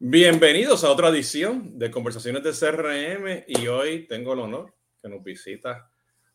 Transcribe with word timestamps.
Bienvenidos 0.00 0.82
a 0.82 0.90
otra 0.90 1.08
edición 1.08 1.78
de 1.78 1.92
Conversaciones 1.92 2.42
de 2.42 2.50
CRM 2.50 3.44
y 3.46 3.68
hoy 3.68 4.08
tengo 4.08 4.32
el 4.32 4.40
honor 4.40 4.74
que 5.00 5.08
nos 5.08 5.22
visita 5.22 5.88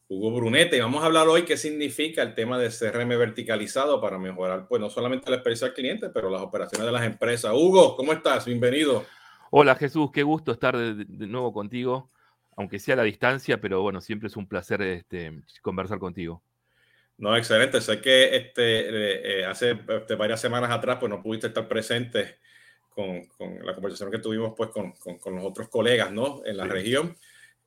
Hugo 0.07 0.31
Brunete 0.31 0.77
y 0.77 0.79
vamos 0.79 1.03
a 1.03 1.07
hablar 1.07 1.27
hoy 1.27 1.43
qué 1.43 1.57
significa 1.57 2.21
el 2.21 2.35
tema 2.35 2.57
de 2.57 2.69
CRM 2.69 3.09
verticalizado 3.09 3.99
para 3.99 4.17
mejorar 4.17 4.65
pues 4.69 4.79
no 4.79 4.89
solamente 4.89 5.29
la 5.29 5.35
experiencia 5.35 5.67
del 5.67 5.75
cliente, 5.75 6.09
pero 6.09 6.29
las 6.29 6.41
operaciones 6.41 6.85
de 6.85 6.91
las 6.93 7.03
empresas. 7.03 7.51
Hugo, 7.53 7.97
¿cómo 7.97 8.13
estás? 8.13 8.45
Bienvenido. 8.45 9.05
Hola 9.51 9.75
Jesús, 9.75 10.09
qué 10.13 10.23
gusto 10.23 10.53
estar 10.53 10.77
de, 10.77 11.05
nuevo 11.27 11.51
contigo, 11.51 12.11
aunque 12.55 12.79
sea 12.79 12.93
a 12.93 12.97
la 12.97 13.03
distancia, 13.03 13.59
pero 13.59 13.81
bueno, 13.81 13.99
siempre 13.99 14.27
es 14.27 14.37
un 14.37 14.47
placer 14.47 14.81
este, 14.81 15.43
conversar 15.61 15.99
contigo. 15.99 16.41
No, 17.17 17.35
excelente. 17.35 17.81
Sé 17.81 17.99
que 17.99 18.37
este, 18.37 18.79
eh, 18.79 19.41
eh, 19.41 19.45
hace 19.45 19.77
este, 19.89 20.15
varias 20.15 20.39
semanas 20.39 20.71
atrás 20.71 20.95
pues 20.97 21.09
no 21.09 21.21
pudiste 21.21 21.47
estar 21.47 21.67
presente 21.67 22.39
con, 23.37 23.65
la 23.65 23.73
conversación 23.73 24.11
que 24.11 24.19
tuvimos 24.19 24.53
pues 24.55 24.69
con, 24.69 24.91
con, 24.91 25.35
los 25.35 25.45
otros 25.45 25.69
colegas, 25.69 26.11
¿no? 26.11 26.41
En 26.45 26.57
la 26.57 26.65
región. 26.65 27.15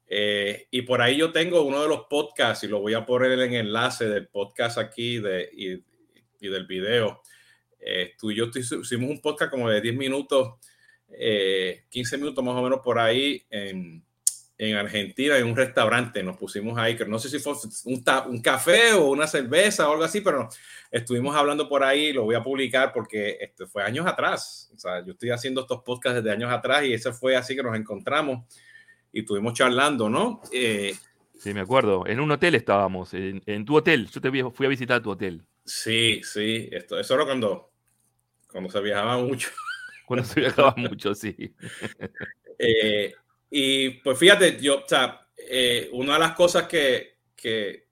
Eh, 0.07 0.67
y 0.71 0.83
por 0.83 1.01
ahí 1.01 1.17
yo 1.17 1.33
tengo 1.33 1.63
uno 1.63 1.83
de 1.83 1.89
los 1.89 2.03
podcasts 2.11 2.65
y 2.65 2.69
lo 2.69 2.81
voy 2.81 2.95
a 2.95 3.07
poner 3.07 3.39
en 3.41 3.55
enlace 3.55 4.09
del 4.09 4.29
podcast 4.29 4.77
aquí 4.77 5.19
de, 5.19 5.49
y, 5.53 6.47
y 6.47 6.51
del 6.51 6.67
video. 6.67 7.23
Eh, 7.81 8.13
tú 8.19 8.31
y 8.31 8.37
yo 8.37 8.51
hicimos 8.55 9.11
un 9.11 9.21
podcast 9.21 9.51
como 9.51 9.71
de 9.71 9.81
10 9.81 9.97
minutos, 9.97 10.55
eh, 11.11 11.85
15 11.89 12.19
minutos 12.19 12.45
más 12.45 12.55
o 12.55 12.63
menos 12.63 12.81
por 12.85 12.99
ahí 12.99 13.43
en, 13.51 14.05
en 14.71 14.77
Argentina, 14.77 15.37
en 15.37 15.47
un 15.47 15.57
restaurante. 15.57 16.23
Nos 16.23 16.37
pusimos 16.37 16.79
ahí, 16.79 16.97
que 16.97 17.05
no 17.05 17.19
sé 17.19 17.29
si 17.29 17.39
fue 17.41 17.55
un, 17.85 18.05
un, 18.29 18.41
café 18.41 18.93
o 18.93 19.07
una 19.11 19.27
cerveza 19.27 19.89
o 19.89 19.93
algo 19.93 20.05
así, 20.05 20.21
pero 20.21 20.49
estuvimos 20.91 21.35
hablando 21.35 21.69
por 21.69 21.83
ahí. 21.83 22.13
Lo 22.13 22.25
voy 22.25 22.37
a 22.37 22.43
publicar 22.43 22.93
porque 22.93 23.39
este 23.41 23.67
fue 23.67 23.83
años 23.83 24.07
atrás. 24.07 24.71
O 24.75 24.79
sea, 24.79 25.05
yo 25.05 25.13
estoy 25.13 25.31
haciendo 25.31 25.63
estos 25.63 25.83
podcasts 25.83 26.23
desde 26.23 26.31
años 26.31 26.53
atrás 26.53 26.85
y 26.85 26.93
ese 26.93 27.13
fue 27.13 27.35
así 27.35 27.57
que 27.57 27.63
nos 27.63 27.77
encontramos 27.77 28.45
y 29.13 29.21
estuvimos 29.21 29.55
charlando, 29.55 30.09
¿no? 30.09 30.41
Eh, 30.53 30.95
sí, 31.39 31.53
me 31.53 31.61
acuerdo. 31.61 32.07
En 32.07 32.21
un 32.21 32.31
hotel 32.31 32.55
estábamos, 32.55 33.15
en, 33.15 33.43
en, 33.47 33.65
tu 33.65 33.77
hotel. 33.77 34.09
Yo 34.11 34.21
te 34.21 34.31
fui 34.31 34.67
a 34.67 34.69
visitar 34.69 35.03
tu 35.03 35.11
hotel. 35.11 35.43
Sí, 35.65 36.21
sí. 36.23 36.69
Esto, 36.71 37.01
eso 37.01 37.15
era 37.15 37.25
cuando, 37.25 37.73
cuando 38.51 38.71
se 38.71 38.81
viajaba 38.81 39.19
mucho. 39.19 39.51
Cuando 40.05 40.27
se 40.27 40.41
viajaba 40.41 40.75
mucho, 40.77 41.15
sí. 41.15 41.35
eh, 42.59 43.15
y 43.55 43.91
pues 43.91 44.19
fíjate, 44.19 44.59
yo, 44.59 44.79
o 44.79 44.89
sea, 44.89 45.27
eh, 45.37 45.91
una 45.93 46.15
de 46.15 46.21
las 46.21 46.33
cosas 46.33 46.67
que, 46.67 47.19
que, 47.37 47.85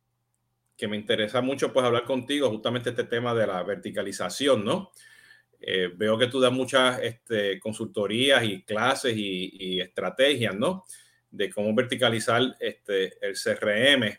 me 0.89 0.97
interesa 0.97 1.43
mucho 1.43 1.71
pues 1.71 1.85
hablar 1.85 2.05
contigo 2.05 2.49
justamente 2.49 2.89
este 2.89 3.05
tema 3.05 3.35
de 3.35 3.47
la 3.47 3.63
verticalización, 3.63 4.65
¿no? 4.65 4.93
Eh, 5.61 5.91
veo 5.95 6.17
que 6.17 6.29
tú 6.29 6.41
das 6.41 6.51
muchas 6.51 7.01
este, 7.03 7.61
consultorías 7.61 8.43
y 8.43 8.63
clases 8.63 9.15
y, 9.15 9.79
estrategias, 9.79 10.55
¿no? 10.55 10.87
De 11.31 11.51
cómo 11.51 11.75
verticalizar 11.75 12.41
este, 12.59 13.19
el 13.21 13.35
CRM. 13.35 14.19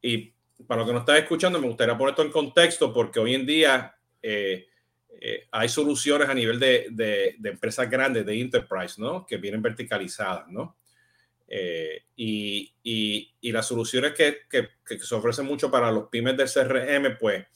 Y 0.00 0.32
para 0.64 0.82
lo 0.82 0.86
que 0.86 0.92
no 0.92 1.00
estás 1.00 1.18
escuchando, 1.18 1.58
me 1.58 1.66
gustaría 1.66 1.98
poner 1.98 2.10
esto 2.10 2.22
en 2.22 2.30
contexto 2.30 2.92
porque 2.92 3.18
hoy 3.18 3.34
en 3.34 3.44
día 3.44 3.96
eh, 4.22 4.67
eh, 5.20 5.48
hay 5.50 5.68
soluciones 5.68 6.28
a 6.28 6.34
nivel 6.34 6.58
de, 6.58 6.88
de, 6.90 7.36
de, 7.38 7.50
empresas 7.50 7.88
grandes, 7.90 8.24
de 8.24 8.40
enterprise, 8.40 9.00
¿no? 9.00 9.26
Que 9.26 9.36
vienen 9.36 9.62
verticalizadas, 9.62 10.48
¿no? 10.48 10.76
Eh, 11.46 12.02
y, 12.16 12.74
y, 12.82 13.34
y, 13.40 13.52
las 13.52 13.66
soluciones 13.66 14.12
que, 14.12 14.40
que, 14.50 14.68
que, 14.84 14.98
se 14.98 15.14
ofrecen 15.14 15.46
mucho 15.46 15.70
para 15.70 15.90
los 15.90 16.08
pymes 16.08 16.36
del 16.36 16.48
CRM, 16.48 17.16
pues 17.18 17.46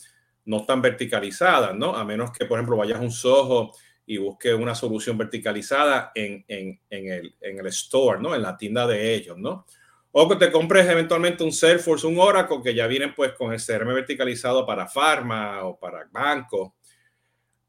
no 0.46 0.58
están 0.58 0.80
verticalizadas, 0.80 1.74
¿no? 1.74 1.94
A 1.94 2.04
menos 2.04 2.32
que, 2.32 2.46
por 2.46 2.58
ejemplo, 2.58 2.76
vayas 2.76 2.98
a 2.98 3.02
un 3.02 3.12
Soho 3.12 3.72
y 4.06 4.16
busques 4.16 4.54
una 4.54 4.74
solución 4.74 5.16
verticalizada 5.18 6.10
en, 6.14 6.44
en, 6.48 6.80
en, 6.90 7.12
el, 7.12 7.34
en 7.40 7.58
el 7.58 7.66
store, 7.66 8.20
¿no? 8.20 8.34
En 8.34 8.42
la 8.42 8.56
tienda 8.56 8.86
de 8.86 9.14
ellos, 9.14 9.38
¿no? 9.38 9.66
O 10.10 10.28
que 10.28 10.36
te 10.36 10.52
compres 10.52 10.86
eventualmente 10.88 11.42
un 11.42 11.52
Salesforce, 11.52 12.06
un 12.06 12.18
Oracle, 12.18 12.60
que 12.62 12.74
ya 12.74 12.86
vienen 12.86 13.14
pues 13.14 13.32
con 13.32 13.52
el 13.52 13.64
CRM 13.64 13.94
verticalizado 13.94 14.66
para 14.66 14.86
farma 14.86 15.64
o 15.64 15.78
para 15.78 16.06
banco. 16.10 16.76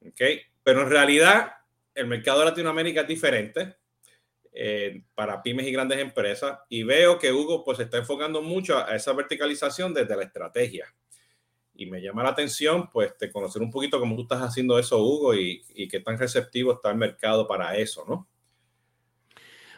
¿Okay? 0.08 0.42
Pero 0.64 0.84
en 0.84 0.90
realidad 0.90 1.54
el 1.96 2.08
mercado 2.08 2.40
de 2.40 2.46
Latinoamérica 2.46 3.02
es 3.02 3.08
diferente 3.08 3.78
eh, 4.52 5.04
para 5.16 5.42
pymes 5.42 5.68
y 5.68 5.72
grandes 5.72 6.00
empresas 6.00 6.60
y 6.70 6.84
veo 6.84 7.20
que 7.20 7.32
Hugo 7.32 7.64
pues 7.64 7.80
está 7.80 7.98
enfocando 7.98 8.42
mucho 8.42 8.78
a 8.78 8.96
esa 8.96 9.14
verticalización 9.14 9.94
desde 9.94 10.16
la 10.16 10.24
estrategia. 10.24 10.94
Y 11.76 11.88
me 11.88 12.02
llama 12.02 12.24
la 12.24 12.30
atención 12.30 12.90
pues 12.92 13.18
de 13.18 13.32
conocer 13.32 13.62
un 13.62 13.72
poquito 13.72 14.00
cómo 14.00 14.16
tú 14.16 14.24
estás 14.24 14.42
haciendo 14.42 14.78
eso, 14.78 15.04
Hugo, 15.04 15.34
y, 15.34 15.64
y 15.70 15.88
qué 15.88 16.00
tan 16.00 16.20
receptivo 16.20 16.74
está 16.74 16.92
el 16.92 16.98
mercado 16.98 17.48
para 17.48 17.76
eso, 17.78 18.06
¿no? 18.08 18.28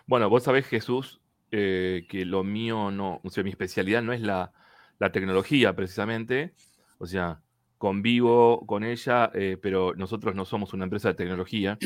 Bueno, 0.07 0.29
vos 0.29 0.43
sabés, 0.43 0.67
Jesús, 0.67 1.19
eh, 1.51 2.05
que 2.09 2.25
lo 2.25 2.43
mío 2.43 2.91
no, 2.91 3.21
o 3.23 3.29
sea, 3.29 3.43
mi 3.43 3.49
especialidad 3.49 4.01
no 4.01 4.13
es 4.13 4.21
la, 4.21 4.51
la 4.99 5.11
tecnología 5.11 5.75
precisamente, 5.75 6.53
o 6.97 7.07
sea, 7.07 7.41
convivo 7.77 8.65
con 8.65 8.83
ella, 8.83 9.31
eh, 9.33 9.57
pero 9.61 9.93
nosotros 9.95 10.35
no 10.35 10.45
somos 10.45 10.73
una 10.73 10.85
empresa 10.85 11.09
de 11.09 11.15
tecnología 11.15 11.77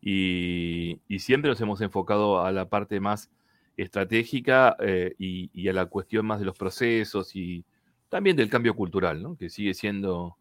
y, 0.00 1.00
siempre 1.18 1.50
nos 1.50 1.60
hemos 1.60 1.80
enfocado 1.80 2.44
a 2.44 2.52
la 2.52 2.68
parte 2.68 3.00
más 3.00 3.30
estratégica 3.76 4.76
eh, 4.80 5.14
y, 5.18 5.68
a 5.68 5.72
la 5.72 5.86
cuestión 5.86 6.26
más 6.26 6.40
de 6.40 6.46
los 6.46 6.58
procesos 6.58 7.34
y 7.36 7.64
también 8.08 8.36
del 8.36 8.50
cambio 8.50 8.74
cultural, 8.74 9.22
¿no? 9.22 9.36
que 9.36 9.48
sigue 9.48 9.72
siendo 9.74 10.36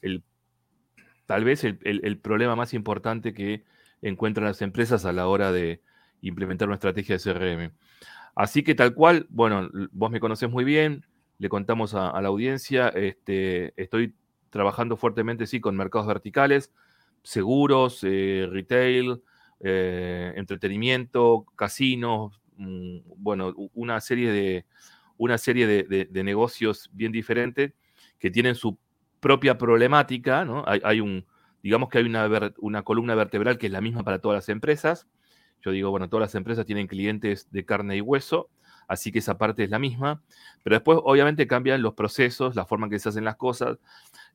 el, 0.00 0.24
tal 1.26 1.44
vez 1.44 1.62
el, 1.64 2.18
problema 2.18 2.56
más 2.56 2.74
importante 2.74 3.32
que 3.32 3.64
encuentran 4.00 4.46
las 4.46 4.62
empresas 4.62 5.04
a 5.04 5.12
la 5.12 5.28
hora 5.28 5.52
de 5.52 5.80
implementar 6.22 6.68
una 6.68 6.76
estrategia 6.76 7.16
de 7.16 7.22
CRM. 7.22 7.72
Así 8.34 8.64
que 8.64 8.74
tal 8.74 8.94
cual, 8.94 9.26
bueno, 9.28 9.70
vos 9.92 10.10
me 10.10 10.18
conoces 10.18 10.50
muy 10.50 10.64
bien, 10.64 11.04
le 11.38 11.48
contamos 11.48 11.94
a, 11.94 12.08
a 12.08 12.22
la 12.22 12.28
audiencia, 12.28 12.88
este, 12.88 13.74
estoy 13.80 14.14
trabajando 14.52 14.98
fuertemente, 14.98 15.46
sí, 15.46 15.60
con 15.60 15.74
mercados 15.76 16.06
verticales, 16.06 16.70
seguros, 17.22 18.00
eh, 18.04 18.46
retail, 18.50 19.22
eh, 19.60 20.34
entretenimiento, 20.36 21.46
casinos, 21.56 22.40
mmm, 22.56 22.98
bueno, 23.16 23.54
una 23.72 23.98
serie 24.00 24.30
de, 24.30 24.66
una 25.16 25.38
serie 25.38 25.66
de, 25.66 26.06
de, 26.10 26.22
negocios 26.22 26.90
bien 26.92 27.12
diferentes 27.12 27.72
que 28.18 28.30
tienen 28.30 28.54
su 28.54 28.78
propia 29.20 29.56
problemática, 29.56 30.44
¿no? 30.44 30.64
Hay, 30.66 30.82
hay 30.84 31.00
un, 31.00 31.24
digamos 31.62 31.88
que 31.88 31.98
hay 31.98 32.04
una, 32.04 32.28
una 32.58 32.82
columna 32.82 33.14
vertebral 33.14 33.56
que 33.56 33.66
es 33.66 33.72
la 33.72 33.80
misma 33.80 34.02
para 34.04 34.18
todas 34.18 34.36
las 34.36 34.48
empresas. 34.50 35.08
Yo 35.64 35.70
digo, 35.70 35.90
bueno, 35.90 36.10
todas 36.10 36.22
las 36.22 36.34
empresas 36.34 36.66
tienen 36.66 36.88
clientes 36.88 37.48
de 37.50 37.64
carne 37.64 37.96
y 37.96 38.00
hueso, 38.02 38.50
así 38.92 39.10
que 39.10 39.20
esa 39.20 39.38
parte 39.38 39.64
es 39.64 39.70
la 39.70 39.78
misma, 39.78 40.22
pero 40.62 40.76
después 40.76 40.98
obviamente 41.02 41.46
cambian 41.46 41.82
los 41.82 41.94
procesos, 41.94 42.54
la 42.54 42.66
forma 42.66 42.86
en 42.86 42.90
que 42.90 42.98
se 42.98 43.08
hacen 43.08 43.24
las 43.24 43.36
cosas, 43.36 43.78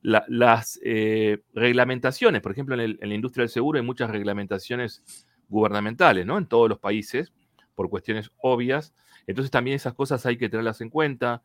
la, 0.02 0.24
las 0.28 0.80
eh, 0.82 1.42
reglamentaciones, 1.54 2.42
por 2.42 2.52
ejemplo, 2.52 2.74
en, 2.74 2.80
el, 2.80 2.98
la 3.00 3.14
industria 3.14 3.42
del 3.42 3.50
seguro 3.50 3.78
hay 3.78 3.84
muchas 3.84 4.10
reglamentaciones 4.10 5.26
gubernamentales, 5.48 6.26
¿no? 6.26 6.38
En 6.38 6.46
todos 6.46 6.68
los 6.68 6.78
países, 6.78 7.32
por 7.74 7.88
cuestiones 7.88 8.30
obvias. 8.38 8.92
Entonces 9.26 9.50
también 9.50 9.76
esas 9.76 9.94
cosas 9.94 10.24
hay 10.26 10.36
que 10.36 10.48
tenerlas 10.48 10.80
en 10.80 10.90
cuenta. 10.90 11.42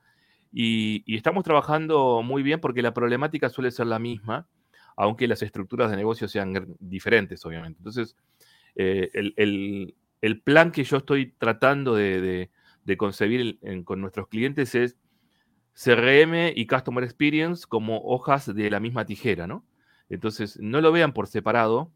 Y, 0.52 1.04
estamos 1.16 1.44
trabajando 1.44 2.22
muy 2.24 2.44
bien 2.44 2.60
porque 2.60 2.82
la 2.82 2.94
problemática 2.94 3.50
suele 3.50 3.72
ser 3.72 3.88
la 3.88 4.00
misma, 4.00 4.48
aunque 4.96 5.28
las 5.28 5.42
estructuras 5.42 5.90
de 5.90 5.98
negocio 5.98 6.28
sean 6.28 6.76
diferentes, 6.80 7.46
obviamente. 7.46 7.80
Entonces, 7.80 8.16
eh, 8.76 9.10
el, 9.14 10.42
plan 10.42 10.72
que 10.72 10.84
yo 10.84 10.98
estoy 10.98 11.34
tratando 11.38 11.96
de, 11.96 12.50
de 12.86 12.98
concebir 12.98 13.60
en, 13.62 13.84
con 13.84 14.02
nuestros 14.02 14.28
clientes 14.28 14.76
es 14.76 14.98
CRM 15.74 16.52
y 16.56 16.68
Customer 16.68 17.04
Experience 17.04 17.66
como 17.68 18.00
hojas 18.02 18.54
de 18.54 18.70
la 18.70 18.80
misma 18.80 19.06
tijera, 19.06 19.48
¿no? 19.48 19.66
Entonces, 20.10 20.60
no 20.60 20.82
lo 20.82 20.92
vean 20.92 21.14
por 21.14 21.28
separado, 21.28 21.92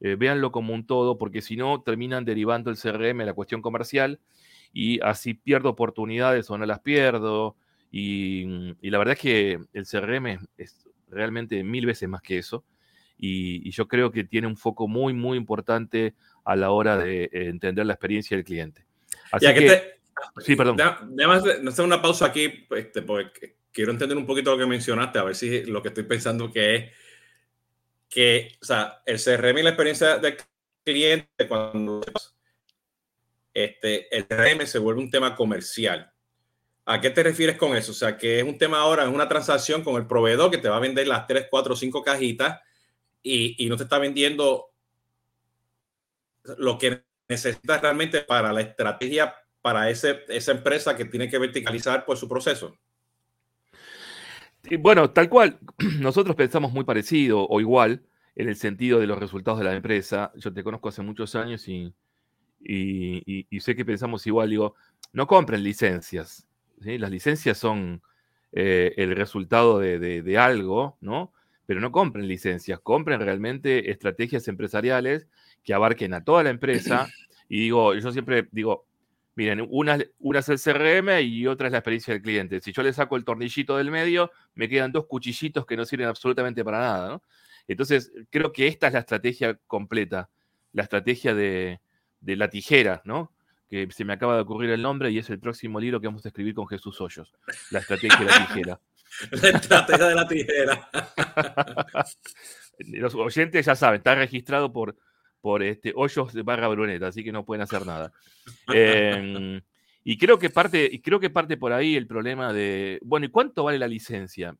eh, 0.00 0.14
véanlo 0.16 0.52
como 0.52 0.74
un 0.74 0.86
todo, 0.86 1.18
porque 1.18 1.42
si 1.42 1.56
no, 1.56 1.82
terminan 1.82 2.24
derivando 2.24 2.70
el 2.70 2.76
CRM 2.76 3.22
a 3.22 3.24
la 3.24 3.32
cuestión 3.32 3.62
comercial 3.62 4.20
y 4.72 5.00
así 5.00 5.34
pierdo 5.34 5.70
oportunidades 5.70 6.50
o 6.50 6.58
no 6.58 6.66
las 6.66 6.80
pierdo. 6.80 7.56
Y, 7.90 8.74
y 8.80 8.90
la 8.90 8.98
verdad 8.98 9.14
es 9.14 9.20
que 9.20 9.58
el 9.72 9.86
CRM 9.86 10.26
es, 10.26 10.40
es, 10.58 10.88
realmente 11.08 11.62
mil 11.64 11.86
veces 11.86 12.08
más 12.08 12.22
que 12.22 12.38
eso. 12.38 12.64
Y, 13.18 13.66
y, 13.66 13.70
yo 13.70 13.88
creo 13.88 14.12
que 14.12 14.24
tiene 14.24 14.46
un 14.46 14.58
foco 14.58 14.86
muy, 14.86 15.14
muy 15.14 15.38
importante 15.38 16.14
a 16.44 16.54
la 16.54 16.70
hora 16.70 16.98
de 16.98 17.24
eh, 17.24 17.30
entender 17.32 17.86
la 17.86 17.94
experiencia 17.94 18.36
del 18.36 18.44
cliente. 18.44 18.84
Así 19.32 19.46
que, 19.46 19.60
te, 19.66 19.95
Sí, 20.38 20.56
perdón. 20.56 20.80
Además, 20.80 21.44
no 21.60 21.70
hacer 21.70 21.84
una 21.84 22.00
pausa 22.00 22.26
aquí, 22.26 22.66
este, 22.70 23.02
porque 23.02 23.56
quiero 23.72 23.92
entender 23.92 24.16
un 24.16 24.26
poquito 24.26 24.52
lo 24.52 24.58
que 24.58 24.66
mencionaste, 24.66 25.18
a 25.18 25.24
ver 25.24 25.34
si 25.34 25.64
lo 25.64 25.82
que 25.82 25.88
estoy 25.88 26.04
pensando 26.04 26.50
que 26.50 26.74
es 26.74 26.92
que, 28.08 28.56
o 28.62 28.64
sea, 28.64 29.02
el 29.04 29.22
CRM 29.22 29.58
y 29.58 29.62
la 29.62 29.70
experiencia 29.70 30.18
del 30.18 30.36
cliente, 30.84 31.46
cuando 31.48 32.00
este, 33.52 34.16
el 34.16 34.26
CRM 34.26 34.66
se 34.66 34.78
vuelve 34.78 35.00
un 35.00 35.10
tema 35.10 35.34
comercial. 35.34 36.10
¿A 36.86 37.00
qué 37.00 37.10
te 37.10 37.22
refieres 37.22 37.56
con 37.56 37.76
eso? 37.76 37.90
O 37.90 37.94
sea, 37.94 38.16
que 38.16 38.38
es 38.38 38.44
un 38.44 38.56
tema 38.56 38.78
ahora, 38.78 39.02
es 39.02 39.08
una 39.08 39.28
transacción 39.28 39.82
con 39.82 39.96
el 39.96 40.06
proveedor 40.06 40.50
que 40.50 40.58
te 40.58 40.68
va 40.68 40.76
a 40.76 40.80
vender 40.80 41.06
las 41.08 41.26
3, 41.26 41.48
4, 41.50 41.74
5 41.74 42.02
cajitas 42.02 42.60
y, 43.22 43.62
y 43.64 43.68
no 43.68 43.76
te 43.76 43.82
está 43.82 43.98
vendiendo 43.98 44.70
lo 46.58 46.78
que 46.78 47.02
necesitas 47.28 47.82
realmente 47.82 48.22
para 48.22 48.52
la 48.52 48.60
estrategia 48.60 49.34
para 49.66 49.90
ese, 49.90 50.20
esa 50.28 50.52
empresa 50.52 50.96
que 50.96 51.06
tiene 51.06 51.28
que 51.28 51.40
verticalizar 51.40 52.04
por 52.04 52.16
su 52.16 52.28
proceso. 52.28 52.76
Bueno, 54.78 55.10
tal 55.10 55.28
cual, 55.28 55.58
nosotros 55.98 56.36
pensamos 56.36 56.70
muy 56.70 56.84
parecido 56.84 57.44
o 57.44 57.60
igual 57.60 58.04
en 58.36 58.48
el 58.48 58.54
sentido 58.54 59.00
de 59.00 59.08
los 59.08 59.18
resultados 59.18 59.58
de 59.58 59.64
la 59.64 59.74
empresa. 59.74 60.30
Yo 60.36 60.54
te 60.54 60.62
conozco 60.62 60.90
hace 60.90 61.02
muchos 61.02 61.34
años 61.34 61.66
y, 61.66 61.92
y, 62.60 63.58
sé 63.58 63.74
que 63.74 63.84
pensamos 63.84 64.24
igual. 64.28 64.50
Digo, 64.50 64.76
no 65.12 65.26
compren 65.26 65.64
licencias. 65.64 66.46
Las 66.78 67.10
licencias 67.10 67.58
son 67.58 68.00
eh, 68.52 68.94
el 68.96 69.16
resultado 69.16 69.80
de, 69.80 70.38
algo, 70.38 70.96
¿no? 71.00 71.32
Pero 71.66 71.80
no 71.80 71.90
compren 71.90 72.28
licencias, 72.28 72.78
compren 72.78 73.18
realmente 73.18 73.90
estrategias 73.90 74.46
empresariales 74.46 75.26
que 75.64 75.74
abarquen 75.74 76.14
a 76.14 76.22
toda 76.22 76.44
la 76.44 76.50
empresa. 76.50 77.08
Y 77.48 77.60
digo, 77.60 77.94
yo 77.94 78.10
siempre 78.10 78.48
digo, 78.50 78.86
miren, 79.36 79.66
una, 79.70 79.98
una 80.18 80.38
es 80.40 80.48
el 80.48 80.58
CRM 80.58 81.20
y 81.22 81.46
otra 81.46 81.68
es 81.68 81.72
la 81.72 81.78
experiencia 81.78 82.12
del 82.12 82.22
cliente. 82.22 82.60
Si 82.60 82.72
yo 82.72 82.82
le 82.82 82.92
saco 82.92 83.16
el 83.16 83.24
tornillito 83.24 83.76
del 83.76 83.90
medio, 83.90 84.32
me 84.54 84.68
quedan 84.68 84.90
dos 84.90 85.06
cuchillitos 85.06 85.64
que 85.66 85.76
no 85.76 85.84
sirven 85.84 86.08
absolutamente 86.08 86.64
para 86.64 86.80
nada, 86.80 87.08
¿no? 87.08 87.22
Entonces, 87.68 88.12
creo 88.30 88.52
que 88.52 88.66
esta 88.66 88.86
es 88.88 88.94
la 88.94 89.00
estrategia 89.00 89.58
completa, 89.66 90.30
la 90.72 90.84
estrategia 90.84 91.34
de, 91.34 91.80
de 92.20 92.36
la 92.36 92.48
tijera, 92.48 93.02
¿no? 93.04 93.32
Que 93.68 93.88
se 93.90 94.04
me 94.04 94.12
acaba 94.12 94.36
de 94.36 94.42
ocurrir 94.42 94.70
el 94.70 94.82
nombre 94.82 95.10
y 95.10 95.18
es 95.18 95.28
el 95.30 95.38
próximo 95.38 95.80
libro 95.80 96.00
que 96.00 96.06
vamos 96.06 96.24
a 96.24 96.28
escribir 96.28 96.54
con 96.54 96.66
Jesús 96.66 97.00
Hoyos. 97.00 97.34
La 97.70 97.80
estrategia 97.80 98.18
de 98.18 98.24
la 98.24 98.46
tijera. 98.46 98.80
la 99.42 99.48
estrategia 99.48 100.06
de 100.06 100.14
la 100.14 100.28
tijera. 100.28 100.90
Los 102.78 103.14
oyentes 103.14 103.66
ya 103.66 103.74
saben, 103.74 103.98
está 103.98 104.14
registrado 104.14 104.72
por, 104.72 104.96
por 105.46 105.62
este, 105.62 105.92
Hoyos 105.94 106.32
de 106.32 106.42
barra 106.42 106.66
Bruneta, 106.66 107.06
así 107.06 107.22
que 107.22 107.30
no 107.30 107.44
pueden 107.44 107.62
hacer 107.62 107.86
nada. 107.86 108.12
Em, 108.66 109.60
y 110.02 110.18
creo 110.18 110.40
que 110.40 110.50
parte, 110.50 111.00
creo 111.00 111.20
que 111.20 111.30
parte 111.30 111.56
por 111.56 111.72
ahí 111.72 111.94
el 111.94 112.08
problema 112.08 112.52
de, 112.52 112.98
bueno, 113.04 113.26
¿y 113.26 113.28
cuánto 113.28 113.62
vale 113.62 113.78
la 113.78 113.86
licencia? 113.86 114.56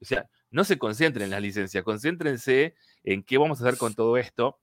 O 0.00 0.04
sea, 0.06 0.26
no 0.50 0.64
se 0.64 0.78
concentren 0.78 1.24
en 1.24 1.30
la 1.32 1.40
licencia, 1.40 1.82
concéntrense 1.82 2.74
en 3.02 3.22
qué 3.22 3.36
vamos 3.36 3.60
a 3.60 3.66
hacer 3.66 3.78
con 3.78 3.92
todo 3.92 4.16
esto, 4.16 4.58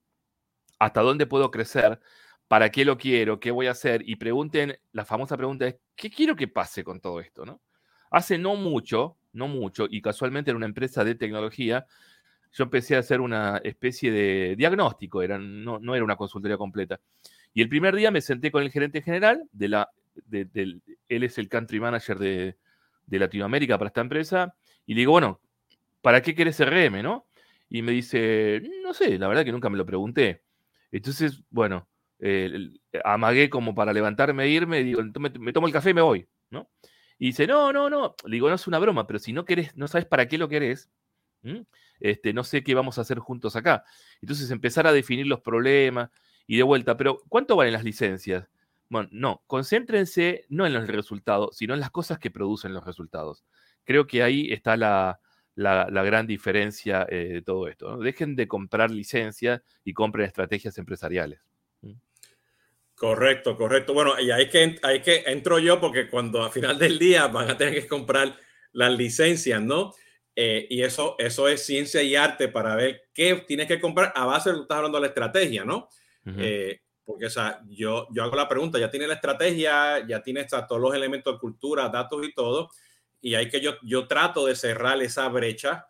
hasta 0.79 1.01
dónde 1.01 1.27
puedo 1.27 1.51
crecer, 1.51 1.99
¿Para 2.47 2.71
qué 2.71 2.83
lo 2.83 2.97
quiero? 2.97 3.39
¿Qué 3.39 3.51
voy 3.51 3.67
a 3.67 3.71
hacer? 3.71 4.01
Y 4.09 4.15
pregunten, 4.15 4.77
la 4.93 5.05
famosa 5.05 5.37
pregunta 5.37 5.67
es, 5.67 5.75
¿qué 5.95 6.09
quiero 6.09 6.35
que 6.35 6.47
pase 6.47 6.83
con 6.83 6.99
todo 6.99 7.21
esto? 7.21 7.45
¿no? 7.45 7.61
Hace 8.09 8.39
no 8.39 8.55
mucho, 8.55 9.15
no 9.31 9.47
mucho, 9.47 9.85
y 9.87 10.01
casualmente 10.01 10.49
en 10.49 10.57
una 10.57 10.65
empresa 10.65 11.03
de 11.03 11.15
tecnología, 11.15 11.85
yo 12.51 12.63
empecé 12.63 12.95
a 12.95 12.99
hacer 12.99 13.21
una 13.21 13.61
especie 13.63 14.11
de 14.11 14.55
diagnóstico, 14.57 15.21
era, 15.21 15.37
no, 15.37 15.79
no 15.79 15.95
era 15.95 16.03
una 16.03 16.15
consultoría 16.15 16.57
completa. 16.57 16.99
Y 17.53 17.61
el 17.61 17.69
primer 17.69 17.95
día 17.95 18.11
me 18.11 18.21
senté 18.21 18.51
con 18.51 18.63
el 18.63 18.71
gerente 18.71 19.01
general, 19.01 19.43
de 19.51 19.67
la, 19.69 19.89
él 20.31 21.23
es 21.23 21.37
el 21.37 21.49
country 21.49 21.79
manager 21.79 22.17
de, 22.19 22.57
de 23.05 23.19
Latinoamérica 23.19 23.77
para 23.77 23.89
esta 23.89 24.01
empresa, 24.01 24.55
y 24.85 24.93
le 24.93 25.01
digo, 25.01 25.11
bueno, 25.11 25.39
¿para 26.01 26.21
qué 26.21 26.35
querés 26.35 26.59
RM, 26.59 27.03
no? 27.03 27.27
Y 27.69 27.81
me 27.81 27.91
dice, 27.91 28.61
no 28.83 28.93
sé, 28.93 29.17
la 29.17 29.27
verdad 29.27 29.45
que 29.45 29.51
nunca 29.51 29.69
me 29.69 29.77
lo 29.77 29.85
pregunté. 29.85 30.43
Entonces, 30.91 31.41
bueno, 31.49 31.87
eh, 32.19 32.69
amagué 33.03 33.49
como 33.49 33.73
para 33.73 33.93
levantarme 33.93 34.43
e 34.43 34.49
irme, 34.49 34.81
y 34.81 34.83
digo, 34.83 35.01
me, 35.19 35.53
tomo 35.53 35.67
el 35.67 35.73
café 35.73 35.91
y 35.91 35.93
me 35.93 36.01
voy, 36.01 36.27
¿no? 36.49 36.69
Y 37.17 37.27
dice, 37.27 37.47
no, 37.47 37.71
no, 37.71 37.89
no, 37.89 38.15
le 38.25 38.35
digo, 38.35 38.49
no 38.49 38.55
es 38.55 38.67
una 38.67 38.79
broma, 38.79 39.07
pero 39.07 39.19
si 39.19 39.31
no 39.31 39.45
querés, 39.45 39.75
no 39.75 39.87
sabes 39.87 40.05
para 40.05 40.27
qué 40.27 40.37
lo 40.37 40.49
querés, 40.49 40.89
este, 42.01 42.33
no 42.33 42.43
sé 42.43 42.63
qué 42.63 42.75
vamos 42.75 42.97
a 42.97 43.01
hacer 43.01 43.19
juntos 43.19 43.55
acá. 43.55 43.85
Entonces 44.21 44.51
empezar 44.51 44.87
a 44.87 44.93
definir 44.93 45.27
los 45.27 45.41
problemas 45.41 46.09
y 46.47 46.57
de 46.57 46.63
vuelta, 46.63 46.97
pero 46.97 47.21
¿cuánto 47.29 47.55
valen 47.55 47.73
las 47.73 47.83
licencias? 47.83 48.47
Bueno, 48.89 49.07
no, 49.11 49.43
concéntrense 49.47 50.45
no 50.49 50.65
en 50.65 50.73
los 50.73 50.87
resultados, 50.87 51.55
sino 51.55 51.73
en 51.73 51.79
las 51.79 51.91
cosas 51.91 52.19
que 52.19 52.29
producen 52.29 52.73
los 52.73 52.83
resultados. 52.83 53.45
Creo 53.85 54.05
que 54.05 54.21
ahí 54.21 54.51
está 54.51 54.75
la, 54.75 55.19
gran 55.55 56.27
diferencia 56.27 57.07
eh, 57.09 57.29
de 57.33 57.41
todo 57.41 57.67
esto. 57.67 57.97
Dejen 57.97 58.35
de 58.35 58.47
comprar 58.47 58.91
licencias 58.91 59.61
y 59.85 59.93
compren 59.93 60.25
estrategias 60.25 60.77
empresariales. 60.77 61.39
Correcto, 63.01 63.57
correcto. 63.57 63.95
Bueno, 63.95 64.19
y 64.19 64.29
ahí 64.29 64.47
que, 64.47 64.77
ahí 64.83 65.01
que 65.01 65.23
entro 65.25 65.57
yo 65.57 65.81
porque 65.81 66.07
cuando 66.07 66.43
a 66.43 66.51
final 66.51 66.77
del 66.77 66.99
día 66.99 67.25
van 67.27 67.49
a 67.49 67.57
tener 67.57 67.73
que 67.73 67.87
comprar 67.87 68.35
las 68.73 68.91
licencias, 68.95 69.59
¿no? 69.59 69.93
Eh, 70.35 70.67
y 70.69 70.81
eso, 70.81 71.15
eso 71.19 71.47
es 71.47 71.65
ciencia 71.65 72.01
y 72.01 72.15
arte 72.15 72.47
para 72.47 72.75
ver 72.75 73.09
qué 73.13 73.35
tienes 73.47 73.67
que 73.67 73.81
comprar 73.81 74.13
a 74.15 74.25
base 74.25 74.49
de 74.49 74.53
lo 74.53 74.59
que 74.59 74.63
estás 74.63 74.77
hablando 74.77 74.97
de 74.97 75.01
la 75.01 75.07
estrategia, 75.07 75.65
¿no? 75.65 75.89
Eh, 76.25 76.79
porque, 77.03 77.25
o 77.25 77.29
sea, 77.29 77.61
yo, 77.67 78.07
yo 78.11 78.23
hago 78.23 78.35
la 78.35 78.47
pregunta, 78.47 78.79
ya 78.79 78.89
tiene 78.89 79.07
la 79.07 79.15
estrategia, 79.15 80.05
ya 80.07 80.21
tiene 80.21 80.45
todos 80.45 80.79
los 80.79 80.93
elementos 80.93 81.33
de 81.33 81.39
cultura, 81.39 81.89
datos 81.89 82.25
y 82.25 82.33
todo, 82.33 82.69
y 83.19 83.35
hay 83.35 83.49
que 83.49 83.59
yo, 83.59 83.73
yo 83.83 84.07
trato 84.07 84.45
de 84.45 84.55
cerrar 84.55 85.01
esa 85.01 85.27
brecha 85.27 85.87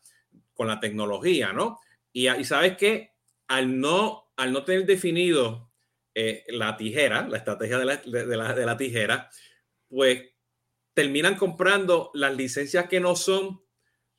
con 0.54 0.68
la 0.68 0.80
tecnología, 0.80 1.54
¿no? 1.54 1.80
Y, 2.12 2.30
y 2.30 2.44
sabes 2.44 2.78
que 2.78 3.12
al 3.48 3.80
no, 3.80 4.32
al 4.38 4.54
no 4.54 4.64
tener 4.64 4.86
definido 4.86 5.72
eh, 6.14 6.44
la 6.50 6.76
tijera, 6.76 7.26
la 7.28 7.38
estrategia 7.38 7.78
de 7.80 8.66
la, 8.66 8.78
tijera, 8.78 9.30
pues 9.88 10.24
terminan 10.94 11.36
comprando 11.36 12.12
las 12.14 12.36
licencias 12.36 12.90
que 12.90 13.00
no 13.00 13.16
son 13.16 13.61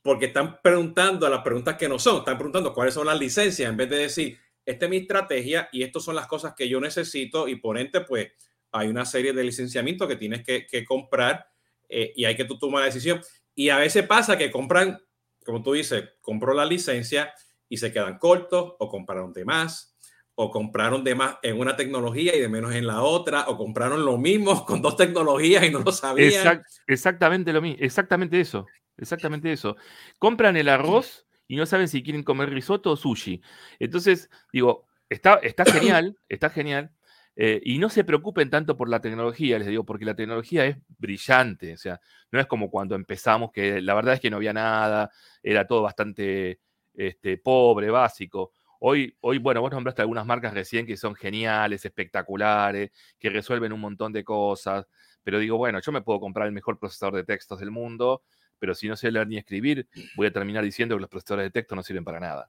porque 0.03 0.27
están 0.27 0.61
preguntando 0.61 1.27
a 1.27 1.31
las 1.31 1.43
preguntas 1.43 1.77
que 1.77 1.89
no 1.89 1.99
son, 1.99 2.19
están 2.19 2.37
preguntando 2.37 2.75
cuáles 2.75 2.95
son 2.95 3.07
las 3.07 3.19
licencias 3.19 3.71
en 3.71 3.77
vez 3.77 3.89
de 3.89 3.97
decir, 3.97 4.39
esta 4.65 4.87
es 4.87 4.91
mi 4.91 4.99
estrategia 4.99 5.69
y 5.73 5.83
estas 5.83 6.05
son 6.05 6.15
las 6.15 6.27
cosas 6.27 6.55
que 6.55 6.69
yo 6.69 6.81
necesito 6.81 7.49
y 7.49 7.57
por 7.57 7.79
ende, 7.79 8.01
pues 8.03 8.33
hay 8.73 8.89
una 8.89 9.05
serie 9.05 9.33
de 9.33 9.45
licenciamientos 9.45 10.09
que 10.09 10.17
tienes 10.17 10.43
que, 10.45 10.85
comprar 10.85 11.47
eh, 11.89 12.13
y 12.17 12.25
hay 12.25 12.35
que 12.35 12.45
tú 12.45 12.59
tomar 12.59 12.81
la 12.81 12.87
decisión. 12.87 13.21
Y 13.55 13.69
a 13.69 13.77
veces 13.77 14.07
pasa 14.07 14.39
que 14.39 14.51
compran, 14.51 15.01
como 15.45 15.63
tú 15.63 15.75
dices, 15.75 16.05
compró 16.21 16.55
la 16.55 16.65
licencia 16.65 17.33
y 17.69 17.77
se 17.77 17.93
quedan 17.93 18.19
cortos 18.19 18.75
o 18.79 18.89
compraron 18.89 19.33
de 19.33 19.45
más 19.45 19.93
o 20.35 20.51
compraron 20.51 21.05
de 21.05 21.15
más 21.15 21.37
en 21.43 21.59
una 21.59 21.77
tecnología 21.77 22.35
y 22.35 22.41
de 22.41 22.49
menos 22.49 22.75
en 22.75 22.87
la 22.87 23.03
otra, 23.03 23.49
o 23.49 23.57
compraron 23.57 24.05
lo 24.05 24.17
mismo 24.17 24.65
con 24.67 24.81
dos 24.81 24.97
tecnologías 24.97 25.65
y 25.65 25.71
no 25.71 25.81
lo 25.81 25.93
sabían. 25.93 26.63
exactamente 26.87 27.53
lo 27.53 27.61
mismo, 27.61 27.85
exactamente 27.85 28.41
eso, 28.41 28.67
exactamente 28.97 29.53
eso. 29.53 29.77
Compran 30.19 30.57
el 30.57 30.69
arroz 30.69 31.27
y 31.47 31.57
no 31.57 31.67
saben 31.67 31.89
si 31.89 32.03
quieren 32.03 32.23
comer 32.23 32.51
risotto 32.51 32.93
o 32.93 32.97
sushi. 32.97 33.41
Entonces, 33.79 34.31
digo, 34.53 34.87
está, 35.09 35.35
está 35.43 35.65
genial, 35.65 36.17
está 36.29 36.51
genial. 36.51 36.93
Eh, 37.35 37.61
y 37.65 37.79
no 37.79 37.89
se 37.89 38.05
preocupen 38.05 38.51
tanto 38.51 38.77
por 38.77 38.89
la 38.89 39.01
tecnología, 39.01 39.59
les 39.59 39.69
digo, 39.69 39.85
porque 39.85 40.05
la 40.05 40.15
tecnología 40.15 40.67
es 40.67 40.77
brillante. 40.99 41.73
O 41.75 41.77
sea, 41.77 42.01
no 42.31 42.41
es 42.41 42.47
como 42.47 42.71
cuando 42.71 42.95
empezamos, 42.95 43.51
que 43.53 43.81
la 43.81 43.95
verdad 43.95 44.15
es 44.15 44.21
que 44.21 44.31
no 44.31 44.37
había 44.37 44.53
nada, 44.53 45.11
era 45.43 45.67
todo 45.67 45.83
bastante 45.83 46.61
este, 46.95 47.39
pobre, 47.39 47.91
básico. 47.91 48.53
Hoy, 48.81 49.17
hoy, 49.21 49.39
bueno, 49.39 49.61
vos 49.61 49.71
nombraste 49.71 50.03
algunas 50.03 50.27
marcas 50.27 50.53
recién 50.53 50.87
que 50.87 50.97
son 50.97 51.15
geniales, 51.15 51.85
espectaculares, 51.85 52.91
que 53.19 53.31
resuelven 53.31 53.73
un 53.73 53.81
montón 53.81 54.13
de 54.13 54.25
cosas, 54.25 54.87
pero 55.23 55.39
digo, 55.39 55.57
bueno, 55.57 55.81
yo 55.81 55.93
me 55.93 56.03
puedo 56.03 56.21
comprar 56.21 56.47
el 56.49 56.53
mejor 56.53 56.79
procesador 56.79 57.15
de 57.15 57.25
textos 57.25 57.61
del 57.61 57.71
mundo, 57.71 58.23
pero 58.63 58.77
si 58.77 58.87
no 58.87 58.95
sé 58.95 59.11
leer 59.11 59.27
ni 59.27 59.39
escribir, 59.39 59.89
voy 60.15 60.29
a 60.29 60.33
terminar 60.33 60.63
diciendo 60.63 60.95
que 60.95 61.01
los 61.01 61.11
procesadores 61.11 61.47
de 61.47 61.51
texto 61.51 61.75
no 61.75 61.83
sirven 61.83 62.05
para 62.05 62.21
nada. 62.21 62.49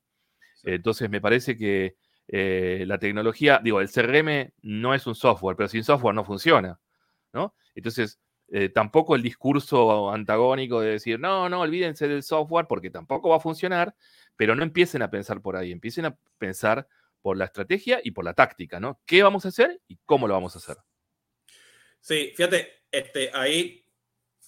Entonces, 0.62 1.10
me 1.10 1.20
parece 1.20 1.58
que 1.58 1.96
eh, 2.28 2.84
la 2.86 3.00
tecnología, 3.00 3.60
digo, 3.64 3.82
el 3.82 3.90
CRM 3.90 4.54
no 4.62 4.94
es 4.94 5.08
un 5.08 5.16
software, 5.16 5.56
pero 5.56 5.68
sin 5.70 5.84
software 5.84 6.14
no 6.14 6.24
funciona, 6.24 6.80
¿no? 7.34 7.56
Entonces, 7.74 8.20
eh, 8.50 8.70
tampoco 8.70 9.16
el 9.16 9.24
discurso 9.24 10.12
antagónico 10.12 10.82
de 10.82 10.92
decir, 10.92 11.20
no, 11.20 11.50
no, 11.50 11.62
olvídense 11.62 12.08
del 12.08 12.22
software 12.22 12.68
porque 12.68 12.92
tampoco 12.92 13.30
va 13.30 13.38
a 13.38 13.40
funcionar, 13.40 13.96
pero 14.36 14.56
no 14.56 14.62
empiecen 14.62 15.02
a 15.02 15.10
pensar 15.10 15.42
por 15.42 15.56
ahí, 15.56 15.72
empiecen 15.72 16.06
a 16.06 16.16
pensar 16.38 16.88
por 17.24 17.38
la 17.38 17.46
estrategia 17.46 18.00
y 18.04 18.12
por 18.12 18.24
la 18.24 18.36
táctica, 18.36 18.80
¿no? 18.80 19.02
¿Qué 19.08 19.24
vamos 19.24 19.46
a 19.46 19.48
hacer 19.48 19.82
y 19.88 19.98
cómo 20.06 20.28
lo 20.28 20.36
vamos 20.36 20.54
a 20.54 20.60
hacer? 20.60 20.78
Sí, 22.00 22.34
fíjate, 22.36 22.84
este, 22.92 23.32
ahí, 23.34 23.83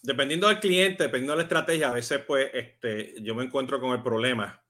dependiendo 0.06 0.48
del 0.48 0.60
cliente, 0.60 1.04
dependiendo 1.04 1.34
de 1.34 1.38
la 1.38 1.44
estrategia, 1.44 1.90
a 1.90 1.94
veces 1.94 2.20
pues 2.26 2.50
este, 2.54 3.16
yo 3.22 3.36
me 3.36 3.44
encuentro 3.44 3.80
con 3.80 3.92
el 3.92 4.04
problema 4.04 4.62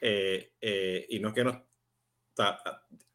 eh, 0.00 0.52
eh, 0.60 1.06
y 1.10 1.18
no 1.18 1.28
es 1.28 1.34
que 1.34 1.44
no, 1.44 1.66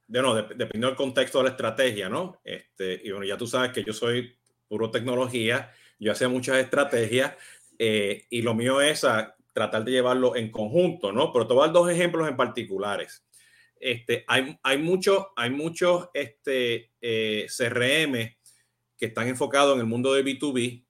de 0.08 0.22
no, 0.22 0.36
dependiendo 0.36 0.88
del 0.88 0.96
contexto 0.96 1.40
de 1.40 1.46
la 1.46 1.50
estrategia, 1.52 2.10
¿no? 2.10 2.42
Este, 2.44 3.02
y 3.04 3.12
bueno, 3.12 3.26
ya 3.26 3.38
tú 3.38 3.48
sabes 3.48 3.72
que 3.72 3.84
yo 3.84 3.94
soy 3.94 4.36
puro 4.68 4.92
tecnología, 4.92 5.72
yo 6.00 6.12
hacía 6.12 6.28
muchas 6.28 6.58
estrategias 6.58 7.34
eh, 7.80 8.26
y 8.30 8.42
lo 8.42 8.54
mío 8.54 8.82
es 8.82 9.04
a 9.04 9.36
tratar 9.54 9.86
de 9.86 9.92
llevarlo 9.92 10.36
en 10.36 10.52
conjunto, 10.52 11.12
¿no? 11.12 11.32
Pero 11.32 11.48
te 11.48 11.54
voy 11.54 11.64
a 11.64 11.66
dar 11.68 11.74
dos 11.74 11.90
ejemplos 11.90 12.28
en 12.28 12.36
particulares. 12.36 13.26
Este, 13.80 14.24
hay, 14.28 14.58
hay 14.64 14.78
muchos 14.78 15.26
hay 15.36 15.50
muchos 15.50 16.10
este, 16.14 16.92
eh, 17.02 17.48
CRM 17.50 18.36
que 18.98 19.06
están 19.06 19.28
enfocados 19.28 19.76
en 19.76 19.82
el 19.82 19.86
mundo 19.86 20.14
de 20.14 20.24
B2B, 20.24 20.83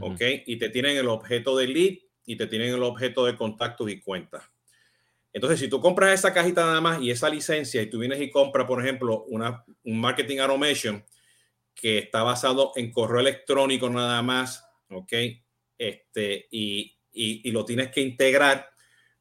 ¿ok? 0.00 0.20
Y 0.46 0.56
te 0.56 0.68
tienen 0.68 0.96
el 0.96 1.08
objeto 1.08 1.56
de 1.56 1.68
lead 1.68 1.98
y 2.24 2.36
te 2.36 2.46
tienen 2.46 2.74
el 2.74 2.82
objeto 2.82 3.24
de 3.24 3.36
contactos 3.36 3.90
y 3.90 4.00
cuentas. 4.00 4.44
Entonces, 5.32 5.60
si 5.60 5.68
tú 5.68 5.80
compras 5.80 6.12
esa 6.12 6.34
cajita 6.34 6.62
nada 6.62 6.80
más 6.80 7.00
y 7.00 7.10
esa 7.10 7.28
licencia 7.28 7.80
y 7.80 7.86
tú 7.86 7.98
vienes 7.98 8.20
y 8.20 8.30
compras, 8.30 8.66
por 8.66 8.82
ejemplo, 8.82 9.24
una, 9.28 9.64
un 9.84 10.00
marketing 10.00 10.38
automation 10.38 11.04
que 11.74 11.98
está 11.98 12.22
basado 12.22 12.72
en 12.76 12.90
correo 12.90 13.20
electrónico 13.20 13.88
nada 13.88 14.22
más, 14.22 14.64
¿ok? 14.90 15.12
Este, 15.78 16.48
y, 16.50 16.96
y, 17.12 17.48
y 17.48 17.52
lo 17.52 17.64
tienes 17.64 17.90
que 17.90 18.00
integrar, 18.00 18.70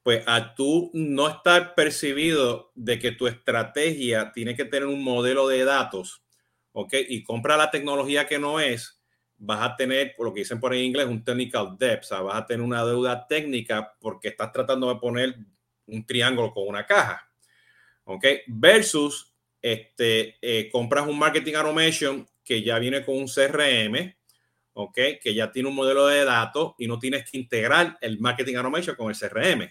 pues 0.02 0.24
a 0.26 0.56
tú 0.56 0.90
no 0.94 1.28
estar 1.28 1.76
percibido 1.76 2.72
de 2.74 2.98
que 2.98 3.12
tu 3.12 3.28
estrategia 3.28 4.32
tiene 4.34 4.56
que 4.56 4.66
tener 4.66 4.88
un 4.88 5.04
modelo 5.04 5.48
de 5.48 5.64
datos, 5.64 6.24
¿ok? 6.72 6.96
Y 7.08 7.24
compra 7.24 7.56
la 7.56 7.70
tecnología 7.70 8.28
que 8.28 8.40
no 8.40 8.60
es, 8.60 8.99
vas 9.40 9.62
a 9.62 9.76
tener, 9.76 10.14
lo 10.20 10.34
que 10.34 10.42
dicen 10.42 10.60
por 10.60 10.74
en 10.74 10.84
inglés, 10.84 11.08
un 11.08 11.24
technical 11.24 11.76
debt, 11.78 12.02
o 12.02 12.04
sea, 12.04 12.22
vas 12.22 12.36
a 12.36 12.46
tener 12.46 12.62
una 12.62 12.86
deuda 12.86 13.26
técnica 13.26 13.96
porque 14.00 14.28
estás 14.28 14.52
tratando 14.52 14.94
de 14.94 15.00
poner 15.00 15.36
un 15.88 16.06
triángulo 16.06 16.54
con 16.54 16.68
una 16.68 16.86
caja. 16.86 17.28
¿Ok? 18.04 18.26
Versus, 18.48 19.34
este, 19.62 20.38
eh, 20.42 20.70
compras 20.72 21.08
un 21.08 21.18
marketing 21.18 21.54
automation 21.56 22.28
que 22.44 22.62
ya 22.64 22.80
viene 22.80 23.04
con 23.06 23.16
un 23.16 23.28
CRM, 23.28 24.16
¿ok? 24.74 24.98
Que 25.22 25.34
ya 25.34 25.52
tiene 25.52 25.70
un 25.70 25.76
modelo 25.76 26.08
de 26.08 26.26
datos 26.26 26.74
y 26.78 26.88
no 26.88 26.98
tienes 26.98 27.30
que 27.30 27.38
integrar 27.38 27.98
el 28.02 28.20
marketing 28.20 28.56
automation 28.56 28.96
con 28.96 29.10
el 29.10 29.18
CRM. 29.18 29.70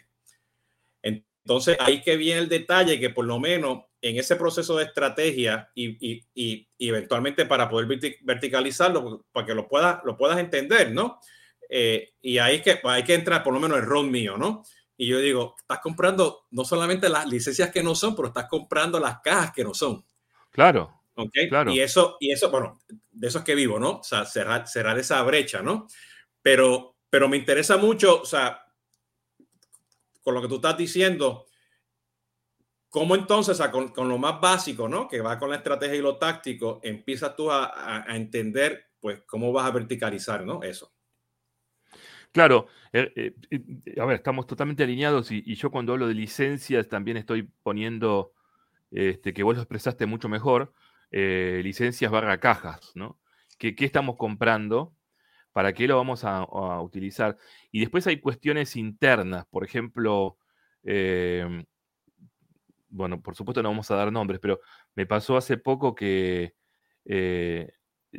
Entonces, 1.48 1.78
ahí 1.80 2.02
que 2.02 2.18
viene 2.18 2.40
el 2.40 2.48
detalle 2.50 3.00
que 3.00 3.08
por 3.08 3.24
lo 3.24 3.40
menos 3.40 3.84
en 4.02 4.18
ese 4.18 4.36
proceso 4.36 4.76
de 4.76 4.84
estrategia 4.84 5.70
y, 5.74 6.22
y, 6.34 6.68
eventualmente 6.78 7.46
para 7.46 7.70
poder 7.70 7.88
verticalizarlo, 8.20 9.24
para 9.32 9.46
que 9.46 9.54
lo 9.54 9.66
puedas, 9.66 10.00
lo 10.04 10.14
puedas 10.14 10.38
entender, 10.40 10.92
¿no? 10.92 11.18
Eh, 11.70 12.12
y 12.20 12.36
ahí 12.36 12.60
que, 12.60 12.78
hay 12.84 13.02
que 13.02 13.14
entrar 13.14 13.42
por 13.42 13.54
lo 13.54 13.60
menos 13.60 13.78
el 13.78 13.86
rol 13.86 14.10
mío, 14.10 14.36
¿no? 14.36 14.62
Y 14.98 15.06
yo 15.06 15.20
digo, 15.20 15.54
estás 15.58 15.78
comprando 15.78 16.44
no 16.50 16.66
solamente 16.66 17.08
las 17.08 17.26
licencias 17.26 17.70
que 17.70 17.82
no 17.82 17.94
son, 17.94 18.14
pero 18.14 18.28
estás 18.28 18.46
comprando 18.46 19.00
las 19.00 19.20
cajas 19.20 19.50
que 19.52 19.64
no 19.64 19.72
son. 19.72 20.04
Claro. 20.50 21.00
¿Ok? 21.14 21.32
Claro. 21.48 21.72
Y 21.72 21.80
eso, 21.80 22.18
y 22.20 22.30
eso, 22.30 22.50
bueno, 22.50 22.78
de 23.10 23.26
eso 23.26 23.38
es 23.38 23.44
que 23.44 23.54
vivo, 23.54 23.78
¿no? 23.78 24.00
O 24.00 24.04
sea, 24.04 24.26
cerrar, 24.26 24.68
cerrar 24.68 24.98
esa 24.98 25.22
brecha, 25.22 25.62
¿no? 25.62 25.86
Pero, 26.42 26.96
pero 27.08 27.26
me 27.26 27.38
interesa 27.38 27.78
mucho, 27.78 28.20
o 28.20 28.26
sea, 28.26 28.67
con 30.28 30.34
lo 30.34 30.42
que 30.42 30.48
tú 30.48 30.56
estás 30.56 30.76
diciendo, 30.76 31.46
¿cómo 32.90 33.14
entonces, 33.14 33.58
con, 33.70 34.08
lo 34.08 34.18
más 34.18 34.38
básico, 34.40 34.86
¿no? 34.86 35.08
Que 35.08 35.22
va 35.22 35.38
con 35.38 35.48
la 35.48 35.56
estrategia 35.56 35.96
y 35.96 36.02
lo 36.02 36.18
táctico, 36.18 36.80
empiezas 36.82 37.34
tú 37.34 37.50
a, 37.50 38.04
a 38.06 38.14
entender, 38.14 38.90
pues, 39.00 39.22
cómo 39.26 39.52
vas 39.52 39.66
a 39.66 39.70
verticalizar, 39.70 40.44
¿no? 40.44 40.62
Eso. 40.62 40.92
Claro, 42.32 42.66
eh, 42.92 43.34
eh, 43.50 44.00
a 44.00 44.04
ver, 44.04 44.16
estamos 44.16 44.46
totalmente 44.46 44.82
alineados 44.82 45.30
y, 45.30 45.54
yo 45.54 45.70
cuando 45.70 45.92
hablo 45.92 46.06
de 46.06 46.14
licencias 46.14 46.86
también 46.86 47.16
estoy 47.16 47.48
poniendo, 47.62 48.32
este, 48.90 49.32
que 49.32 49.42
vos 49.42 49.56
lo 49.56 49.62
expresaste 49.62 50.04
mucho 50.06 50.28
mejor, 50.28 50.74
eh, 51.10 51.62
licencias 51.64 52.10
barra 52.10 52.38
cajas, 52.38 52.92
¿no? 52.94 53.18
¿Qué, 53.56 53.74
estamos 53.78 54.16
comprando? 54.16 54.94
¿Para 55.58 55.72
qué 55.72 55.88
lo 55.88 55.96
vamos 55.96 56.22
a, 56.22 56.44
utilizar? 56.80 57.36
Y 57.72 57.80
después 57.80 58.06
hay 58.06 58.20
cuestiones 58.20 58.76
internas, 58.76 59.44
por 59.50 59.64
ejemplo, 59.64 60.38
em, 60.84 61.64
bueno, 62.88 63.20
por 63.20 63.34
supuesto 63.34 63.60
no 63.60 63.70
vamos 63.70 63.90
a 63.90 63.96
dar 63.96 64.12
nombres, 64.12 64.38
pero 64.38 64.60
me 64.94 65.04
pasó 65.04 65.36
hace 65.36 65.56
poco 65.56 65.96
que 65.96 66.54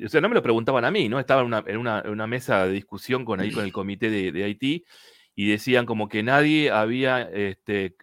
o 0.05 0.09
sea, 0.09 0.19
no 0.19 0.27
me 0.27 0.35
lo 0.35 0.43
preguntaban 0.43 0.83
a 0.83 0.91
mí, 0.91 1.07
¿no? 1.07 1.17
Estaba 1.17 1.41
en 1.65 1.77
una, 1.77 2.27
mesa 2.27 2.65
de 2.65 2.73
discusión 2.73 3.23
con 3.23 3.39
ahí 3.39 3.53
con 3.53 3.63
el 3.63 3.71
comité 3.71 4.09
de, 4.09 4.43
Haití 4.43 4.83
y 5.33 5.49
decían 5.49 5.85
como 5.85 6.09
que 6.09 6.23
nadie 6.23 6.71
había, 6.71 7.21
este, 7.21 7.95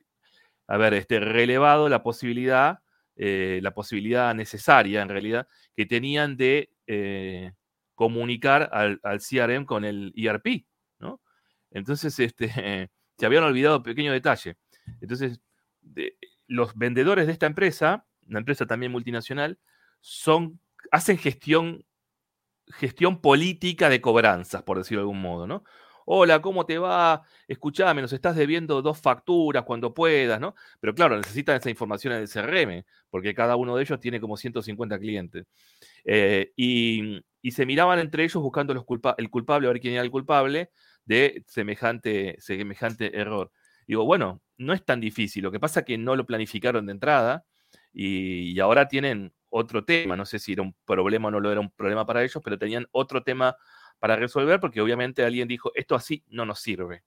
a 0.66 0.78
ver, 0.78 0.94
este, 0.94 1.20
relevado 1.20 1.90
la 1.90 2.02
posibilidad, 2.02 2.80
eh, 3.16 3.60
la 3.62 3.74
posibilidad 3.74 4.34
necesaria 4.34 5.02
en 5.02 5.10
realidad, 5.10 5.46
que 5.76 5.84
tenían 5.84 6.38
de 6.38 6.70
eh, 6.86 7.52
comunicar 7.96 8.70
al, 8.72 9.00
CRM 9.18 9.64
con 9.64 9.84
el 9.84 10.12
ERP, 10.16 10.64
¿no? 11.00 11.20
Entonces, 11.72 12.16
este, 12.20 12.48
se 13.18 13.26
habían 13.26 13.42
olvidado 13.42 13.82
pequeño 13.82 14.12
detalle. 14.12 14.56
Entonces, 15.00 15.40
los 16.46 16.76
vendedores 16.76 17.26
de 17.26 17.32
esta 17.32 17.46
empresa, 17.46 18.06
una 18.28 18.38
empresa 18.38 18.66
también 18.66 18.92
multinacional, 18.92 19.58
son 20.00 20.60
hacen 20.92 21.18
gestión, 21.18 21.84
gestión 22.68 23.20
política 23.20 23.88
de 23.88 24.00
cobranzas, 24.00 24.62
por 24.62 24.78
decirlo 24.78 25.00
de 25.00 25.04
algún 25.04 25.20
modo, 25.20 25.46
¿no? 25.48 25.64
Hola, 26.08 26.40
¿cómo 26.40 26.64
te 26.64 26.78
va? 26.78 27.22
Escuchame, 27.48 28.00
nos 28.00 28.12
estás 28.12 28.36
debiendo 28.36 28.80
dos 28.80 29.00
facturas 29.00 29.64
cuando 29.64 29.92
puedas, 29.92 30.40
¿no? 30.40 30.54
Pero 30.78 30.94
claro, 30.94 31.16
necesitan 31.16 31.56
esa 31.56 31.68
información 31.68 32.12
en 32.12 32.20
el 32.20 32.28
CRM, 32.28 32.84
porque 33.10 33.34
cada 33.34 33.56
uno 33.56 33.74
de 33.74 33.82
ellos 33.82 33.98
tiene 33.98 34.20
como 34.20 34.36
150 34.36 35.00
clientes. 35.00 35.46
Eh, 36.04 36.52
y, 36.54 37.20
se 37.42 37.66
miraban 37.66 37.98
entre 37.98 38.24
ellos 38.24 38.42
buscando 38.42 38.74
los 38.74 38.84
el 39.18 39.30
culpable, 39.30 39.68
a 39.68 39.72
ver 39.72 39.80
quién 39.80 39.94
era 39.94 40.02
el 40.02 40.10
culpable 40.10 40.70
de 41.04 41.44
semejante, 41.46 42.36
semejante 42.40 43.18
error. 43.18 43.52
Digo, 43.86 44.04
bueno, 44.04 44.42
no 44.58 44.72
es 44.72 44.84
tan 44.84 45.00
difícil. 45.00 45.42
Lo 45.44 45.52
que 45.52 45.60
pasa 45.60 45.80
es 45.80 45.86
que 45.86 45.98
no 45.98 46.16
lo 46.16 46.26
planificaron 46.26 46.86
de 46.86 46.92
entrada 46.92 47.44
y 47.92 48.58
ahora 48.60 48.88
tienen 48.88 49.32
otro 49.48 49.84
tema. 49.84 50.16
No 50.16 50.26
sé 50.26 50.38
si 50.38 50.52
era 50.52 50.62
un 50.62 50.74
problema 50.84 51.28
o 51.28 51.30
no 51.30 51.40
lo 51.40 51.50
era 51.52 51.60
un 51.60 51.70
problema 51.70 52.06
para 52.06 52.22
ellos, 52.22 52.40
pero 52.44 52.58
tenían 52.58 52.86
otro 52.92 53.22
tema 53.22 53.56
para 53.98 54.16
resolver 54.16 54.60
porque 54.60 54.80
obviamente 54.80 55.24
alguien 55.24 55.48
dijo, 55.48 55.72
esto 55.74 55.94
así 55.94 56.24
no 56.28 56.44
nos 56.44 56.60
sirve. 56.60 57.02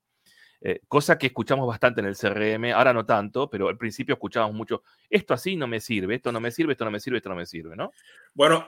Eh, 0.61 0.81
cosa 0.87 1.17
que 1.17 1.27
escuchamos 1.27 1.65
bastante 1.67 2.01
en 2.01 2.07
el 2.07 2.17
CRM, 2.17 2.73
ahora 2.73 2.93
no 2.93 3.05
tanto, 3.05 3.49
pero 3.49 3.69
al 3.69 3.77
principio 3.77 4.13
escuchábamos 4.13 4.55
mucho, 4.55 4.83
esto 5.09 5.33
así 5.33 5.55
no 5.55 5.67
me 5.67 5.79
sirve, 5.79 6.15
esto 6.15 6.33
no 6.33 6.41
me 6.41 6.51
sirve, 6.51 6.73
esto 6.73 6.83
no 6.83 6.91
me 6.91 6.99
sirve, 6.99 7.17
esto 7.17 7.29
no 7.29 7.35
me 7.35 7.45
sirve, 7.45 7.75
¿no? 7.77 7.91
Bueno, 8.33 8.65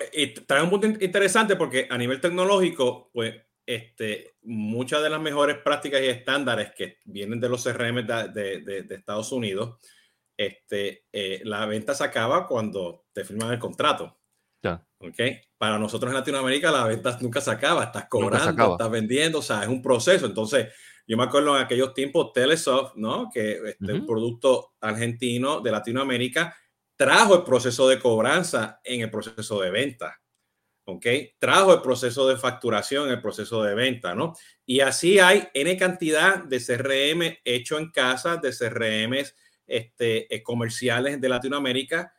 trae 0.47 0.63
un 0.63 0.69
punto 0.69 0.87
interesante 0.87 1.57
porque 1.57 1.87
a 1.89 1.97
nivel 1.97 2.21
tecnológico, 2.21 3.09
pues 3.13 3.35
este, 3.65 4.35
muchas 4.43 5.03
de 5.03 5.09
las 5.09 5.21
mejores 5.21 5.57
prácticas 5.57 6.01
y 6.01 6.07
estándares 6.07 6.71
que 6.75 6.97
vienen 7.05 7.39
de 7.39 7.49
los 7.49 7.63
CRM 7.63 8.05
de, 8.05 8.61
de, 8.61 8.83
de 8.83 8.95
Estados 8.95 9.31
Unidos, 9.33 9.77
este, 10.37 11.05
eh, 11.11 11.41
la 11.43 11.65
venta 11.65 11.93
se 11.93 12.03
acaba 12.03 12.47
cuando 12.47 13.05
te 13.13 13.23
firman 13.23 13.51
el 13.51 13.59
contrato. 13.59 14.17
Ya. 14.63 14.85
Okay. 14.97 15.41
Para 15.57 15.77
nosotros 15.77 16.11
en 16.11 16.17
Latinoamérica 16.17 16.71
la 16.71 16.85
venta 16.85 17.17
nunca 17.21 17.41
se 17.41 17.51
acaba, 17.51 17.85
estás 17.85 18.07
cobrando, 18.07 18.71
estás 18.71 18.91
vendiendo, 18.91 19.39
o 19.39 19.41
sea, 19.41 19.63
es 19.63 19.67
un 19.67 19.81
proceso. 19.81 20.25
Entonces, 20.25 20.69
yo 21.11 21.17
me 21.17 21.23
acuerdo 21.23 21.57
en 21.57 21.61
aquellos 21.61 21.93
tiempos 21.93 22.31
Telesoft, 22.31 22.95
¿no? 22.95 23.29
Que 23.29 23.59
este, 23.71 23.91
un 23.91 24.05
producto 24.05 24.75
argentino 24.79 25.59
de 25.59 25.69
Latinoamérica 25.69 26.55
trajo 26.95 27.35
el 27.35 27.43
proceso 27.43 27.89
de 27.89 27.99
cobranza 27.99 28.79
en 28.81 29.01
el 29.01 29.11
proceso 29.11 29.59
de 29.59 29.71
venta. 29.71 30.21
¿ok? 30.85 31.05
Trajo 31.37 31.73
el 31.73 31.81
proceso 31.81 32.29
de 32.29 32.37
facturación 32.37 33.07
en 33.07 33.15
el 33.15 33.21
proceso 33.21 33.61
de 33.61 33.75
venta, 33.75 34.15
¿no? 34.15 34.35
Y 34.65 34.79
así 34.79 35.19
hay 35.19 35.49
N 35.53 35.75
cantidad 35.75 36.45
de 36.45 36.59
CRM 36.61 37.39
hecho 37.43 37.77
en 37.77 37.91
casa, 37.91 38.37
de 38.37 38.51
CRMs 38.51 39.35
este, 39.67 40.33
eh, 40.33 40.41
comerciales 40.41 41.19
de 41.19 41.27
Latinoamérica 41.27 42.13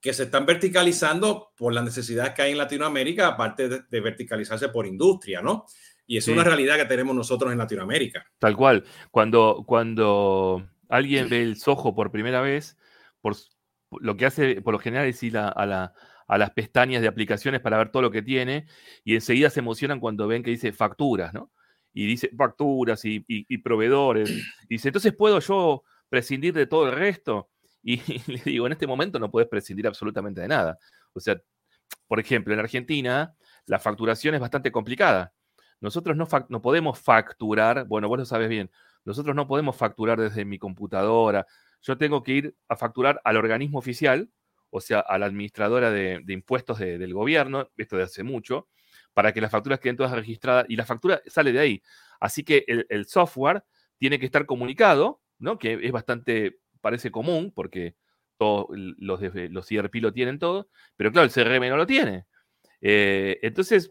que 0.00 0.14
se 0.14 0.24
están 0.24 0.46
verticalizando 0.46 1.52
por 1.56 1.72
la 1.72 1.82
necesidad 1.82 2.34
que 2.36 2.42
hay 2.42 2.52
en 2.52 2.58
Latinoamérica, 2.58 3.26
aparte 3.26 3.68
de, 3.68 4.00
verticalizarse 4.00 4.68
por 4.68 4.86
industria, 4.86 5.42
¿no? 5.42 5.66
Y 6.08 6.16
es 6.16 6.26
una 6.26 6.42
realidad 6.42 6.76
que 6.76 6.86
tenemos 6.86 7.14
nosotros 7.14 7.52
en 7.52 7.58
Latinoamérica. 7.58 8.26
Tal 8.38 8.56
cual. 8.56 8.84
Cuando, 9.10 9.62
cuando 9.66 10.66
alguien 10.88 11.28
ve 11.28 11.42
el 11.42 11.56
Soho 11.56 11.94
por 11.94 12.10
primera 12.10 12.40
vez, 12.40 12.76
por, 13.20 13.36
lo 14.00 14.16
que 14.16 14.26
hace 14.26 14.60
por 14.62 14.72
lo 14.72 14.80
general 14.80 15.06
es 15.06 15.22
ir 15.22 15.38
a, 15.38 15.66
la, 15.66 15.92
a, 16.26 16.38
las 16.38 16.50
pestañas 16.50 17.02
de 17.02 17.08
aplicaciones 17.08 17.60
para 17.60 17.78
ver 17.78 17.90
todo 17.90 18.02
lo 18.02 18.10
que 18.10 18.22
tiene 18.22 18.66
y 19.04 19.14
enseguida 19.14 19.50
se 19.50 19.60
emocionan 19.60 20.00
cuando 20.00 20.26
ven 20.26 20.42
que 20.42 20.50
dice 20.50 20.72
facturas, 20.72 21.34
¿no? 21.34 21.52
Y 21.92 22.06
dice 22.06 22.30
facturas 22.36 23.04
y, 23.04 23.24
y 23.28 23.58
proveedores. 23.58 24.30
Y 24.30 24.76
dice, 24.76 24.88
entonces 24.88 25.14
puedo 25.14 25.40
yo 25.40 25.84
prescindir 26.08 26.54
de 26.54 26.66
todo 26.66 26.88
el 26.88 26.94
resto. 26.94 27.50
Y, 27.82 27.98
le 28.30 28.40
digo, 28.44 28.66
en 28.66 28.72
este 28.72 28.86
momento 28.86 29.18
no 29.18 29.30
puedes 29.30 29.48
prescindir 29.48 29.86
absolutamente 29.86 30.40
de 30.40 30.48
nada. 30.48 30.78
O 31.12 31.20
sea, 31.20 31.40
por 32.06 32.20
ejemplo, 32.20 32.54
en 32.54 32.60
Argentina 32.60 33.34
la 33.66 33.78
facturación 33.78 34.34
es 34.34 34.40
bastante 34.40 34.72
complicada. 34.72 35.32
Nosotros 35.80 36.16
no, 36.16 36.26
podemos 36.62 36.98
facturar, 36.98 37.86
bueno, 37.86 38.08
vos 38.08 38.18
lo 38.18 38.24
sabes 38.24 38.48
bien, 38.48 38.70
nosotros 39.04 39.34
no 39.36 39.46
podemos 39.46 39.76
facturar 39.76 40.20
desde 40.20 40.44
mi 40.44 40.58
computadora. 40.58 41.46
Yo 41.82 41.96
tengo 41.96 42.22
que 42.22 42.32
ir 42.32 42.56
a 42.68 42.76
facturar 42.76 43.20
al 43.24 43.36
organismo 43.36 43.78
oficial, 43.78 44.30
o 44.70 44.80
sea, 44.80 45.00
a 45.00 45.18
la 45.18 45.26
administradora 45.26 45.90
de, 45.90 46.22
impuestos 46.28 46.78
del 46.78 47.14
gobierno, 47.14 47.70
esto 47.76 47.96
de 47.96 48.02
hace 48.02 48.22
mucho, 48.22 48.68
para 49.14 49.32
que 49.32 49.40
las 49.40 49.50
facturas 49.50 49.80
queden 49.80 49.96
todas 49.96 50.12
registradas 50.12 50.66
y 50.68 50.76
la 50.76 50.84
factura 50.84 51.22
sale 51.26 51.52
de 51.52 51.60
ahí. 51.60 51.82
Así 52.20 52.44
que 52.44 52.64
el, 52.66 53.06
software 53.06 53.64
tiene 53.98 54.18
que 54.18 54.26
estar 54.26 54.46
comunicado 54.46 55.20
¿no? 55.38 55.58
Que 55.58 55.78
es 55.82 55.92
bastante, 55.92 56.58
parece 56.80 57.10
común, 57.10 57.52
porque 57.54 57.94
todos 58.36 58.66
los, 58.70 59.20
los 59.50 59.72
ERP 59.72 59.94
lo 59.96 60.12
tienen 60.12 60.38
todo, 60.38 60.68
pero 60.96 61.10
claro, 61.12 61.26
el 61.26 61.32
CRM 61.32 61.68
no 61.68 61.76
lo 61.76 61.86
tiene. 61.86 62.26
Eh, 62.80 63.38
entonces, 63.42 63.90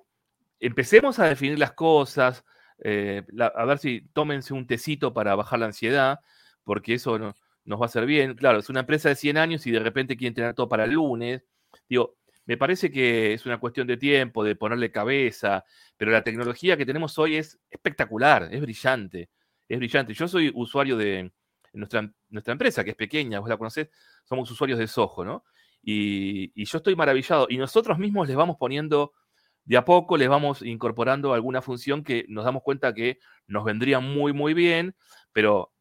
empecemos 0.60 1.20
a 1.20 1.26
definir 1.26 1.60
las 1.60 1.74
cosas, 1.74 2.44
eh, 2.84 3.24
a 3.40 3.66
ver 3.66 3.78
si 3.80 4.02
tómense 4.14 4.54
un 4.54 4.68
tecito 4.68 5.14
para 5.14 5.36
bajar 5.36 5.60
la 5.60 5.68
ansiedad, 5.68 6.20
porque 6.64 6.96
eso 6.96 7.18
nos 7.18 7.80
va 7.80 7.84
a 7.84 7.86
hacer 7.86 8.06
bien. 8.06 8.36
Claro, 8.36 8.60
es 8.60 8.70
una 8.70 8.82
empresa 8.82 9.10
de 9.10 9.16
100 9.16 9.38
años 9.38 9.66
y 9.68 9.72
de 9.72 9.80
repente 9.80 10.18
quieren 10.18 10.34
tener 10.34 10.54
todo 10.54 10.70
para 10.70 10.86
el 10.86 10.92
lunes. 10.92 11.44
Digo, 11.90 12.18
me 12.46 12.58
parece 12.58 12.92
que 12.92 13.34
es 13.34 13.46
una 13.46 13.60
cuestión 13.60 13.88
de 13.88 13.98
tiempo, 13.98 14.44
de 14.44 14.56
ponerle 14.56 14.92
cabeza, 14.92 15.66
pero 15.98 16.12
la 16.12 16.24
tecnología 16.24 16.78
que 16.78 16.86
tenemos 16.86 17.18
hoy 17.20 17.36
es 17.36 17.60
espectacular, 17.70 18.48
es 18.52 18.62
brillante, 18.62 19.30
es 19.68 19.78
brillante. 19.78 20.14
Yo 20.14 20.28
soy 20.28 20.52
usuario 20.56 20.96
de 20.98 21.32
nuestra, 21.74 22.10
nuestra 22.30 22.54
empresa, 22.54 22.84
que 22.84 22.92
es 22.92 22.96
pequeña, 22.96 23.40
vos 23.40 23.50
la 23.50 23.58
conocés, 23.58 23.90
somos 24.24 24.50
usuarios 24.50 24.80
de 24.80 24.88
Soho, 24.88 25.26
¿no? 25.26 25.44
Y, 25.84 26.52
y 26.56 26.66
yo 26.66 26.78
estoy 26.78 26.96
maravillado. 26.96 27.48
Y 27.50 27.58
nosotros 27.58 27.98
mismos 27.98 28.28
les 28.28 28.38
vamos 28.38 28.58
poniendo 28.58 29.14
de 29.68 29.76
a 29.76 29.84
poco 29.84 30.16
les 30.16 30.30
vamos 30.30 30.62
incorporando 30.62 31.34
alguna 31.34 31.62
función 31.62 32.04
que 32.04 32.26
nos 32.30 32.46
damos 32.46 32.64
cuenta 32.64 32.94
que 32.94 33.20
nos 33.48 33.66
vendría 33.66 34.00
muy, 34.00 34.32
muy 34.32 34.54
bien, 34.54 34.96
pero 35.34 35.74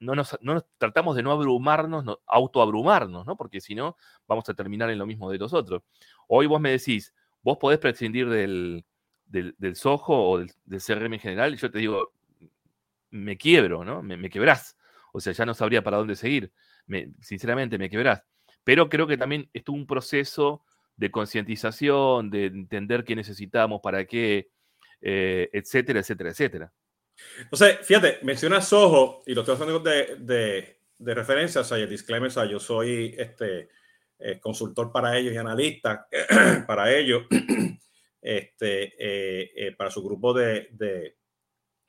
no 0.00 0.16
nos, 0.16 0.36
tratamos 0.76 1.14
de 1.14 1.22
no 1.22 1.30
abrumarnos, 1.30 2.04
no, 2.04 2.18
autoabrumarnos, 2.26 3.24
¿no? 3.24 3.36
Porque 3.36 3.60
si 3.60 3.76
no, 3.76 3.96
vamos 4.26 4.48
a 4.48 4.54
terminar 4.54 4.90
en 4.90 4.98
lo 4.98 5.06
mismo 5.06 5.30
de 5.30 5.38
los 5.38 5.52
otros. 5.52 5.82
Hoy 6.26 6.46
vos 6.46 6.60
me 6.60 6.72
decís, 6.72 7.14
vos 7.42 7.58
podés 7.58 7.78
prescindir 7.78 8.28
del, 8.28 8.84
del, 9.24 9.76
Soho 9.76 10.30
o 10.30 10.38
del, 10.38 10.50
CRM 10.80 11.14
en 11.14 11.20
general, 11.20 11.54
y 11.54 11.58
yo 11.58 11.70
te 11.70 11.78
digo, 11.78 12.12
me 13.10 13.36
quiebro, 13.38 13.84
¿no? 13.84 14.02
Me, 14.02 14.28
quebrás. 14.30 14.76
O 15.12 15.20
sea, 15.20 15.32
ya 15.32 15.46
no 15.46 15.54
sabría 15.54 15.84
para 15.84 15.98
dónde 15.98 16.16
seguir. 16.16 16.52
sinceramente, 17.20 17.78
me 17.78 17.88
quebrás. 17.88 18.24
Pero 18.64 18.88
creo 18.88 19.06
que 19.06 19.16
también 19.16 19.48
es 19.52 19.62
un 19.68 19.86
proceso 19.86 20.64
de 20.96 21.10
concientización, 21.10 22.30
de 22.30 22.46
entender 22.46 23.04
qué 23.04 23.16
necesitamos, 23.16 23.80
para 23.82 24.04
qué, 24.04 24.50
eh, 25.00 25.48
etcétera, 25.52 26.00
etcétera, 26.00 26.30
etcétera. 26.30 26.72
Entonces, 27.38 27.78
fíjate, 27.82 28.18
mencionas 28.22 28.68
Soho 28.68 29.22
y 29.26 29.34
lo 29.34 29.42
estoy 29.42 29.54
haciendo 29.54 29.80
de, 29.80 30.16
de, 30.18 30.78
de 30.98 31.14
referencia, 31.14 31.60
o 31.60 31.64
sea, 31.64 31.78
el 31.78 31.88
disclaimer, 31.88 32.28
o 32.28 32.32
sea, 32.32 32.44
yo 32.44 32.58
soy 32.58 33.14
este, 33.18 33.68
eh, 34.18 34.38
consultor 34.40 34.92
para 34.92 35.18
ellos 35.18 35.34
y 35.34 35.36
analista 35.36 36.06
para 36.66 36.94
ellos, 36.94 37.24
este, 38.22 38.94
eh, 38.98 39.74
para 39.76 39.90
su 39.90 40.02
grupo 40.02 40.32
de, 40.32 40.68
de, 40.72 41.16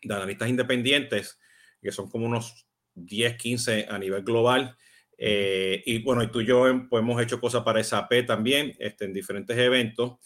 de, 0.01 0.13
analistas 0.13 0.49
independientes, 0.49 1.39
que 1.81 1.91
son 1.91 2.09
como 2.09 2.25
unos 2.25 2.67
10, 2.95 3.37
15 3.37 3.87
a 3.89 3.97
nivel 3.99 4.23
global. 4.23 4.75
Eh, 5.17 5.81
y 5.85 5.99
bueno, 5.99 6.23
y 6.23 6.27
tú 6.27 6.41
y 6.41 6.45
yo 6.45 6.65
pues, 6.89 7.01
hemos 7.01 7.21
hecho 7.21 7.39
cosas 7.39 7.63
para 7.63 7.83
SAP 7.83 8.25
también, 8.25 8.75
este, 8.79 9.05
en 9.05 9.13
diferentes 9.13 9.57
eventos. 9.57 10.19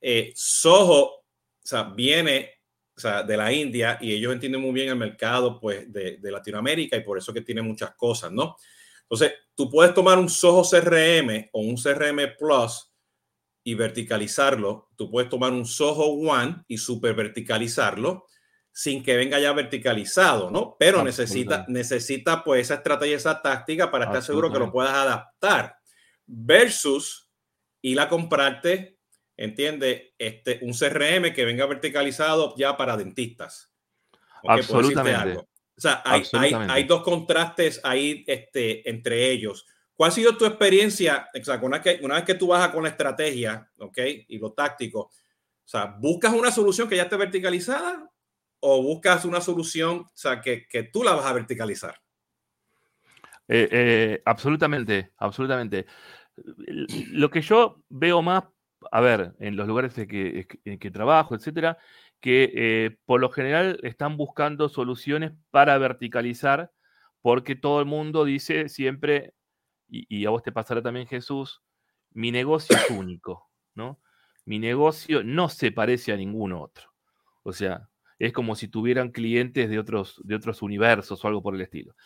Eh, 0.00 0.32
Soho, 0.34 1.24
viene 1.94 2.50
de 3.26 3.36
la 3.36 3.52
India 3.52 3.98
y 4.00 4.12
ellos 4.12 4.32
entienden 4.32 4.60
muy 4.60 4.72
bien 4.72 4.88
el 4.88 4.96
mercado 4.96 5.58
pues, 5.58 5.90
de, 5.92 6.18
de, 6.18 6.30
Latinoamérica 6.30 6.96
y 6.96 7.00
por 7.00 7.18
eso 7.18 7.32
que 7.32 7.40
tiene 7.40 7.62
muchas 7.62 7.94
cosas, 7.94 8.30
¿no? 8.30 8.56
Entonces, 9.02 9.32
tú 9.54 9.70
puedes 9.70 9.94
tomar 9.94 10.18
un 10.18 10.28
Soho 10.28 10.62
CRM 10.62 11.48
o 11.52 11.60
un 11.60 11.76
CRM 11.76 12.36
Plus 12.38 12.92
y 13.64 13.74
verticalizarlo. 13.74 14.90
Tú 14.96 15.10
puedes 15.10 15.30
tomar 15.30 15.52
un 15.52 15.64
Soho 15.66 16.06
One 16.06 16.64
y 16.68 16.78
super 16.78 17.14
verticalizarlo 17.14 18.26
sin 18.72 19.02
que 19.02 19.16
venga 19.16 19.38
ya 19.38 19.52
verticalizado, 19.52 20.50
¿no? 20.50 20.76
Pero 20.78 21.04
necesita, 21.04 21.66
necesita 21.68 22.42
pues 22.42 22.62
esa 22.62 22.76
estrategia, 22.76 23.16
esa 23.16 23.42
táctica 23.42 23.90
para 23.90 24.06
estar 24.06 24.22
seguro 24.22 24.50
que 24.50 24.58
lo 24.58 24.72
puedas 24.72 24.94
adaptar 24.94 25.76
versus 26.26 27.30
ir 27.82 28.00
a 28.00 28.08
comprarte, 28.08 28.98
entiende, 29.36 30.14
este, 30.18 30.60
un 30.62 30.72
CRM 30.72 31.34
que 31.34 31.44
venga 31.44 31.66
verticalizado 31.66 32.54
ya 32.56 32.76
para 32.76 32.96
dentistas. 32.96 33.70
Absolutamente. 34.42 35.38
O 35.38 35.80
sea, 35.80 36.02
hay, 36.04 36.22
hay, 36.32 36.54
hay, 36.54 36.84
dos 36.84 37.02
contrastes 37.02 37.80
ahí 37.82 38.24
este, 38.26 38.88
entre 38.88 39.30
ellos. 39.30 39.66
¿Cuál 39.94 40.10
ha 40.10 40.14
sido 40.14 40.36
tu 40.36 40.46
experiencia? 40.46 41.28
O 41.38 41.44
sea, 41.44 41.56
una, 41.62 41.82
que, 41.82 41.98
una 42.02 42.14
vez 42.14 42.24
que 42.24 42.34
tú 42.34 42.48
vas 42.48 42.68
con 42.70 42.82
la 42.82 42.88
estrategia, 42.90 43.70
¿ok? 43.78 43.98
Y 44.28 44.38
lo 44.38 44.52
táctico, 44.52 45.00
o 45.00 45.68
sea, 45.68 45.96
¿buscas 45.98 46.32
una 46.32 46.50
solución 46.50 46.88
que 46.88 46.96
ya 46.96 47.04
esté 47.04 47.16
verticalizada 47.16 48.11
o 48.64 48.80
buscas 48.80 49.24
una 49.24 49.40
solución, 49.40 49.98
o 50.06 50.10
sea, 50.14 50.40
que, 50.40 50.66
tú 50.92 51.02
la 51.02 51.14
vas 51.14 51.26
a 51.26 51.32
verticalizar? 51.32 51.96
Eh, 53.48 53.68
eh, 53.70 54.22
absolutamente, 54.24 55.12
absolutamente. 55.16 55.86
Lo 57.10 57.28
que 57.28 57.42
yo 57.42 57.82
veo 57.88 58.22
más, 58.22 58.44
a 58.92 59.00
ver, 59.00 59.34
en 59.40 59.56
los 59.56 59.66
lugares 59.66 59.98
en 59.98 60.06
que, 60.06 60.46
en 60.64 60.78
que 60.78 60.90
trabajo, 60.92 61.34
etcétera, 61.34 61.76
que 62.20 62.52
eh, 62.54 62.98
por 63.04 63.20
lo 63.20 63.30
general 63.30 63.80
están 63.82 64.16
buscando 64.16 64.68
soluciones 64.68 65.32
para 65.50 65.76
verticalizar, 65.78 66.70
porque 67.20 67.56
todo 67.56 67.80
el 67.80 67.86
mundo 67.86 68.24
dice 68.24 68.68
siempre, 68.68 69.34
y, 69.88 70.06
y, 70.08 70.24
a 70.24 70.30
vos 70.30 70.44
te 70.44 70.52
pasará 70.52 70.82
también 70.82 71.08
Jesús, 71.08 71.62
mi 72.12 72.30
negocio 72.30 72.76
es 72.76 72.90
único, 72.90 73.50
¿no? 73.74 74.00
Mi 74.44 74.60
negocio 74.60 75.24
no 75.24 75.48
se 75.48 75.72
parece 75.72 76.12
a 76.12 76.16
ningún 76.16 76.52
otro. 76.52 76.92
O 77.42 77.52
sea, 77.52 77.88
es 78.22 78.32
como 78.32 78.54
si 78.54 78.68
tuvieran 78.68 79.10
clientes 79.10 79.68
de 79.68 79.80
otros, 79.80 80.20
de 80.22 80.36
otros 80.36 80.62
universos 80.62 81.24
o 81.24 81.28
algo 81.28 81.42
por 81.42 81.56
el 81.56 81.60
estilo. 81.60 81.96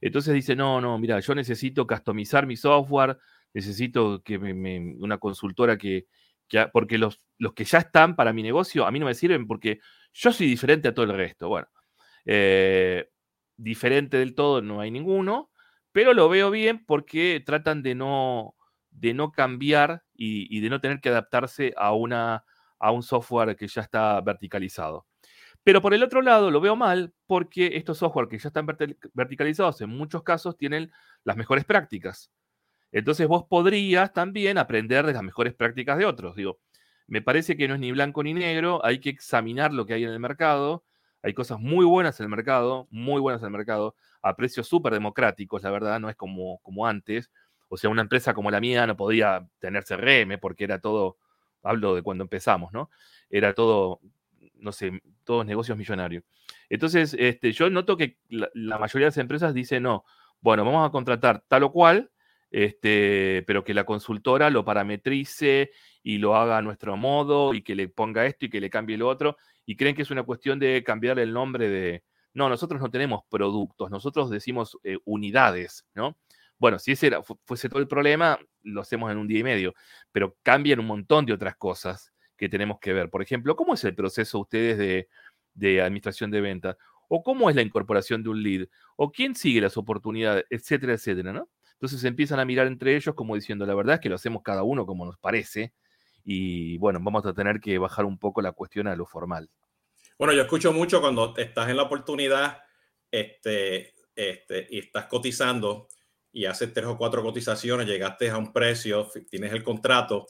Entonces 0.00 0.32
dice, 0.32 0.56
no, 0.56 0.80
no, 0.80 0.98
mira, 0.98 1.20
yo 1.20 1.34
necesito 1.34 1.86
customizar 1.86 2.46
mi 2.46 2.56
software, 2.56 3.18
necesito 3.52 4.22
que 4.22 4.38
me, 4.38 4.94
una 4.98 5.18
consultora 5.18 5.76
que, 5.76 6.06
porque 6.72 6.96
los, 6.96 7.20
los 7.36 7.52
que 7.52 7.64
ya 7.64 7.78
están 7.80 8.16
para 8.16 8.32
mi 8.32 8.42
negocio 8.42 8.86
a 8.86 8.90
mí 8.90 8.98
no 8.98 9.04
me 9.04 9.14
sirven 9.14 9.46
porque 9.46 9.80
yo 10.14 10.32
soy 10.32 10.46
diferente 10.46 10.88
a 10.88 10.94
todo 10.94 11.04
el 11.04 11.14
resto. 11.14 11.48
Bueno, 11.50 11.68
eh, 12.24 13.10
diferente 13.58 14.16
del 14.16 14.34
todo 14.34 14.62
no 14.62 14.80
hay 14.80 14.90
ninguno, 14.90 15.50
pero 15.92 16.14
lo 16.14 16.30
veo 16.30 16.50
bien 16.50 16.82
porque 16.86 17.42
tratan 17.44 17.82
de 17.82 17.94
no, 17.94 18.54
de 18.90 19.12
no 19.12 19.32
cambiar 19.32 20.02
y, 20.14 20.56
y 20.56 20.60
de 20.60 20.70
no 20.70 20.80
tener 20.80 21.00
que 21.02 21.10
adaptarse 21.10 21.74
a, 21.76 21.92
una, 21.92 22.46
a 22.78 22.90
un 22.90 23.02
software 23.02 23.54
que 23.54 23.68
ya 23.68 23.82
está 23.82 24.18
verticalizado. 24.22 25.04
Pero 25.64 25.82
por 25.82 25.94
el 25.94 26.02
otro 26.02 26.22
lado 26.22 26.50
lo 26.50 26.60
veo 26.60 26.76
mal 26.76 27.12
porque 27.26 27.76
estos 27.76 27.98
software 27.98 28.28
que 28.28 28.38
ya 28.38 28.48
están 28.48 28.66
verticalizados 29.12 29.80
en 29.80 29.90
muchos 29.90 30.22
casos 30.22 30.56
tienen 30.56 30.90
las 31.24 31.36
mejores 31.36 31.64
prácticas. 31.64 32.30
Entonces 32.92 33.28
vos 33.28 33.44
podrías 33.44 34.12
también 34.12 34.56
aprender 34.56 35.04
de 35.04 35.12
las 35.12 35.22
mejores 35.22 35.54
prácticas 35.54 35.98
de 35.98 36.06
otros. 36.06 36.36
Digo, 36.36 36.58
me 37.06 37.22
parece 37.22 37.56
que 37.56 37.68
no 37.68 37.74
es 37.74 37.80
ni 37.80 37.92
blanco 37.92 38.22
ni 38.22 38.34
negro, 38.34 38.84
hay 38.84 39.00
que 39.00 39.10
examinar 39.10 39.72
lo 39.72 39.86
que 39.86 39.94
hay 39.94 40.04
en 40.04 40.10
el 40.10 40.20
mercado. 40.20 40.84
Hay 41.22 41.34
cosas 41.34 41.58
muy 41.58 41.84
buenas 41.84 42.20
en 42.20 42.24
el 42.24 42.30
mercado, 42.30 42.86
muy 42.90 43.20
buenas 43.20 43.42
en 43.42 43.46
el 43.46 43.52
mercado, 43.52 43.96
a 44.22 44.36
precios 44.36 44.68
súper 44.68 44.92
democráticos, 44.92 45.62
la 45.62 45.70
verdad, 45.70 45.98
no 45.98 46.08
es 46.08 46.16
como, 46.16 46.58
como 46.60 46.86
antes. 46.86 47.30
O 47.68 47.76
sea, 47.76 47.90
una 47.90 48.02
empresa 48.02 48.34
como 48.34 48.50
la 48.50 48.60
mía 48.60 48.86
no 48.86 48.96
podía 48.96 49.46
tener 49.58 49.84
CRM 49.84 50.38
porque 50.38 50.64
era 50.64 50.78
todo, 50.80 51.18
hablo 51.62 51.94
de 51.94 52.02
cuando 52.02 52.24
empezamos, 52.24 52.72
¿no? 52.72 52.90
Era 53.30 53.52
todo 53.52 54.00
no 54.58 54.72
sé, 54.72 55.00
todos 55.24 55.46
negocios 55.46 55.76
millonarios. 55.76 56.24
Entonces, 56.68 57.14
este, 57.18 57.52
yo 57.52 57.70
noto 57.70 57.96
que 57.96 58.18
la, 58.28 58.78
mayoría 58.78 59.06
de 59.06 59.10
las 59.10 59.18
empresas 59.18 59.54
dicen, 59.54 59.84
no, 59.84 60.04
bueno, 60.40 60.64
vamos 60.64 60.86
a 60.86 60.92
contratar 60.92 61.44
tal 61.48 61.64
o 61.64 61.72
cual, 61.72 62.10
este, 62.50 63.44
pero 63.46 63.64
que 63.64 63.74
la 63.74 63.84
consultora 63.84 64.50
lo 64.50 64.64
parametrice 64.64 65.70
y 66.02 66.18
lo 66.18 66.36
haga 66.36 66.58
a 66.58 66.62
nuestro 66.62 66.96
modo 66.96 67.54
y 67.54 67.62
que 67.62 67.74
le 67.74 67.88
ponga 67.88 68.26
esto 68.26 68.46
y 68.46 68.50
que 68.50 68.60
le 68.60 68.70
cambie 68.70 68.96
lo 68.96 69.08
otro, 69.08 69.36
y 69.66 69.76
creen 69.76 69.94
que 69.94 70.02
es 70.02 70.10
una 70.10 70.22
cuestión 70.22 70.58
de 70.58 70.82
cambiar 70.84 71.18
el 71.18 71.32
nombre 71.32 71.68
de... 71.68 72.04
No, 72.34 72.48
nosotros 72.48 72.80
no 72.80 72.90
tenemos 72.90 73.22
productos, 73.28 73.90
nosotros 73.90 74.30
decimos 74.30 74.78
eh, 74.84 74.98
unidades, 75.04 75.86
¿no? 75.94 76.16
Bueno, 76.58 76.78
si 76.78 76.92
ese 76.92 77.10
fuese 77.44 77.68
todo 77.68 77.80
el 77.80 77.88
problema, 77.88 78.38
lo 78.62 78.80
hacemos 78.80 79.10
en 79.12 79.18
un 79.18 79.28
día 79.28 79.38
y 79.40 79.44
medio, 79.44 79.74
pero 80.10 80.36
cambian 80.42 80.80
un 80.80 80.86
montón 80.86 81.24
de 81.24 81.32
otras 81.32 81.56
cosas 81.56 82.12
que 82.38 82.48
tenemos 82.48 82.78
que 82.80 82.92
ver. 82.94 83.10
Por 83.10 83.20
ejemplo, 83.20 83.56
¿cómo 83.56 83.74
es 83.74 83.84
el 83.84 83.94
proceso 83.94 84.38
ustedes 84.38 85.06
de, 85.54 85.82
administración 85.82 86.30
de 86.30 86.40
ventas? 86.40 86.76
¿O 87.08 87.22
cómo 87.22 87.50
es 87.50 87.56
la 87.56 87.62
incorporación 87.62 88.22
de 88.22 88.30
un 88.30 88.42
lead? 88.42 88.68
¿O 88.96 89.10
quién 89.10 89.34
sigue 89.34 89.60
las 89.60 89.76
oportunidades? 89.76 90.44
Etcétera, 90.48 90.94
etcétera, 90.94 91.32
¿no? 91.32 91.48
Entonces 91.72 92.02
empiezan 92.04 92.40
a 92.40 92.44
mirar 92.44 92.66
entre 92.66 92.96
ellos 92.96 93.14
como 93.14 93.34
diciendo, 93.34 93.66
la 93.66 93.74
verdad 93.74 93.96
es 93.96 94.00
que 94.00 94.08
lo 94.08 94.14
hacemos 94.14 94.42
cada 94.42 94.62
uno 94.62 94.86
como 94.86 95.04
nos 95.04 95.18
parece 95.18 95.74
y 96.24 96.76
bueno, 96.78 96.98
vamos 97.00 97.24
a 97.26 97.32
tener 97.32 97.60
que 97.60 97.78
bajar 97.78 98.04
un 98.04 98.18
poco 98.18 98.42
la 98.42 98.52
cuestión 98.52 98.88
a 98.88 98.96
lo 98.96 99.06
formal. 99.06 99.48
Bueno, 100.18 100.32
yo 100.32 100.42
escucho 100.42 100.72
mucho 100.72 101.00
cuando 101.00 101.34
estás 101.36 101.68
en 101.68 101.76
la 101.76 101.84
oportunidad 101.84 102.58
este, 103.10 103.94
este, 104.14 104.66
y 104.70 104.80
estás 104.80 105.06
cotizando 105.06 105.88
y 106.32 106.44
haces 106.44 106.72
tres 106.72 106.86
o 106.86 106.98
cuatro 106.98 107.22
cotizaciones, 107.22 107.86
llegaste 107.86 108.28
a 108.28 108.36
un 108.36 108.52
precio, 108.52 109.08
tienes 109.30 109.52
el 109.52 109.62
contrato 109.62 110.26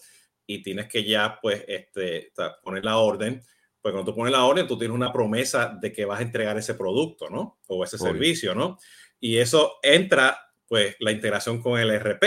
y 0.49 0.63
tienes 0.63 0.89
que 0.89 1.05
ya 1.05 1.39
pues 1.43 1.63
este, 1.69 2.33
poner 2.63 2.83
la 2.83 2.97
orden. 2.97 3.43
Pues 3.83 3.93
cuando 3.93 4.11
tú 4.11 4.17
pones 4.17 4.33
la 4.33 4.45
orden, 4.45 4.67
tú 4.67 4.79
tienes 4.79 4.95
una 4.95 5.13
promesa 5.13 5.77
de 5.79 5.93
que 5.93 6.07
vas 6.07 6.21
a 6.21 6.23
entregar 6.23 6.57
ese 6.57 6.75
producto, 6.75 7.29
¿no? 7.29 7.59
O 7.69 7.85
ese 7.85 7.99
servicio, 7.99 8.55
¿no? 8.55 8.79
Y 9.21 9.37
eso 9.37 9.79
entra 9.83 10.41
pues 10.67 10.97
la 11.01 11.13
integración 11.13 11.61
con 11.61 11.79
el 11.79 11.91
RP. 12.01 12.25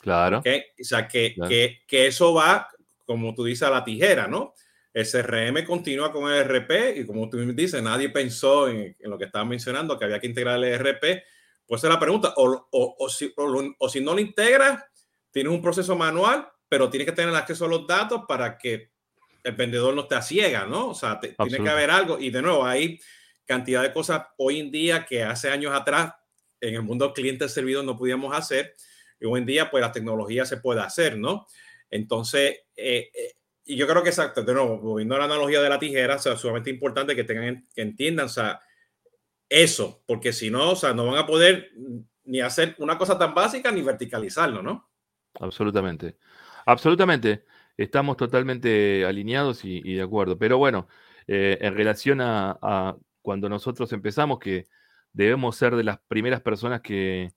Claro. 0.00 0.38
O 0.40 0.84
sea, 0.84 1.06
que, 1.06 1.36
que, 1.48 1.82
que, 1.86 2.06
eso 2.08 2.34
va, 2.34 2.68
como 3.04 3.32
tú 3.32 3.44
dices, 3.44 3.62
a 3.62 3.70
la 3.70 3.84
tijera, 3.84 4.26
¿no? 4.26 4.52
El 4.92 5.06
CRM 5.06 5.64
continúa 5.64 6.10
con 6.10 6.30
el 6.32 6.44
RP 6.44 6.98
y 6.98 7.06
como 7.06 7.30
tú 7.30 7.38
dices, 7.52 7.80
nadie 7.80 8.08
pensó 8.08 8.68
en, 8.68 8.96
en 8.98 9.10
lo 9.10 9.16
que 9.18 9.26
estabas 9.26 9.46
mencionando, 9.46 9.96
que 9.96 10.04
había 10.04 10.18
que 10.18 10.26
integrar 10.26 10.62
el 10.62 10.78
RP, 10.78 11.22
Pues 11.64 11.84
es 11.84 11.90
la 11.90 12.00
pregunta. 12.00 12.34
O, 12.36 12.68
o, 12.72 13.08
si, 13.08 13.32
o, 13.36 13.88
si, 13.88 14.00
no 14.00 14.14
lo 14.14 14.20
integras, 14.20 14.82
tienes 15.30 15.52
un 15.52 15.62
proceso 15.62 15.94
manual, 15.94 16.48
pero 16.68 16.90
tienes 16.90 17.06
que 17.06 17.14
tener 17.14 17.34
acceso 17.34 17.64
a 17.64 17.68
los 17.68 17.86
datos 17.86 18.22
para 18.26 18.58
que 18.58 18.90
el 19.42 19.52
vendedor 19.52 19.94
no 19.94 20.06
te 20.06 20.20
ciega, 20.22 20.66
¿no? 20.66 20.88
O 20.88 20.94
sea, 20.94 21.20
tiene 21.20 21.62
que 21.62 21.68
haber 21.68 21.90
algo. 21.90 22.18
Y 22.18 22.30
de 22.30 22.42
nuevo, 22.42 22.66
hay 22.66 23.00
cantidad 23.44 23.82
de 23.82 23.92
cosas 23.92 24.22
hoy 24.38 24.60
en 24.60 24.70
día 24.70 25.06
que 25.06 25.22
hace 25.22 25.50
años 25.50 25.72
atrás 25.72 26.14
en 26.60 26.74
el 26.74 26.82
mundo 26.82 27.12
cliente 27.12 27.48
servido 27.48 27.82
no 27.82 27.96
podíamos 27.96 28.36
hacer. 28.36 28.74
Y 29.20 29.26
hoy 29.26 29.40
en 29.40 29.46
día, 29.46 29.70
pues 29.70 29.82
la 29.82 29.92
tecnología 29.92 30.44
se 30.44 30.56
puede 30.56 30.80
hacer, 30.80 31.16
¿no? 31.16 31.46
Entonces, 31.90 32.58
eh, 32.76 33.10
eh, 33.14 33.34
y 33.64 33.76
yo 33.76 33.86
creo 33.86 34.02
que 34.02 34.10
exacto, 34.10 34.42
de 34.42 34.52
nuevo, 34.52 34.78
volviendo 34.78 35.14
a 35.14 35.18
la 35.18 35.24
analogía 35.24 35.60
de 35.60 35.68
la 35.68 35.78
tijera, 35.78 36.16
o 36.16 36.18
sea, 36.18 36.36
sumamente 36.36 36.70
importante 36.70 37.16
que 37.16 37.24
tengan, 37.24 37.66
que 37.74 37.82
entiendan, 37.82 38.26
o 38.26 38.30
sea, 38.30 38.60
eso, 39.48 40.02
porque 40.06 40.32
si 40.32 40.50
no, 40.50 40.70
o 40.70 40.76
sea, 40.76 40.92
no 40.92 41.06
van 41.06 41.18
a 41.18 41.26
poder 41.26 41.70
ni 42.24 42.40
hacer 42.40 42.74
una 42.78 42.98
cosa 42.98 43.18
tan 43.18 43.34
básica 43.34 43.70
ni 43.70 43.82
verticalizarlo, 43.82 44.62
¿no? 44.62 44.90
Absolutamente. 45.40 46.16
Absolutamente. 46.66 47.44
Estamos 47.76 48.16
totalmente 48.16 49.04
alineados 49.04 49.64
y, 49.64 49.94
de 49.94 50.02
acuerdo. 50.02 50.38
Pero 50.38 50.58
bueno, 50.58 50.88
eh, 51.26 51.58
en 51.60 51.74
relación 51.76 52.20
a, 52.20 52.96
cuando 53.22 53.48
nosotros 53.48 53.92
empezamos, 53.92 54.38
que 54.38 54.66
debemos 55.12 55.56
ser 55.56 55.76
de 55.76 55.84
las 55.84 55.98
primeras 56.08 56.42
personas 56.42 56.80
que, 56.82 57.32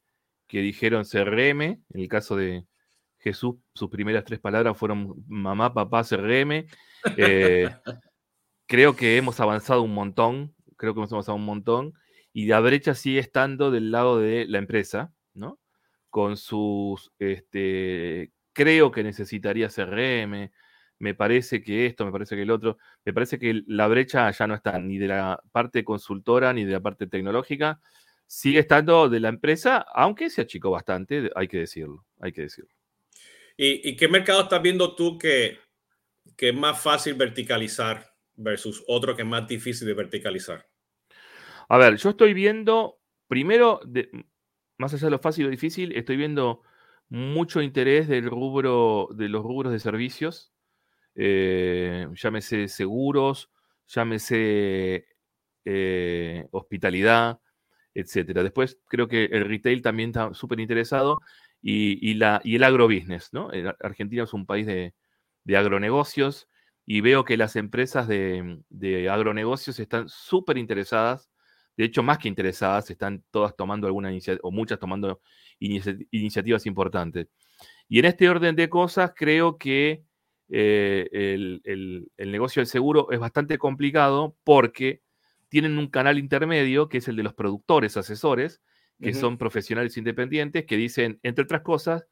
que 0.48 0.62
dijeron 0.62 1.06
CRM, 1.06 1.62
en 1.62 1.84
el 1.94 2.08
caso 2.08 2.36
de 2.36 2.66
Jesús, 3.20 3.56
sus 3.74 3.90
primeras 3.90 4.24
tres 4.26 4.40
palabras 4.40 4.78
fueron 4.78 5.24
mamá, 5.28 5.74
papá, 5.74 6.04
CRM. 6.04 6.66
Eh, 7.18 7.70
creo 8.66 8.96
que 8.96 9.18
hemos 9.18 9.40
avanzado 9.40 9.84
un 9.84 9.94
montón, 9.94 10.56
creo 10.78 10.94
que 10.94 11.02
hemos 11.02 11.12
avanzado 11.12 11.36
un 11.36 11.46
montón, 11.46 11.94
y 12.34 12.48
la 12.48 12.60
brecha 12.62 12.96
sigue 12.96 13.20
estando 13.20 13.72
del 13.72 13.92
lado 13.92 14.20
de 14.20 14.46
la 14.48 14.58
empresa, 14.58 15.14
¿no? 15.34 15.60
Con 16.10 16.38
sus, 16.38 17.12
este, 17.20 18.32
creo 18.54 18.92
que 18.92 19.04
necesitaría 19.04 19.70
CRM, 19.70 20.52
me 21.00 21.16
parece 21.16 21.62
que 21.62 21.86
esto, 21.86 22.06
me 22.06 22.12
parece 22.12 22.36
que 22.36 22.42
el 22.42 22.52
otro, 22.52 22.78
me 23.06 23.14
parece 23.14 23.40
que 23.40 23.64
la 23.68 23.88
brecha 23.88 24.30
ya 24.32 24.48
no 24.48 24.56
está 24.56 24.78
ni 24.80 24.98
de 24.98 25.08
la 25.08 25.42
parte 25.52 25.84
consultora 25.84 26.54
ni 26.54 26.66
de 26.66 26.74
la 26.74 26.82
parte 26.82 27.08
tecnológica, 27.08 27.80
sigue 28.28 28.60
estando 28.60 29.10
de 29.10 29.20
la 29.20 29.30
empresa, 29.30 29.86
aunque 29.94 30.30
se 30.30 30.42
achicó 30.42 30.70
bastante, 30.72 31.32
hay 31.36 31.48
que 31.48 31.60
decirlo, 31.60 32.06
hay 32.20 32.32
que 32.32 32.42
decirlo. 32.42 32.72
¿Y, 33.58 33.98
qué 33.98 34.08
mercado 34.08 34.44
estás 34.44 34.62
viendo 34.62 34.96
tú 34.96 35.18
que, 35.18 35.60
que, 36.38 36.50
es 36.50 36.56
más 36.56 36.82
fácil 36.82 37.16
verticalizar 37.16 38.14
versus 38.36 38.84
otro 38.88 39.16
que 39.16 39.24
es 39.24 39.28
más 39.28 39.48
difícil 39.48 39.86
de 39.86 39.94
verticalizar? 39.94 40.66
A 41.68 41.78
ver, 41.78 41.98
yo 41.98 42.12
estoy 42.12 42.34
viendo, 42.34 43.02
primero, 43.28 43.82
de, 43.86 44.10
más 44.78 44.94
allá 44.94 45.08
de 45.08 45.12
lo 45.12 45.20
fácil 45.20 45.48
o 45.48 45.50
difícil, 45.50 45.92
estoy 45.92 46.16
viendo 46.16 46.62
mucho 47.10 47.62
interés 47.62 48.08
del 48.08 48.30
rubro, 48.30 49.10
de 49.14 49.30
los 49.30 49.44
rubros 49.44 49.74
de 49.74 49.80
servicios, 49.80 50.54
eh, 51.16 52.08
llámese 52.14 52.68
seguros, 52.68 53.50
llámese 53.88 55.06
eh, 55.66 56.48
hospitalidad, 56.52 57.40
etcétera. 57.94 58.44
Después 58.44 58.78
creo 58.88 59.08
que 59.08 59.26
el 59.26 59.46
retail 59.46 59.82
también 59.82 60.12
está 60.12 60.34
súper 60.34 60.60
interesado 60.60 61.20
y, 61.62 62.14
la, 62.14 62.42
y 62.44 62.56
el 62.56 62.64
agrobusiness, 62.64 63.34
¿no? 63.34 63.50
Argentina 63.82 64.24
es 64.24 64.34
un 64.34 64.46
país 64.46 64.66
de, 64.66 64.94
agronegocios 65.56 66.48
y 66.86 67.02
veo 67.02 67.26
que 67.26 67.36
las 67.36 67.56
empresas 67.56 68.08
de, 68.08 68.62
de 68.70 69.10
agronegocios 69.10 69.80
están 69.80 70.08
súper 70.10 70.58
interesadas, 70.58 71.30
de 71.76 71.86
hecho 71.86 72.04
más 72.04 72.20
que 72.20 72.28
interesadas, 72.28 72.90
están 72.92 73.24
todas 73.32 73.56
tomando 73.56 73.88
alguna 73.88 74.12
iniciativa, 74.12 74.48
o 74.48 74.52
muchas 74.52 74.80
tomando 74.80 75.22
iniciativas 75.60 76.66
importantes. 76.66 77.28
Y 77.88 78.00
en 78.00 78.06
este 78.06 78.30
orden 78.30 78.56
de 78.56 78.70
cosas, 78.70 79.14
creo 79.16 79.58
que 79.58 80.04
eh, 80.50 81.10
el, 81.14 82.12
negocio 82.18 82.60
del 82.62 82.68
seguro 82.68 83.12
es 83.12 83.20
bastante 83.20 83.58
complicado 83.58 84.36
porque 84.44 85.02
tienen 85.48 85.78
un 85.78 85.88
canal 85.88 86.18
intermedio, 86.18 86.90
que 86.90 87.00
es 87.00 87.08
el 87.08 87.16
de 87.16 87.24
los 87.24 87.34
productores, 87.34 87.98
asesores, 87.98 88.62
que 89.02 89.14
son 89.14 89.38
profesionales 89.38 89.96
independientes, 89.96 90.66
que 90.66 90.76
dicen, 90.76 91.20
entre 91.24 91.46
otras 91.46 91.62
cosas, 91.62 92.06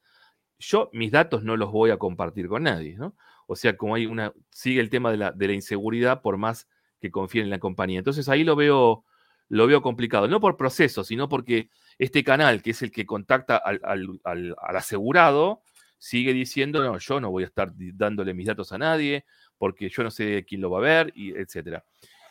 yo 0.58 0.88
mis 0.94 1.12
datos 1.12 1.44
no 1.44 1.56
los 1.56 1.70
voy 1.70 1.90
a 1.90 1.98
compartir 1.98 2.48
con 2.48 2.62
nadie, 2.62 2.96
¿no? 2.96 3.14
O 3.46 3.56
sea, 3.56 3.76
como 3.76 3.94
hay 3.94 4.06
una, 4.06 4.32
sigue 4.50 4.80
el 4.80 4.88
tema 4.88 5.10
de 5.10 5.18
la, 5.18 5.32
de 5.32 5.48
la 5.48 5.52
inseguridad 5.52 6.22
por 6.22 6.38
más 6.38 6.66
que 7.00 7.10
confíen 7.10 7.44
en 7.44 7.50
la 7.50 7.58
compañía. 7.58 7.98
Entonces 7.98 8.28
ahí 8.28 8.42
lo 8.42 8.56
veo, 8.56 9.04
lo 9.48 9.66
veo 9.66 9.82
complicado, 9.82 10.28
no 10.28 10.40
por 10.40 10.56
proceso, 10.56 11.04
sino 11.04 11.28
porque 11.28 11.70
este 11.98 12.22
canal, 12.22 12.62
que 12.62 12.70
es 12.70 12.82
el 12.82 12.90
que 12.90 13.06
contacta 13.06 13.56
al, 13.56 14.54
asegurado, 14.74 15.62
sigue 15.98 16.32
diciendo, 16.32 16.82
no, 16.82 16.98
yo 16.98 17.20
no 17.20 17.30
voy 17.30 17.44
a 17.44 17.46
estar 17.46 17.72
dándole 17.74 18.34
mis 18.34 18.46
datos 18.46 18.72
a 18.72 18.78
nadie, 18.78 19.24
porque 19.56 19.88
yo 19.88 20.02
no 20.02 20.10
sé 20.10 20.44
quién 20.46 20.60
lo 20.60 20.70
va 20.70 20.78
a 20.78 20.82
ver, 20.82 21.12
y 21.14 21.32
etcétera. 21.32 21.84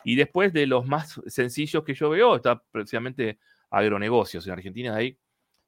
Y 0.04 0.16
después 0.16 0.54
de 0.54 0.68
los 0.68 0.86
más 0.86 1.20
sencillos 1.28 1.84
que 1.84 1.94
yo 1.94 2.10
veo, 2.10 2.36
está 2.36 2.64
precisamente 2.72 3.40
agronegocios. 3.70 4.46
En 4.48 4.54
Argentina 4.54 4.96
hay 4.96 5.18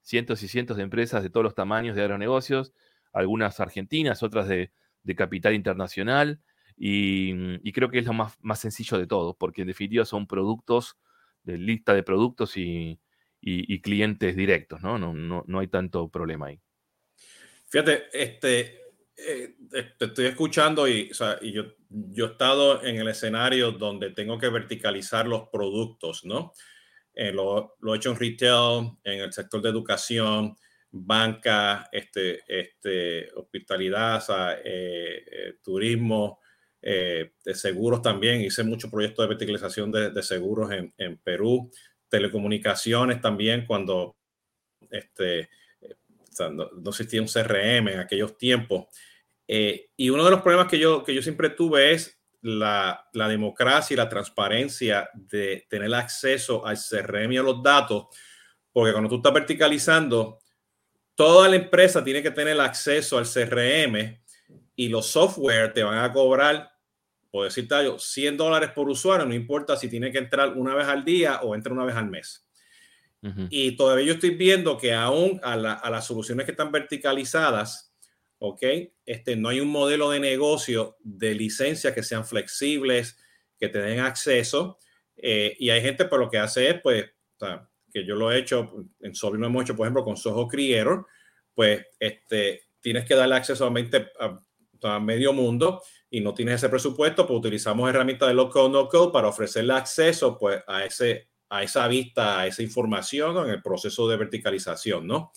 cientos 0.01 0.41
y 0.43 0.47
cientos 0.47 0.77
de 0.77 0.83
empresas 0.83 1.23
de 1.23 1.29
todos 1.29 1.43
los 1.43 1.55
tamaños 1.55 1.95
de 1.95 2.03
agronegocios, 2.03 2.73
algunas 3.11 3.59
argentinas, 3.59 4.23
otras 4.23 4.47
de, 4.47 4.71
capital 5.17 5.55
internacional, 5.55 6.39
y, 6.77 7.71
creo 7.71 7.89
que 7.89 7.97
es 7.97 8.05
lo 8.05 8.13
más, 8.13 8.37
más 8.41 8.59
sencillo 8.59 8.99
de 8.99 9.07
todo, 9.07 9.33
porque 9.33 9.61
en 9.61 9.67
definitiva 9.67 10.05
son 10.05 10.27
productos, 10.27 10.97
de 11.43 11.57
lista 11.57 11.93
de 11.93 12.03
productos 12.03 12.57
y, 12.57 12.99
clientes 13.81 14.35
directos, 14.35 14.81
¿no? 14.81 14.97
No, 14.97 15.13
¿no? 15.13 15.43
no 15.47 15.59
hay 15.59 15.67
tanto 15.67 16.09
problema 16.09 16.47
ahí. 16.47 16.59
Fíjate, 17.69 18.07
este, 18.11 18.79
eh, 19.15 19.55
te 19.97 20.05
estoy 20.05 20.25
escuchando 20.25 20.87
y, 20.87 21.11
o 21.11 21.13
sea, 21.13 21.37
y 21.41 21.51
yo, 21.51 21.65
yo, 21.89 22.25
he 22.25 22.31
estado 22.31 22.83
en 22.83 22.97
el 22.97 23.07
escenario 23.07 23.71
donde 23.71 24.11
tengo 24.11 24.37
que 24.37 24.49
verticalizar 24.49 25.27
los 25.27 25.49
productos, 25.49 26.25
¿no? 26.25 26.53
Eh, 27.13 27.31
lo, 27.31 27.75
lo, 27.79 27.93
he 27.93 27.97
hecho 27.97 28.11
en 28.11 28.19
retail, 28.19 28.91
en 29.03 29.19
el 29.19 29.33
sector 29.33 29.61
de 29.61 29.69
educación, 29.69 30.55
banca, 30.91 31.89
este, 31.91 32.41
este, 32.47 33.29
hospitalidad, 33.35 34.23
eh, 34.63 35.55
turismo, 35.63 36.39
de 36.81 37.53
seguros 37.53 38.01
también. 38.01 38.41
Hice 38.41 38.63
muchos 38.63 38.89
proyectos 38.89 39.23
de 39.23 39.29
verticalización 39.29 39.91
de, 39.91 40.23
seguros 40.23 40.71
en, 40.71 41.17
Perú 41.17 41.71
telecomunicaciones 42.09 43.21
también 43.21 43.65
cuando 43.65 44.17
este, 44.89 45.49
no, 46.51 46.89
existía 46.89 47.21
un 47.21 47.27
CRM 47.27 47.87
en 47.89 47.99
aquellos 47.99 48.37
tiempos. 48.37 48.87
Eh, 49.47 49.89
y 49.95 50.09
uno 50.09 50.25
de 50.25 50.31
los 50.31 50.41
problemas 50.41 50.67
que 50.67 50.79
yo, 50.79 51.03
que 51.03 51.13
yo 51.13 51.21
siempre 51.21 51.49
tuve 51.49 51.91
es 51.93 52.19
la, 52.41 53.07
la, 53.13 53.27
democracia 53.27 53.93
y 53.93 53.97
la 53.97 54.07
transparencia 54.07 55.09
de 55.13 55.65
tener 55.69 55.93
acceso 55.93 56.65
al 56.65 56.77
CRM 56.77 57.33
y 57.33 57.37
a 57.37 57.43
los 57.43 57.61
datos, 57.61 58.07
porque 58.71 58.91
cuando 58.91 59.09
tú 59.09 59.17
estás 59.17 59.33
verticalizando, 59.33 60.39
toda 61.15 61.49
la 61.49 61.57
empresa 61.57 62.03
tiene 62.03 62.21
que 62.21 62.31
tener 62.31 62.59
acceso 62.61 63.17
al 63.17 63.25
CRM 63.25 64.21
y 64.79 64.87
los 64.87 65.07
software 65.07 65.73
te 65.73 65.83
van 65.83 65.97
a 65.97 66.13
cobrar 66.13 66.71
por 67.31 67.43
decirte 67.43 67.75
algo, 67.75 67.99
100 67.99 68.37
dólares 68.37 68.71
por 68.71 68.89
usuario, 68.89 69.25
no 69.25 69.33
importa 69.33 69.75
si 69.75 69.89
tiene 69.89 70.09
que 70.09 70.17
entrar 70.19 70.53
una 70.53 70.73
vez 70.73 70.87
al 70.87 71.03
día 71.03 71.41
o 71.41 71.53
entra 71.53 71.73
una 71.73 71.85
vez 71.85 71.95
al 71.95 72.09
mes. 72.09 72.45
Y 73.49 73.75
todavía 73.75 74.05
yo 74.05 74.13
estoy 74.13 74.29
viendo 74.29 74.77
que 74.77 74.93
aún 74.93 75.41
a, 75.43 75.57
las 75.57 76.07
soluciones 76.07 76.45
que 76.45 76.51
están 76.51 76.71
verticalizadas, 76.71 77.93
¿ok? 78.37 78.63
Este, 79.05 79.35
no 79.35 79.49
hay 79.49 79.59
un 79.59 79.67
modelo 79.67 80.09
de 80.09 80.21
negocio 80.21 80.95
de 81.01 81.35
licencia 81.35 81.93
que 81.93 82.01
sean 82.01 82.25
flexibles, 82.25 83.17
que 83.59 83.67
te 83.67 83.79
den 83.79 83.99
acceso. 83.99 84.79
Eh, 85.17 85.53
y 85.59 85.69
hay 85.69 85.81
gente, 85.81 86.05
por 86.05 86.21
lo 86.21 86.29
que 86.29 86.37
hace 86.37 86.69
es, 86.69 86.81
pues, 86.81 87.11
que 87.91 88.05
yo 88.05 88.15
lo 88.15 88.31
he 88.31 88.39
hecho, 88.39 88.73
en 89.01 89.13
Sobre 89.13 89.37
lo 89.37 89.47
hemos 89.47 89.63
hecho, 89.63 89.75
por 89.75 89.85
ejemplo, 89.85 90.05
con 90.05 90.15
Soho 90.15 90.47
Creator, 90.47 91.05
pues, 91.53 91.85
este, 91.99 92.69
tienes 92.79 93.03
que 93.03 93.15
darle 93.15 93.35
acceso 93.35 93.65
a, 93.65 94.25
a 94.25 94.39
medio 95.01 95.33
mundo 95.33 95.81
y 96.09 96.21
no 96.21 96.33
tienes 96.33 96.55
ese 96.55 96.69
presupuesto, 96.69 97.27
pues 97.27 97.37
utilizamos 97.37 97.89
herramientas 97.89 98.29
de 98.29 98.49
code, 98.49 98.69
no 98.69 98.87
code 98.87 99.11
para 99.11 99.27
ofrecerle 99.27 99.73
acceso 99.73 100.37
pues, 100.37 100.63
a, 100.67 100.85
ese, 100.85 101.29
a 101.49 101.63
esa 101.63 101.87
vista, 101.87 102.39
a 102.39 102.47
esa 102.47 102.63
información 102.63 103.45
en 103.45 103.51
el 103.51 103.61
proceso 103.61 104.07
de 104.07 104.17
verticalización, 104.17 105.05
¿no? 105.05 105.31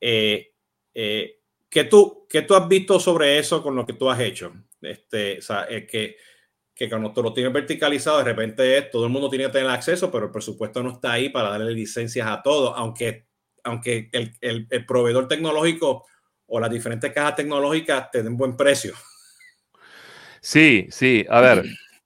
Eh, 0.00 0.52
eh, 0.94 1.40
¿qué, 1.68 1.84
tú, 1.84 2.26
¿Qué 2.28 2.42
tú 2.42 2.54
has 2.54 2.66
visto 2.66 2.98
sobre 2.98 3.38
eso 3.38 3.62
con 3.62 3.76
lo 3.76 3.84
que 3.84 3.92
tú 3.92 4.08
has 4.08 4.20
hecho? 4.20 4.52
Este, 4.80 5.38
o 5.38 5.42
sea, 5.42 5.64
es 5.64 5.86
que, 5.86 6.16
que 6.74 6.88
cuando 6.88 7.12
tú 7.12 7.22
lo 7.22 7.32
tienes 7.32 7.52
verticalizado, 7.52 8.18
de 8.18 8.24
repente 8.24 8.82
todo 8.82 9.04
el 9.04 9.12
mundo 9.12 9.28
tiene 9.28 9.44
que 9.46 9.52
tener 9.52 9.70
acceso, 9.70 10.10
pero 10.10 10.26
el 10.26 10.32
presupuesto 10.32 10.82
no 10.82 10.92
está 10.92 11.12
ahí 11.12 11.28
para 11.28 11.50
darle 11.50 11.72
licencias 11.72 12.26
a 12.26 12.42
todos, 12.42 12.72
aunque, 12.76 13.26
aunque 13.62 14.08
el, 14.12 14.32
el, 14.40 14.66
el 14.70 14.86
proveedor 14.86 15.28
tecnológico 15.28 16.06
o 16.54 16.60
las 16.60 16.70
diferentes 16.70 17.10
cajas 17.12 17.36
tecnológicas 17.36 18.10
te 18.10 18.22
den 18.22 18.36
buen 18.36 18.56
precio. 18.56 18.92
Sí, 20.40 20.86
sí, 20.90 21.24
a 21.30 21.40
ver, 21.40 21.64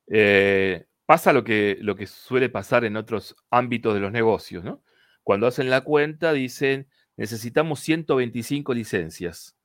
eh, 0.08 0.84
pasa 1.04 1.32
lo 1.32 1.42
que, 1.42 1.78
lo 1.80 1.96
que 1.96 2.06
suele 2.06 2.48
pasar 2.48 2.84
en 2.84 2.96
otros 2.96 3.34
ámbitos 3.50 3.92
de 3.94 4.00
los 4.00 4.12
negocios, 4.12 4.62
¿no? 4.62 4.82
cuando 5.24 5.48
hacen 5.48 5.68
la 5.70 5.80
cuenta 5.80 6.32
dicen, 6.32 6.86
necesitamos 7.16 7.80
125 7.80 8.72
licencias. 8.72 9.56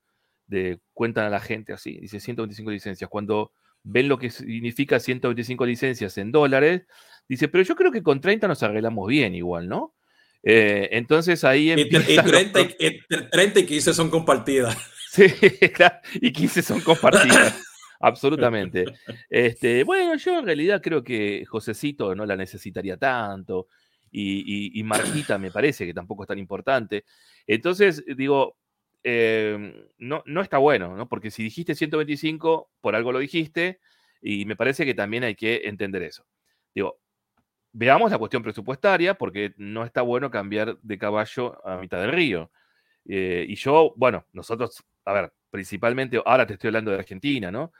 De, 0.47 0.79
cuentan 0.95 1.25
a 1.25 1.29
la 1.29 1.39
gente 1.39 1.71
así, 1.71 1.99
dice 1.99 2.19
125 2.19 2.71
licencias. 2.71 3.07
Cuando 3.07 3.51
ven 3.83 4.07
lo 4.07 4.17
que 4.17 4.31
significa 4.31 4.99
125 4.99 5.63
licencias 5.67 6.17
en 6.17 6.31
dólares, 6.31 6.87
dice, 7.29 7.47
pero 7.47 7.63
yo 7.63 7.75
creo 7.75 7.91
que 7.91 8.01
con 8.01 8.19
30 8.19 8.47
nos 8.47 8.63
arreglamos 8.63 9.07
bien 9.07 9.35
igual, 9.35 9.69
¿no? 9.69 9.93
Eh, 10.43 10.89
entonces 10.91 11.43
ahí 11.43 11.71
empieza... 11.71 12.11
Y, 12.11 12.17
30, 12.17 12.61
y, 12.79 12.99
30 13.29 13.59
y 13.59 13.65
15 13.65 13.93
son 13.93 14.09
compartidas. 14.09 14.77
Sí, 15.11 15.25
y 16.21 16.31
15 16.31 16.61
son 16.61 16.79
compartidas. 16.79 17.61
Absolutamente. 17.99 18.85
Este, 19.29 19.83
bueno, 19.83 20.15
yo 20.15 20.39
en 20.39 20.45
realidad 20.45 20.81
creo 20.81 21.03
que 21.03 21.43
Josecito 21.45 22.15
no 22.15 22.25
la 22.25 22.37
necesitaría 22.37 22.95
tanto. 22.95 23.67
Y, 24.09 24.79
y, 24.79 24.83
Marquita 24.83 25.37
me 25.37 25.51
parece 25.51 25.85
que 25.85 25.93
tampoco 25.93 26.23
es 26.23 26.27
tan 26.27 26.39
importante. 26.39 27.03
Entonces, 27.47 28.03
digo, 28.15 28.57
em, 29.03 29.73
no, 29.97 30.23
no 30.25 30.41
está 30.41 30.57
bueno, 30.57 30.95
¿no? 30.95 31.09
Porque 31.09 31.29
si 31.29 31.43
dijiste 31.43 31.75
125, 31.75 32.71
por 32.79 32.95
algo 32.95 33.11
lo 33.11 33.19
dijiste, 33.19 33.79
y 34.21 34.45
me 34.45 34.55
parece 34.55 34.85
que 34.85 34.93
también 34.93 35.23
hay 35.23 35.35
que 35.35 35.61
entender 35.65 36.03
eso. 36.03 36.25
Digo, 36.75 36.99
veamos 37.73 38.11
la 38.11 38.17
cuestión 38.17 38.43
presupuestaria, 38.43 39.15
porque 39.15 39.53
no 39.57 39.83
está 39.83 40.01
bueno 40.01 40.31
cambiar 40.31 40.77
de 40.81 40.97
caballo 40.97 41.65
a 41.67 41.77
mitad 41.77 41.99
del 42.01 42.11
río. 42.11 42.51
Eh, 43.07 43.45
y 43.47 43.55
yo, 43.55 43.93
bueno, 43.97 44.25
nosotros, 44.33 44.83
a 45.05 45.13
ver, 45.13 45.33
principalmente, 45.49 46.21
ahora 46.25 46.45
te 46.45 46.53
estoy 46.53 46.69
hablando 46.69 46.91
de 46.91 46.97
Argentina, 46.97 47.51
¿no? 47.51 47.71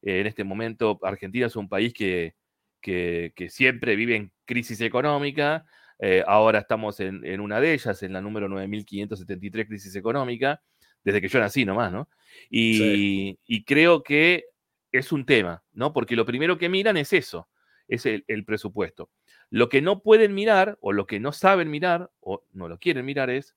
en 0.00 0.26
este 0.28 0.44
momento, 0.44 1.00
Argentina 1.02 1.46
es 1.46 1.56
un 1.56 1.68
país 1.68 1.92
que, 1.92 2.34
que, 2.80 3.48
siempre 3.50 3.96
vive 3.96 4.16
en 4.16 4.32
crisis 4.44 4.80
económica. 4.80 5.64
Eh, 5.98 6.22
ahora 6.26 6.60
estamos 6.60 7.00
en, 7.00 7.40
una 7.40 7.60
de 7.60 7.74
ellas, 7.74 8.02
en 8.02 8.12
la 8.12 8.20
número 8.20 8.48
9573 8.48 9.66
crisis 9.66 9.96
económica, 9.96 10.62
desde 11.02 11.20
que 11.20 11.28
yo 11.28 11.40
nací 11.40 11.64
nomás, 11.64 11.92
¿no? 11.92 12.08
Y, 12.50 13.64
creo 13.64 14.02
que 14.02 14.44
es 14.92 15.12
un 15.12 15.26
tema, 15.26 15.62
¿no? 15.72 15.92
Porque 15.92 16.16
lo 16.16 16.24
primero 16.24 16.56
que 16.56 16.68
miran 16.68 16.96
es 16.96 17.12
eso, 17.12 17.48
es 17.88 18.06
el, 18.06 18.24
el, 18.28 18.44
presupuesto. 18.44 19.10
Lo 19.50 19.68
que 19.68 19.82
no 19.82 20.02
pueden 20.02 20.34
mirar, 20.34 20.78
o 20.80 20.92
lo 20.92 21.06
que 21.06 21.20
no 21.20 21.32
saben 21.32 21.70
mirar, 21.70 22.10
o 22.20 22.44
no 22.52 22.68
lo 22.68 22.78
quieren 22.78 23.06
mirar, 23.06 23.30
es 23.30 23.54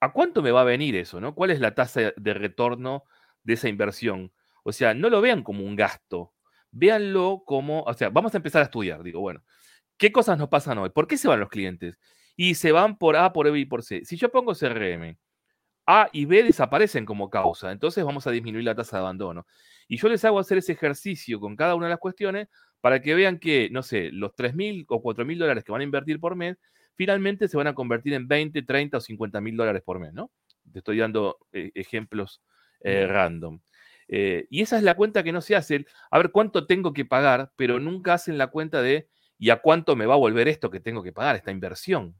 ¿a 0.00 0.12
cuánto 0.12 0.42
me 0.42 0.50
va 0.50 0.62
a 0.62 0.64
venir 0.64 0.96
eso, 0.96 1.20
¿no? 1.20 1.34
¿Cuál 1.34 1.50
es 1.50 1.60
la 1.60 1.74
tasa 1.74 2.12
de 2.16 2.34
retorno 2.34 3.04
de 3.44 3.54
esa 3.54 3.68
inversión? 3.68 4.32
O 4.64 4.72
sea, 4.72 4.94
no 4.94 5.10
lo 5.10 5.20
vean 5.20 5.42
como 5.42 5.64
un 5.64 5.76
gasto, 5.76 6.32
véanlo 6.70 7.42
como, 7.46 7.82
o 7.82 7.94
sea, 7.94 8.10
vamos 8.10 8.34
a 8.34 8.38
empezar 8.38 8.62
a 8.62 8.64
estudiar, 8.64 9.02
digo, 9.02 9.20
bueno, 9.20 9.42
¿qué 9.98 10.12
cosas 10.12 10.38
nos 10.38 10.48
pasan 10.48 10.78
hoy? 10.78 10.90
¿Por 10.90 11.06
qué 11.06 11.18
se 11.18 11.28
van 11.28 11.40
los 11.40 11.50
clientes? 11.50 11.98
Y 12.36 12.54
se 12.54 12.72
van 12.72 12.96
por 12.98 13.16
A, 13.16 13.32
por 13.32 13.50
B 13.50 13.58
y 13.58 13.66
por 13.66 13.82
C. 13.82 14.04
Si 14.04 14.16
yo 14.16 14.30
pongo 14.30 14.54
CRM, 14.54 15.18
A 15.86 16.08
y 16.12 16.24
B 16.26 16.42
desaparecen 16.44 17.04
como 17.06 17.30
causa, 17.30 17.72
entonces 17.72 18.04
vamos 18.04 18.26
a 18.26 18.30
disminuir 18.30 18.64
la 18.64 18.74
tasa 18.74 18.98
de 18.98 19.02
abandono. 19.02 19.46
Y 19.88 19.98
yo 19.98 20.08
les 20.08 20.24
hago 20.24 20.38
hacer 20.38 20.58
ese 20.58 20.72
ejercicio 20.72 21.40
con 21.40 21.56
cada 21.56 21.74
una 21.74 21.86
de 21.86 21.90
las 21.90 22.00
cuestiones 22.00 22.48
para 22.80 23.00
que 23.02 23.14
vean 23.14 23.38
que, 23.38 23.68
no 23.70 23.82
sé, 23.82 24.10
los 24.12 24.34
3 24.34 24.54
mil 24.54 24.84
o 24.88 25.02
4 25.02 25.24
mil 25.24 25.38
dólares 25.38 25.64
que 25.64 25.72
van 25.72 25.80
a 25.80 25.84
invertir 25.84 26.20
por 26.20 26.36
mes, 26.36 26.58
finalmente 26.94 27.48
se 27.48 27.56
van 27.56 27.66
a 27.66 27.74
convertir 27.74 28.14
en 28.14 28.28
20, 28.28 28.62
30 28.62 28.98
o 28.98 29.00
50 29.00 29.40
mil 29.40 29.56
dólares 29.56 29.82
por 29.82 29.98
mes, 29.98 30.12
¿no? 30.12 30.30
Te 30.72 30.80
estoy 30.80 30.98
dando 30.98 31.38
eh, 31.52 31.70
ejemplos 31.74 32.42
eh, 32.80 33.06
random. 33.06 33.60
Eh, 34.08 34.46
y 34.50 34.62
esa 34.62 34.76
es 34.76 34.82
la 34.82 34.94
cuenta 34.94 35.22
que 35.22 35.32
no 35.32 35.40
se 35.40 35.56
hace. 35.56 35.86
A 36.10 36.18
ver 36.18 36.30
cuánto 36.30 36.66
tengo 36.66 36.92
que 36.92 37.04
pagar, 37.04 37.52
pero 37.56 37.78
nunca 37.80 38.14
hacen 38.14 38.38
la 38.38 38.48
cuenta 38.48 38.82
de 38.82 39.08
y 39.38 39.50
a 39.50 39.56
cuánto 39.62 39.96
me 39.96 40.06
va 40.06 40.14
a 40.14 40.18
volver 40.18 40.48
esto 40.48 40.70
que 40.70 40.80
tengo 40.80 41.02
que 41.02 41.12
pagar, 41.12 41.36
esta 41.36 41.50
inversión. 41.50 42.16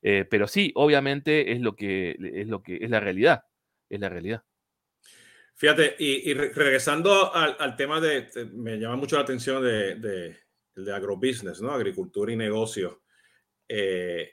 Pero 0.00 0.48
sí, 0.48 0.72
obviamente 0.76 1.52
es 1.52 1.60
lo 1.60 1.76
que 1.76 2.16
es 2.18 2.48
lo 2.48 2.62
que 2.62 2.78
es 2.80 2.88
la 2.88 3.00
realidad. 3.00 3.44
Es 3.90 4.00
la 4.00 4.08
realidad. 4.08 4.42
Fíjate, 5.60 5.94
y, 5.98 6.32
regresando 6.32 7.34
al, 7.34 7.76
tema 7.76 8.00
de, 8.00 8.30
me 8.54 8.78
llama 8.78 8.96
mucho 8.96 9.16
la 9.16 9.22
atención 9.22 9.62
de, 9.62 9.94
de, 10.74 10.92
agrobusiness, 10.92 11.60
¿no? 11.60 11.70
Agricultura 11.70 12.32
y 12.32 12.36
negocios. 12.36 12.96
Eh, 13.68 14.32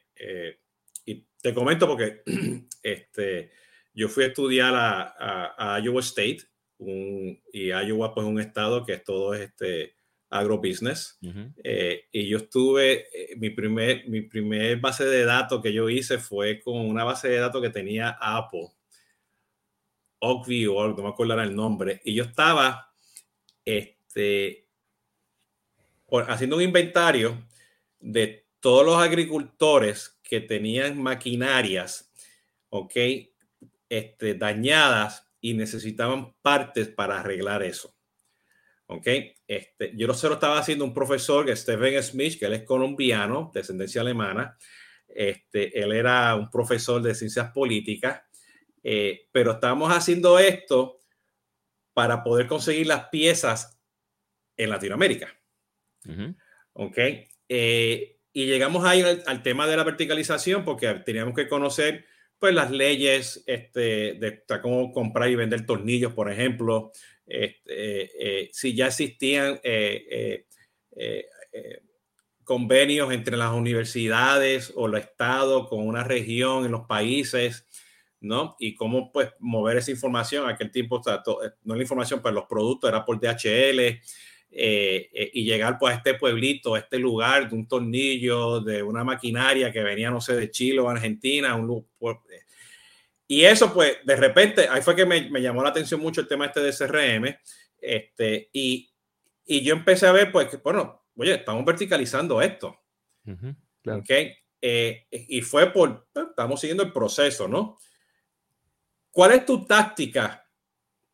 y 1.05 1.27
te 1.41 1.53
comento 1.53 1.85
porque 1.85 2.23
este, 2.81 3.51
yo 3.93 4.07
fui 4.07 4.23
a 4.23 4.27
estudiar 4.27 4.73
a, 4.73 5.75
a 5.75 5.79
Iowa 5.81 5.99
State 5.99 6.43
y 6.79 7.67
Iowa 7.67 8.13
pues 8.13 8.25
un 8.25 8.39
estado 8.39 8.85
que 8.85 8.93
es 8.93 9.03
todo 9.03 9.33
este 9.33 9.97
agrobusiness. 10.29 11.19
Eh, 11.61 12.05
y 12.09 12.29
yo 12.29 12.37
estuve, 12.37 13.07
eh, 13.13 13.35
mi, 13.37 13.49
primer, 13.49 14.07
mi 14.07 14.21
primer 14.21 14.77
base 14.77 15.03
de 15.03 15.25
datos 15.25 15.61
que 15.61 15.73
yo 15.73 15.89
hice 15.89 16.19
fue 16.19 16.61
con 16.61 16.77
una 16.77 17.03
base 17.03 17.27
de 17.27 17.39
datos 17.39 17.61
que 17.61 17.69
tenía 17.69 18.17
Apple, 18.21 18.69
Oakview, 20.19 20.73
no 20.73 21.03
me 21.03 21.10
acuerdo 21.10 21.41
el 21.41 21.56
nombre, 21.56 22.01
y 22.03 22.13
yo 22.15 22.23
estaba 22.23 22.91
este, 23.65 24.67
haciendo 26.27 26.56
un 26.56 26.62
inventario 26.62 27.47
de 27.99 28.47
todos 28.60 28.86
los 28.86 28.97
agricultores 28.97 30.19
que 30.23 30.41
tenían 30.41 31.01
maquinarias, 31.01 32.12
¿ok? 32.69 32.93
Este, 33.89 34.34
dañadas 34.34 35.27
y 35.39 35.53
necesitaban 35.53 36.34
partes 36.41 36.89
para 36.89 37.19
arreglar 37.19 37.63
eso. 37.63 37.93
¿Ok? 38.88 39.08
Este, 39.47 39.93
yo 39.95 40.13
se 40.13 40.27
lo 40.27 40.36
estaba 40.36 40.60
haciendo 40.60 40.86
un 40.86 40.93
profesor, 40.93 41.45
que 41.45 41.56
Stephen 41.56 42.01
Smith, 42.01 42.39
que 42.39 42.45
él 42.45 42.53
es 42.53 42.63
colombiano, 42.63 43.51
de 43.53 43.60
descendencia 43.60 44.01
alemana. 44.01 44.58
Este, 45.08 45.77
él 45.80 45.91
era 45.91 46.36
un 46.36 46.49
profesor 46.49 47.01
de 47.01 47.15
ciencias 47.15 47.51
políticas, 47.51 48.21
eh, 48.89 49.28
pero 49.34 49.52
estábamos 49.52 49.91
haciendo 49.91 50.39
esto 50.39 50.97
para 51.91 52.23
poder 52.23 52.47
conseguir 52.47 52.88
las 52.88 53.10
piezas 53.10 53.78
en 54.56 54.69
Latinoamérica. 54.69 55.28
¿Ok? 56.71 56.97
Eh, 57.50 58.17
y 58.32 58.45
llegamos 58.45 58.86
ahí 58.86 59.02
al, 59.02 59.43
tema 59.43 59.67
de 59.67 59.76
la 59.76 59.84
verticalización 59.84 60.63
porque 60.63 60.88
teníamos 61.06 61.36
que 61.36 61.50
conocer 61.50 62.06
pues 62.39 62.56
las 62.56 62.71
leyes 62.71 63.43
este, 63.45 64.13
de, 64.13 64.43
cómo 64.62 64.93
comprar 64.93 65.30
y 65.30 65.36
vender 65.36 65.65
tornillos, 65.65 66.13
por 66.13 66.32
ejemplo, 66.32 66.93
este, 67.26 68.43
eh, 68.45 68.50
si 68.54 68.73
ya 68.73 68.88
existían 68.88 69.60
convenios 72.45 73.12
entre 73.12 73.36
las 73.36 73.52
universidades 73.52 74.71
o 74.78 74.88
el 74.88 74.95
Estado 74.95 75.67
con 75.67 75.86
una 75.86 76.06
región 76.06 76.63
en 76.63 76.71
los 76.71 76.88
países, 76.88 77.67
¿no? 78.21 78.56
Y 78.60 78.75
cómo 78.75 79.12
pues 79.12 79.30
mover 79.39 79.77
esa 79.77 79.91
información. 79.91 80.49
Aquel 80.49 80.71
tiempo, 80.71 81.01
no 81.63 81.75
la 81.75 81.82
información, 81.82 82.19
pero 82.21 82.36
los 82.36 82.45
productos 82.45 82.89
era 82.89 83.06
por 83.06 83.19
DHL. 83.19 83.99
y 84.49 85.43
llegar 85.43 85.77
pues 85.77 85.93
a 85.93 85.97
este 85.97 86.13
pueblito, 86.13 86.75
a 86.75 86.80
este 86.80 86.99
lugar 86.99 87.49
de 87.49 87.56
un 87.56 87.67
tornillo, 87.67 88.62
de 88.62 88.82
una 88.82 89.03
maquinaria 89.03 89.71
que 89.71 89.84
venía, 89.84 90.10
no 90.10 90.21
sé, 90.21 90.36
de 90.36 90.49
Chile 90.49 90.80
o 90.80 90.89
Argentina, 90.89 91.56
un, 91.56 91.86
y 93.27 93.43
eso, 93.43 93.73
pues, 93.73 93.97
de 94.06 94.15
repente, 94.15 94.67
ahí 94.69 94.82
fue 94.82 94.95
que 94.95 95.06
me, 95.06 95.30
me, 95.30 95.41
llamó 95.41 95.62
la 95.62 95.69
atención 95.69 95.99
mucho 95.99 96.21
el 96.21 96.27
tema 96.27 96.45
este 96.45 96.62
de 96.62 96.71
CRM. 96.71 97.38
Este, 97.80 98.49
y, 98.53 98.89
y 99.45 99.62
yo 99.62 99.73
empecé 99.73 100.08
a 100.08 100.13
ver, 100.13 100.32
pues, 100.32 100.47
que, 100.47 100.58
bueno, 100.58 101.06
oye, 101.15 101.34
estamos 101.34 101.65
verticalizando 101.65 102.41
esto. 102.41 102.80
Eh, 104.62 105.08
y 105.12 105.41
fue 105.41 105.71
por, 105.73 106.08
pues, 106.13 106.27
estamos 106.30 106.62
siguiendo 106.62 106.84
el 106.84 106.93
proceso, 106.93 107.49
¿no? 107.49 107.77
¿Cuál 109.17 109.32
es 109.32 109.47
tu 109.47 109.65
táctica, 109.65 110.47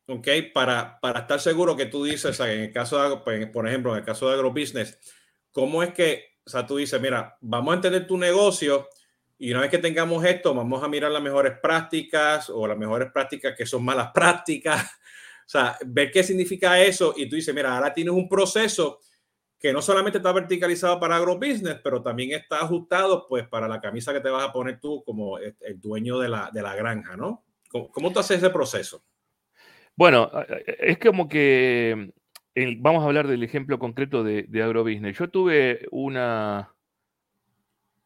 ok, 0.07 0.27
para, 0.53 0.99
para 0.99 1.21
estar 1.21 1.39
seguro 1.39 1.73
que 1.73 1.85
tú 1.85 2.03
dices, 2.03 2.37
en 2.41 2.59
el 2.59 2.73
caso 2.73 3.01
de, 3.01 3.15
pues, 3.23 3.47
por 3.47 3.65
ejemplo, 3.65 3.93
en 3.93 3.99
el 3.99 4.03
caso 4.03 4.27
de 4.27 4.33
agrobusiness, 4.33 4.99
cómo 5.53 5.81
es 5.81 5.93
que, 5.93 6.35
o 6.45 6.49
sea, 6.49 6.67
tú 6.67 6.75
dices, 6.75 6.99
mira, 6.99 7.37
vamos 7.39 7.71
a 7.71 7.75
entender 7.75 8.05
tu 8.05 8.17
negocio, 8.17 8.89
y 9.37 9.51
una 9.51 9.61
vez 9.61 9.69
que 9.69 9.77
tengamos 9.77 10.21
esto, 10.25 10.53
vamos 10.53 10.83
a 10.83 10.89
mirar 10.89 11.11
las 11.11 11.23
mejores 11.23 11.57
prácticas 11.61 12.49
o 12.49 12.67
las 12.67 12.77
mejores 12.77 13.09
prácticas 13.09 13.55
que 13.57 13.65
son 13.65 13.85
malas 13.85 14.11
prácticas. 14.13 14.83
O 14.83 15.49
sea, 15.49 15.77
ver 15.85 16.11
qué 16.11 16.23
significa 16.25 16.81
eso 16.81 17.13
y 17.15 17.29
tú 17.29 17.37
dices, 17.37 17.55
mira, 17.55 17.73
ahora 17.73 17.93
tienes 17.93 18.13
un 18.13 18.27
proceso 18.27 18.99
que 19.57 19.71
no 19.71 19.81
solamente 19.81 20.17
está 20.17 20.33
verticalizado 20.33 20.99
para 20.99 21.15
agrobusiness, 21.15 21.79
pero 21.81 22.03
también 22.03 22.31
está 22.31 22.57
ajustado 22.57 23.27
pues 23.29 23.47
para 23.47 23.69
la 23.69 23.79
camisa 23.79 24.11
que 24.11 24.19
te 24.19 24.29
vas 24.29 24.43
a 24.43 24.51
poner 24.51 24.81
tú 24.81 25.01
como 25.05 25.37
el 25.37 25.79
dueño 25.79 26.19
de 26.19 26.27
la, 26.27 26.49
de 26.51 26.61
la 26.61 26.75
granja, 26.75 27.15
¿no? 27.15 27.45
¿Cómo, 27.73 27.89
¿Cómo, 27.89 28.13
tú 28.13 28.19
haces 28.19 28.37
ese 28.37 28.51
proceso? 28.51 29.03
Bueno, 29.95 30.29
es 30.77 30.99
como 30.99 31.27
que 31.27 32.13
vamos 32.77 33.01
a 33.01 33.07
hablar 33.07 33.27
del 33.27 33.41
ejemplo 33.41 33.79
concreto 33.79 34.23
de, 34.23 34.43
de 34.43 34.61
agrobusiness. 34.61 35.17
Yo 35.17 35.27
tuve 35.31 35.87
una, 35.89 36.71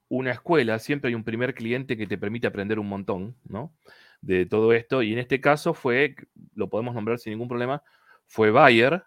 una 0.07 0.31
escuela, 0.31 0.79
siempre 0.79 1.09
hay 1.09 1.15
un 1.15 1.25
primer 1.25 1.53
cliente 1.53 1.97
que 1.97 2.07
te 2.07 2.17
permite 2.17 2.47
aprender 2.47 2.79
un 2.79 2.87
montón, 2.87 3.35
¿no? 3.43 3.75
De 4.21 4.45
todo 4.45 4.71
esto. 4.71 5.03
Y 5.03 5.11
en 5.11 5.19
este 5.19 5.41
caso 5.41 5.73
fue, 5.73 6.15
lo 6.55 6.69
podemos 6.69 6.95
nombrar 6.95 7.19
sin 7.19 7.31
ningún 7.31 7.49
problema, 7.49 7.83
fue 8.25 8.51
Bayer, 8.51 9.03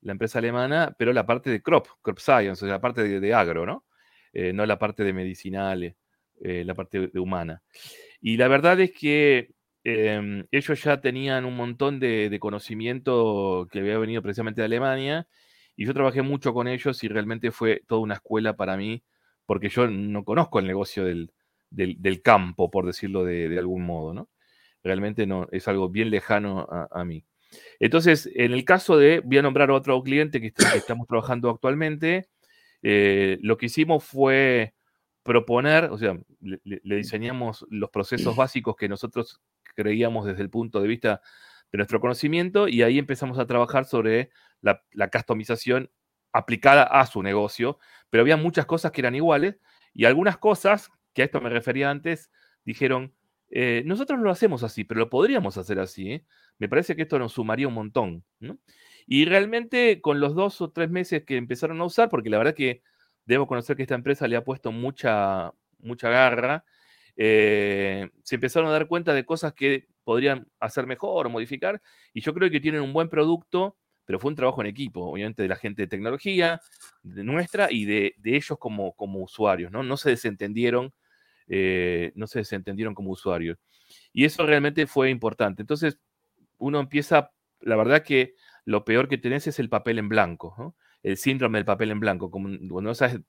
la 0.00 0.12
empresa 0.12 0.38
alemana, 0.38 0.94
pero 0.96 1.12
la 1.12 1.26
parte 1.26 1.50
de 1.50 1.60
crop, 1.60 1.88
crop 2.02 2.20
science, 2.20 2.52
o 2.52 2.68
sea, 2.68 2.68
la 2.68 2.80
parte 2.80 3.02
de, 3.02 3.34
agro, 3.34 3.66
¿no? 3.66 3.84
Eh, 4.32 4.52
no 4.52 4.64
la 4.64 4.78
parte 4.78 5.02
de 5.02 5.12
medicinales. 5.12 5.96
eh, 6.40 6.64
la 6.64 6.74
parte 6.74 7.10
humana. 7.14 7.62
Y 8.20 8.36
la 8.36 8.48
verdad 8.48 8.80
es 8.80 8.92
que 8.92 9.53
em, 9.84 10.46
ellos 10.50 10.82
ya 10.82 11.00
tenían 11.00 11.44
un 11.44 11.56
montón 11.56 12.00
de, 12.00 12.36
conocimiento 12.40 13.68
que 13.70 13.80
había 13.80 13.98
venido 13.98 14.22
precisamente 14.22 14.60
de 14.60 14.66
Alemania 14.66 15.28
y 15.76 15.86
yo 15.86 15.94
trabajé 15.94 16.22
mucho 16.22 16.54
con 16.54 16.68
ellos 16.68 17.02
y 17.04 17.08
realmente 17.08 17.50
fue 17.50 17.82
toda 17.86 18.00
una 18.00 18.14
escuela 18.14 18.56
para 18.56 18.76
mí 18.76 19.02
porque 19.46 19.68
yo 19.68 19.86
no 19.88 20.24
conozco 20.24 20.58
el 20.58 20.66
negocio 20.66 21.04
del, 21.04 21.30
campo, 22.22 22.70
por 22.70 22.86
decirlo 22.86 23.24
de, 23.24 23.58
algún 23.58 23.84
modo, 23.84 24.14
¿no? 24.14 24.30
Realmente 24.82 25.26
no, 25.26 25.48
es 25.52 25.68
algo 25.68 25.88
bien 25.88 26.10
lejano 26.10 26.66
a, 26.68 27.04
mí. 27.04 27.24
Entonces, 27.78 28.30
en 28.34 28.52
el 28.52 28.64
caso 28.64 28.96
de, 28.96 29.20
voy 29.20 29.38
a 29.38 29.42
nombrar 29.42 29.70
a 29.70 29.74
otro 29.74 30.02
cliente 30.02 30.40
que, 30.40 30.52
estamos 30.74 31.06
trabajando 31.06 31.50
actualmente, 31.50 32.28
eh, 32.82 33.38
lo 33.42 33.56
que 33.56 33.66
hicimos 33.66 34.04
fue 34.04 34.74
proponer, 35.24 35.84
o 35.84 35.98
sea, 35.98 36.16
le, 36.40 36.96
diseñamos 36.96 37.66
los 37.70 37.90
procesos 37.90 38.36
básicos 38.36 38.76
que 38.76 38.88
nosotros 38.88 39.40
creíamos 39.74 40.26
desde 40.26 40.42
el 40.42 40.50
punto 40.50 40.80
de 40.80 40.88
vista 40.88 41.20
de 41.72 41.78
nuestro 41.78 42.00
conocimiento 42.00 42.68
y 42.68 42.82
ahí 42.82 42.98
empezamos 42.98 43.38
a 43.38 43.46
trabajar 43.46 43.84
sobre 43.84 44.30
la, 44.60 44.80
customización 45.10 45.90
aplicada 46.32 46.84
a 46.84 47.06
su 47.06 47.22
negocio, 47.22 47.78
pero 48.10 48.22
había 48.22 48.36
muchas 48.36 48.66
cosas 48.66 48.92
que 48.92 49.00
eran 49.00 49.14
iguales 49.14 49.58
y 49.92 50.04
algunas 50.04 50.38
cosas, 50.38 50.90
que 51.12 51.22
a 51.22 51.24
esto 51.26 51.40
me 51.40 51.50
refería 51.50 51.90
antes, 51.90 52.30
dijeron, 52.64 53.14
eh, 53.50 53.82
nosotros 53.86 54.18
lo 54.20 54.30
hacemos 54.30 54.62
así, 54.62 54.84
pero 54.84 55.00
lo 55.00 55.10
podríamos 55.10 55.56
hacer 55.58 55.78
así. 55.78 56.12
¿eh? 56.12 56.24
Me 56.58 56.68
parece 56.68 56.96
que 56.96 57.02
esto 57.02 57.18
nos 57.18 57.32
sumaría 57.32 57.68
un 57.68 57.74
montón. 57.74 58.24
Y 59.06 59.26
realmente 59.26 60.00
con 60.00 60.18
los 60.20 60.34
dos 60.34 60.60
o 60.60 60.70
tres 60.70 60.90
meses 60.90 61.24
que 61.24 61.36
empezaron 61.36 61.80
a 61.80 61.84
usar, 61.84 62.08
porque 62.08 62.30
la 62.30 62.38
verdad 62.38 62.54
que 62.54 62.82
debo 63.26 63.46
conocer 63.46 63.76
que 63.76 63.82
esta 63.82 63.94
empresa 63.94 64.26
le 64.28 64.36
ha 64.36 64.44
puesto 64.44 64.72
mucha, 64.72 65.52
mucha 65.78 66.08
garra, 66.08 66.64
eh, 67.16 68.10
se 68.22 68.34
empezaron 68.36 68.68
a 68.68 68.72
dar 68.72 68.86
cuenta 68.86 69.14
de 69.14 69.24
cosas 69.24 69.52
que 69.52 69.86
podrían 70.04 70.46
hacer 70.60 70.86
mejor 70.86 71.26
o 71.26 71.30
modificar, 71.30 71.80
y 72.12 72.20
yo 72.20 72.34
creo 72.34 72.50
que 72.50 72.60
tienen 72.60 72.82
un 72.82 72.92
buen 72.92 73.08
producto, 73.08 73.76
pero 74.04 74.18
fue 74.18 74.30
un 74.30 74.36
trabajo 74.36 74.60
en 74.60 74.66
equipo, 74.66 75.00
obviamente 75.00 75.42
de 75.42 75.48
la 75.48 75.56
gente 75.56 75.82
de 75.82 75.88
tecnología, 75.88 76.60
de 77.02 77.24
nuestra 77.24 77.72
y 77.72 77.84
de, 77.86 78.14
ellos 78.24 78.58
como, 78.58 78.92
como 78.92 79.20
usuarios, 79.20 79.72
¿no? 79.72 79.82
No 79.82 79.96
se 79.96 80.10
desentendieron, 80.10 80.92
eh, 81.48 82.12
no 82.14 82.26
se 82.26 82.40
desentendieron 82.40 82.94
como 82.94 83.10
usuarios. 83.10 83.58
Y 84.12 84.24
eso 84.24 84.44
realmente 84.46 84.86
fue 84.86 85.10
importante. 85.10 85.62
Entonces, 85.62 85.98
uno 86.58 86.80
empieza, 86.80 87.32
la 87.60 87.76
verdad 87.76 88.02
que 88.02 88.34
lo 88.66 88.84
peor 88.84 89.08
que 89.08 89.18
tenés 89.18 89.46
es 89.46 89.58
el 89.58 89.68
papel 89.68 89.98
en 89.98 90.08
blanco, 90.08 90.54
¿no? 90.58 90.76
el 91.04 91.18
síndrome 91.18 91.58
del 91.58 91.66
papel 91.66 91.90
en 91.90 92.00
blanco, 92.00 92.30
como 92.30 92.48
no 92.48 92.94
sabes, 92.94 93.20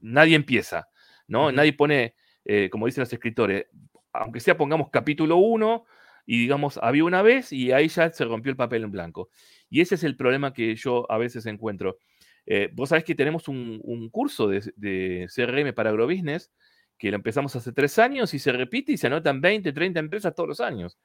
nadie 0.00 0.34
empieza, 0.34 0.88
¿no? 1.28 1.52
Nadie 1.52 1.74
pone, 1.74 2.14
eh, 2.46 2.70
como 2.70 2.86
dicen 2.86 3.02
los 3.02 3.12
escritores, 3.12 3.66
aunque 4.12 4.40
sea 4.40 4.56
pongamos 4.56 4.88
capítulo 4.90 5.36
1 5.36 5.84
y 6.26 6.40
digamos, 6.40 6.78
había 6.82 7.04
una 7.04 7.22
vez 7.22 7.52
y 7.52 7.72
ahí 7.72 7.88
ya 7.88 8.10
se 8.10 8.24
rompió 8.24 8.50
el 8.50 8.56
papel 8.56 8.84
en 8.84 8.90
blanco. 8.90 9.30
Y 9.68 9.80
ese 9.80 9.96
es 9.96 10.04
el 10.04 10.16
problema 10.16 10.52
que 10.52 10.74
yo 10.74 11.10
a 11.10 11.18
veces 11.18 11.46
encuentro. 11.46 11.98
Eh, 12.46 12.70
vos 12.72 12.90
sabés 12.90 13.04
que 13.04 13.14
tenemos 13.14 13.48
un, 13.48 14.08
curso 14.10 14.48
de, 14.48 15.28
CRM 15.34 15.72
para 15.74 15.90
agrobusiness 15.90 16.52
que 16.98 17.10
lo 17.10 17.16
empezamos 17.16 17.54
hace 17.56 17.72
tres 17.72 17.98
años 17.98 18.32
y 18.32 18.38
se 18.38 18.52
repite 18.52 18.92
y 18.92 18.96
se 18.96 19.08
anotan 19.08 19.40
20, 19.40 19.72
30 19.72 20.00
empresas 20.00 20.34
todos 20.34 20.48
los 20.48 20.60
años. 20.60 20.98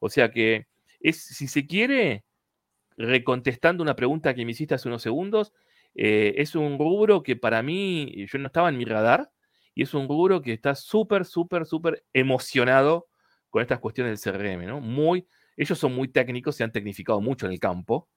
O 0.00 0.08
sea 0.08 0.30
que 0.30 0.66
es, 1.00 1.22
si 1.22 1.48
se 1.48 1.66
quiere, 1.66 2.24
recontestando 2.96 3.82
una 3.82 3.96
pregunta 3.96 4.34
que 4.34 4.44
me 4.44 4.52
hiciste 4.52 4.74
hace 4.74 4.88
unos 4.88 5.02
segundos, 5.02 5.52
eh, 5.94 6.34
es 6.38 6.54
un 6.54 6.78
rubro 6.78 7.22
que 7.22 7.36
para 7.36 7.62
mí, 7.62 8.26
yo 8.26 8.38
no 8.38 8.46
estaba 8.46 8.68
en 8.68 8.78
mi 8.78 8.84
radar, 8.84 9.30
y 9.74 9.82
es 9.82 9.94
un 9.94 10.08
rubro 10.08 10.40
que 10.40 10.52
está 10.52 10.74
súper, 10.74 11.24
súper, 11.24 11.66
súper 11.66 12.04
emocionado 12.12 13.08
con 13.50 13.62
estas 13.62 13.80
cuestiones 13.80 14.22
del 14.22 14.32
CRM, 14.32 14.66
¿no? 14.66 14.80
Muy, 14.80 15.26
ellos 15.56 15.78
son 15.78 15.94
muy 15.94 16.08
técnicos, 16.08 16.56
se 16.56 16.64
han 16.64 16.72
tecnificado 16.72 17.20
mucho 17.20 17.46
en 17.46 17.52
el 17.52 17.60
campo, 17.60 18.08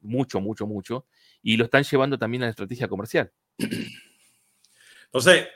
mucho, 0.00 0.40
mucho, 0.40 0.66
mucho, 0.66 1.06
y 1.42 1.56
lo 1.56 1.64
están 1.64 1.82
llevando 1.82 2.18
también 2.18 2.42
a 2.42 2.46
la 2.46 2.50
estrategia 2.50 2.86
comercial. 2.86 3.32
Entonces, 5.06 5.48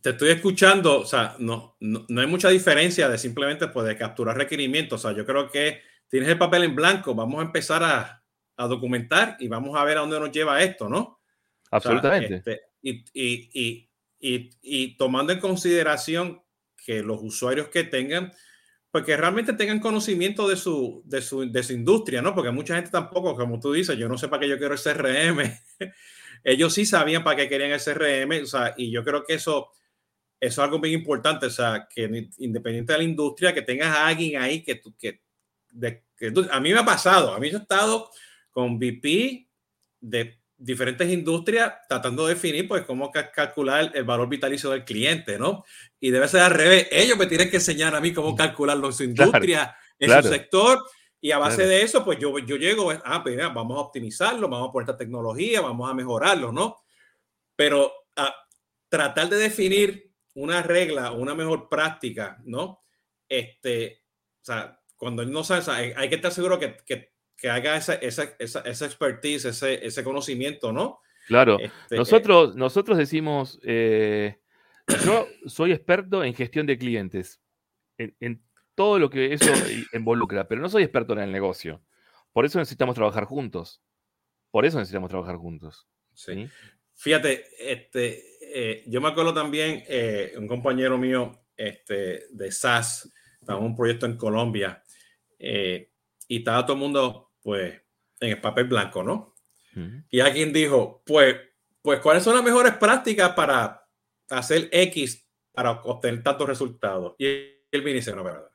te 0.00 0.10
estoy 0.10 0.30
escuchando, 0.30 1.00
o 1.00 1.06
sea, 1.06 1.36
no, 1.38 1.76
no, 1.80 2.20
hay 2.20 2.26
mucha 2.26 2.48
diferencia 2.48 3.08
de 3.08 3.18
simplemente 3.18 3.68
pues, 3.68 3.86
de 3.86 3.96
capturar 3.96 4.36
requerimientos, 4.36 5.04
o 5.04 5.08
sea, 5.08 5.16
yo 5.16 5.24
creo 5.24 5.48
que 5.48 5.80
tienes 6.08 6.28
el 6.28 6.38
papel 6.38 6.64
en 6.64 6.74
blanco, 6.74 7.14
vamos 7.14 7.40
a 7.40 7.46
empezar 7.46 7.82
a, 7.84 8.24
a 8.56 8.66
documentar 8.66 9.36
y 9.38 9.48
vamos 9.48 9.78
a 9.78 9.84
ver 9.84 9.98
a 9.98 10.00
dónde 10.00 10.18
nos 10.18 10.32
lleva 10.32 10.62
esto, 10.62 10.88
¿no? 10.88 11.20
Absolutamente. 11.70 12.34
Este, 12.36 12.60
y, 12.82 13.04
y, 13.12 13.50
y, 13.54 13.90
y, 14.22 14.96
tomando 14.96 15.32
en 15.32 15.40
consideración 15.40 16.42
que 16.76 17.02
los 17.02 17.20
usuarios 17.22 17.68
que 17.68 17.84
tengan, 17.84 18.32
pues 18.90 19.04
que 19.04 19.16
realmente 19.16 19.52
tengan 19.54 19.80
conocimiento 19.80 20.48
de 20.48 20.56
su, 20.56 21.02
de 21.04 21.20
su, 21.20 21.50
de 21.50 21.62
su 21.62 21.72
industria, 21.72 22.22
¿no? 22.22 22.34
Porque 22.34 22.50
mucha 22.50 22.76
gente 22.76 22.90
tampoco, 22.90 23.34
como 23.34 23.58
tú 23.58 23.72
dices, 23.72 23.98
yo 23.98 24.08
no 24.08 24.16
sé 24.16 24.28
para 24.28 24.40
qué 24.40 24.48
yo 24.48 24.58
quiero 24.58 24.74
el 24.74 24.80
CRM. 24.80 25.40
Ellos 26.44 26.72
sí 26.72 26.86
sabían 26.86 27.24
para 27.24 27.36
qué 27.36 27.48
querían 27.48 27.72
el 27.72 27.80
CRM, 27.80 28.42
o 28.42 28.46
sea, 28.46 28.74
y 28.76 28.90
yo 28.90 29.04
creo 29.04 29.24
que 29.24 29.34
eso, 29.34 29.70
eso 30.40 30.60
es 30.60 30.64
algo 30.64 30.78
muy 30.78 30.92
importante, 30.92 31.46
o 31.46 31.50
sea, 31.50 31.88
que 31.92 32.28
independiente 32.38 32.92
de 32.92 32.98
la 32.98 33.04
industria, 33.04 33.54
que 33.54 33.62
tengas 33.62 33.88
a 33.88 34.06
alguien 34.06 34.40
ahí 34.40 34.62
que, 34.62 34.80
que 34.98 35.20
a 36.50 36.60
mí 36.60 36.72
me 36.72 36.78
ha 36.78 36.84
pasado, 36.84 37.34
a 37.34 37.40
mí 37.40 37.50
yo 37.50 37.58
he 37.58 37.62
estado 37.62 38.10
con 38.50 38.76
VP 38.76 39.48
de 40.00 40.41
diferentes 40.62 41.10
industrias 41.10 41.74
tratando 41.88 42.26
de 42.26 42.34
definir 42.34 42.68
pues 42.68 42.82
cómo 42.84 43.10
calcular 43.10 43.90
el 43.94 44.04
valor 44.04 44.28
vitalicio 44.28 44.70
del 44.70 44.84
cliente, 44.84 45.38
¿no? 45.38 45.64
Y 45.98 46.10
debe 46.10 46.28
ser 46.28 46.40
al 46.40 46.52
revés, 46.52 46.88
ellos 46.92 47.18
me 47.18 47.26
tienen 47.26 47.50
que 47.50 47.56
enseñar 47.56 47.94
a 47.94 48.00
mí 48.00 48.12
cómo 48.12 48.36
calcularlo 48.36 48.86
en 48.86 48.92
su 48.92 49.04
industria, 49.04 49.76
en 49.98 50.22
su 50.22 50.28
sector, 50.28 50.78
y 51.20 51.32
a 51.32 51.38
base 51.38 51.66
de 51.66 51.82
eso 51.82 52.04
pues 52.04 52.18
yo, 52.18 52.38
yo 52.38 52.56
llego, 52.56 52.92
ah, 53.04 53.22
pues 53.22 53.36
vamos 53.36 53.76
a 53.76 53.80
optimizarlo, 53.80 54.48
vamos 54.48 54.68
a 54.68 54.72
poner 54.72 54.88
esta 54.88 54.98
tecnología, 54.98 55.60
vamos 55.60 55.90
a 55.90 55.94
mejorarlo, 55.94 56.52
¿no? 56.52 56.78
Pero 57.56 57.92
a 58.16 58.34
tratar 58.88 59.28
de 59.28 59.36
definir 59.36 60.12
una 60.34 60.62
regla, 60.62 61.12
una 61.12 61.34
mejor 61.34 61.68
práctica, 61.68 62.38
¿no? 62.44 62.82
Este, 63.28 64.02
o 64.40 64.44
sea, 64.44 64.80
cuando 64.96 65.22
él 65.22 65.32
no 65.32 65.42
sabe, 65.44 65.94
hay, 65.96 66.08
que 66.08 66.14
estar 66.14 66.32
seguro 66.32 66.58
que, 66.58 66.76
que, 66.86 67.11
que 67.42 67.50
haga 67.50 67.76
esa, 67.76 67.94
esa, 67.94 68.36
esa, 68.38 68.60
esa, 68.60 68.86
expertise, 68.86 69.46
ese, 69.46 69.84
ese 69.84 70.04
conocimiento, 70.04 70.72
¿no? 70.72 71.00
Claro, 71.26 71.58
este, 71.58 71.96
nosotros, 71.96 72.54
nosotros 72.54 72.96
decimos, 72.96 73.58
eh, 73.64 74.38
yo 75.04 75.26
soy 75.46 75.72
experto 75.72 76.22
en 76.22 76.34
gestión 76.34 76.66
de 76.66 76.78
clientes, 76.78 77.42
en, 77.98 78.16
en, 78.20 78.44
todo 78.76 79.00
lo 79.00 79.10
que 79.10 79.34
eso 79.34 79.52
involucra, 79.92 80.46
pero 80.46 80.60
no 80.60 80.68
soy 80.68 80.84
experto 80.84 81.14
en 81.14 81.18
el 81.18 81.32
negocio. 81.32 81.82
Por 82.32 82.46
eso 82.46 82.60
necesitamos 82.60 82.94
trabajar 82.94 83.24
juntos. 83.24 83.82
Por 84.52 84.64
eso 84.64 84.78
necesitamos 84.78 85.10
trabajar 85.10 85.36
juntos. 85.36 85.88
Sí. 86.14 86.48
Fíjate, 86.94 87.44
este, 87.58 88.22
eh, 88.40 88.84
yo 88.86 89.00
me 89.00 89.08
acuerdo 89.08 89.34
también, 89.34 89.82
eh, 89.88 90.34
un 90.36 90.46
compañero 90.46 90.96
mío 90.96 91.32
este, 91.56 92.28
de 92.30 92.52
SAS, 92.52 93.12
estaba 93.40 93.58
en 93.58 93.66
un 93.66 93.76
proyecto 93.76 94.06
en 94.06 94.16
Colombia, 94.16 94.82
eh, 95.38 95.90
y 96.28 96.38
estaba 96.38 96.64
todo 96.64 96.74
el 96.74 96.82
mundo, 96.82 97.31
pues, 97.42 97.80
en 98.20 98.30
el 98.30 98.40
papel 98.40 98.64
blanco, 98.64 99.02
¿no? 99.02 99.34
Y 100.10 100.20
alguien 100.20 100.52
dijo, 100.52 101.02
pues, 101.06 101.36
pues, 101.80 102.00
¿cuáles 102.00 102.22
son 102.22 102.34
las 102.34 102.44
mejores 102.44 102.74
prácticas 102.74 103.30
para 103.30 103.88
hacer 104.28 104.68
X 104.70 105.26
para 105.50 105.70
obtener 105.70 106.22
tantos 106.22 106.46
resultados? 106.46 107.14
Y 107.18 107.26
él 107.26 107.56
viene 107.70 107.90
y 107.90 107.94
dice, 107.94 108.14
no, 108.14 108.22
verdad. 108.22 108.50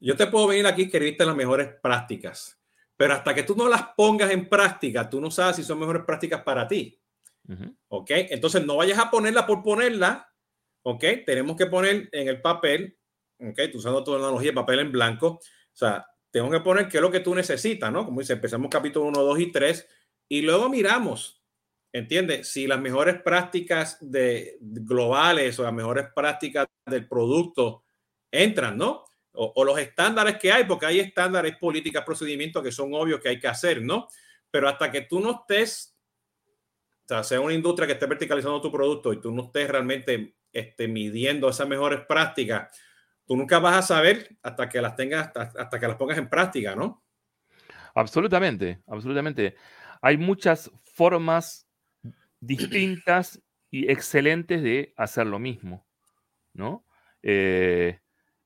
Yo 0.00 0.16
te 0.16 0.26
puedo 0.26 0.48
venir 0.48 0.66
aquí 0.66 0.82
y 0.82 0.84
escribirte 0.86 1.24
las 1.24 1.36
mejores 1.36 1.68
prácticas, 1.80 2.60
pero 2.96 3.14
hasta 3.14 3.34
que 3.34 3.44
tú 3.44 3.54
no 3.54 3.68
las 3.68 3.82
pongas 3.96 4.30
en 4.30 4.48
práctica, 4.48 5.08
tú 5.08 5.20
no 5.20 5.30
sabes 5.30 5.56
si 5.56 5.64
son 5.64 5.78
mejores 5.78 6.02
prácticas 6.04 6.42
para 6.42 6.66
ti. 6.66 7.00
¿Ok? 7.88 8.10
Entonces 8.10 8.64
no 8.66 8.76
vayas 8.76 8.98
a 8.98 9.10
ponerla 9.10 9.46
por 9.46 9.62
ponerla. 9.62 10.28
¿Ok? 10.82 11.04
Tenemos 11.26 11.56
que 11.56 11.66
poner 11.66 12.08
en 12.12 12.28
el 12.28 12.40
papel, 12.40 12.98
¿ok? 13.40 13.60
Tú 13.70 13.78
usando 13.78 14.02
tu 14.04 14.14
analogía, 14.14 14.52
papel 14.54 14.80
en 14.80 14.92
blanco, 14.92 15.26
o 15.28 15.40
sea, 15.72 16.06
tengo 16.30 16.50
que 16.50 16.60
poner 16.60 16.88
qué 16.88 16.98
es 16.98 17.02
lo 17.02 17.10
que 17.10 17.20
tú 17.20 17.34
necesitas, 17.34 17.90
¿no? 17.90 18.04
Como 18.04 18.20
dice, 18.20 18.34
empezamos 18.34 18.68
capítulo 18.70 19.06
1, 19.06 19.22
2 19.22 19.40
y 19.40 19.52
3 19.52 19.88
y 20.28 20.42
luego 20.42 20.68
miramos, 20.68 21.42
¿entiendes? 21.92 22.48
Si 22.48 22.66
las 22.66 22.80
mejores 22.80 23.22
prácticas 23.22 23.96
de, 24.00 24.58
globales 24.60 25.58
o 25.58 25.62
las 25.62 25.72
mejores 25.72 26.06
prácticas 26.14 26.66
del 26.86 27.08
producto 27.08 27.84
entran, 28.30 28.76
¿no? 28.76 29.04
O, 29.32 29.64
los 29.64 29.78
estándares 29.78 30.36
que 30.36 30.50
hay, 30.50 30.64
porque 30.64 30.86
hay 30.86 30.98
estándares, 30.98 31.56
políticas, 31.58 32.04
procedimientos 32.04 32.62
que 32.62 32.72
son 32.72 32.92
obvios 32.92 33.20
que 33.20 33.28
hay 33.28 33.38
que 33.38 33.46
hacer, 33.46 33.82
¿no? 33.82 34.08
Pero 34.50 34.68
hasta 34.68 34.90
que 34.90 35.02
tú 35.02 35.20
no 35.20 35.30
estés, 35.30 35.96
o 37.04 37.08
sea, 37.08 37.22
sea 37.22 37.40
una 37.40 37.54
industria 37.54 37.86
que 37.86 37.92
esté 37.92 38.06
verticalizando 38.06 38.60
tu 38.60 38.72
producto 38.72 39.12
y 39.12 39.20
tú 39.20 39.30
no 39.30 39.44
estés 39.44 39.70
realmente 39.70 40.34
este, 40.52 40.88
midiendo 40.88 41.48
esas 41.48 41.68
mejores 41.68 42.00
prácticas, 42.00 42.76
tú 43.28 43.36
nunca 43.36 43.58
vas 43.58 43.76
a 43.76 43.82
saber 43.82 44.36
hasta 44.42 44.68
que 44.70 44.80
las 44.80 44.96
tengas, 44.96 45.30
hasta, 45.36 45.78
que 45.78 45.86
las 45.86 45.96
pongas 45.96 46.16
en 46.16 46.30
práctica, 46.30 46.74
¿no? 46.74 47.04
Absolutamente, 47.94 48.80
absolutamente. 48.86 49.54
Hay 50.00 50.16
muchas 50.16 50.70
formas 50.94 51.68
distintas 52.40 53.42
y 53.70 53.90
excelentes 53.90 54.62
de 54.62 54.94
hacer 54.96 55.26
lo 55.26 55.38
mismo. 55.38 55.86
¿no? 56.54 56.86
Eh, 57.22 57.98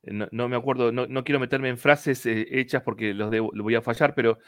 no, 0.02 0.48
me 0.48 0.56
acuerdo, 0.56 0.90
no, 0.90 1.24
quiero 1.24 1.38
meterme 1.38 1.68
en 1.68 1.78
frases 1.78 2.26
eh, 2.26 2.48
hechas 2.50 2.82
porque 2.82 3.14
los, 3.14 3.30
voy 3.30 3.76
a 3.76 3.82
fallar, 3.82 4.14
pero 4.14 4.38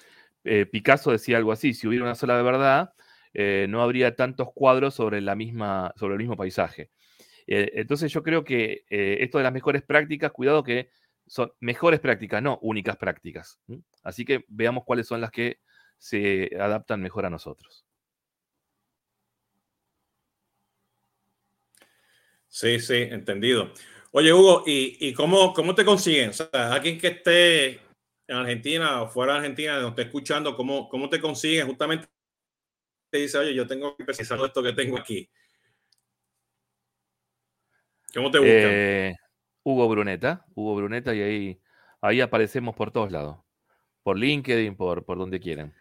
Picasso 0.73 1.13
decía 1.13 1.37
algo 1.37 1.53
así, 1.53 1.73
si 1.73 1.87
hubiera 1.87 2.05
una 2.05 2.17
sola 2.17 2.43
verdad, 2.43 2.93
no 3.69 3.83
habría 3.83 4.17
tantos 4.17 4.49
cuadros 4.53 4.95
sobre, 4.95 5.21
la 5.21 5.37
misma, 5.37 5.93
sobre 5.97 6.15
el 6.15 6.19
mismo 6.19 6.37
paisaje. 6.37 6.91
Entonces 7.47 8.13
yo 8.13 8.23
creo 8.23 8.45
que 8.45 8.85
esto 8.89 9.39
de 9.39 9.45
las 9.45 9.53
mejores 9.53 9.83
prácticas, 9.83 10.33
cuidado 10.33 10.65
que 10.65 10.89
son 11.27 11.53
mejores 11.61 12.01
prácticas, 12.01 12.43
no 12.43 12.59
únicas 12.63 12.97
prácticas. 12.97 13.59
Así 14.03 14.25
que 14.25 14.45
veamos 14.49 14.85
cuáles 14.85 15.07
son 15.07 15.21
las 15.21 15.31
que 15.31 15.59
se 15.99 16.51
adaptan 16.59 17.01
mejor 17.01 17.27
a 17.27 17.31
nosotros. 17.31 17.85
Sí, 22.49 22.79
sí, 22.79 22.95
entendido. 22.95 23.73
Oye, 24.13 24.33
Hugo, 24.33 24.63
¿y, 24.65 25.13
cómo, 25.15 25.53
cómo, 25.53 25.75
te 25.75 25.85
consiguen? 25.85 26.31
O 26.31 26.33
sea, 26.33 26.73
alguien 26.73 26.99
que 26.99 27.09
esté 27.09 27.81
en 28.29 28.37
Argentina 28.37 29.03
o 29.03 29.09
fuera 29.09 29.33
de 29.33 29.39
Argentina, 29.41 29.81
nos 29.81 29.91
esté 29.91 30.03
escuchando, 30.03 30.55
¿cómo, 30.55 30.89
cómo 30.89 31.09
te 31.09 31.21
consiguen? 31.21 31.67
Justamente 31.67 32.07
te 33.11 33.19
dice, 33.19 33.39
oye, 33.39 33.55
yo 33.55 33.67
tengo 33.67 33.97
que 33.97 34.05
empezar 34.05 34.39
esto 34.45 34.63
que 34.63 34.73
tengo 34.73 34.97
aquí. 34.99 35.29
¿Cómo 38.15 38.31
te 38.31 38.39
buscan? 38.39 38.71
Eh, 38.73 39.15
Hugo 39.63 39.89
Bruneta, 39.89 40.45
Hugo 40.55 40.77
Bruneta, 40.77 41.15
y 41.15 41.23
ahí, 41.23 41.61
ahí 42.01 42.21
aparecemos 42.21 42.75
por 42.75 42.91
todos 42.91 43.11
lados. 43.11 43.39
Por 44.03 44.19
LinkedIn, 44.19 44.77
por, 44.77 45.05
por 45.05 45.19
donde 45.19 45.41
quieran. 45.41 45.75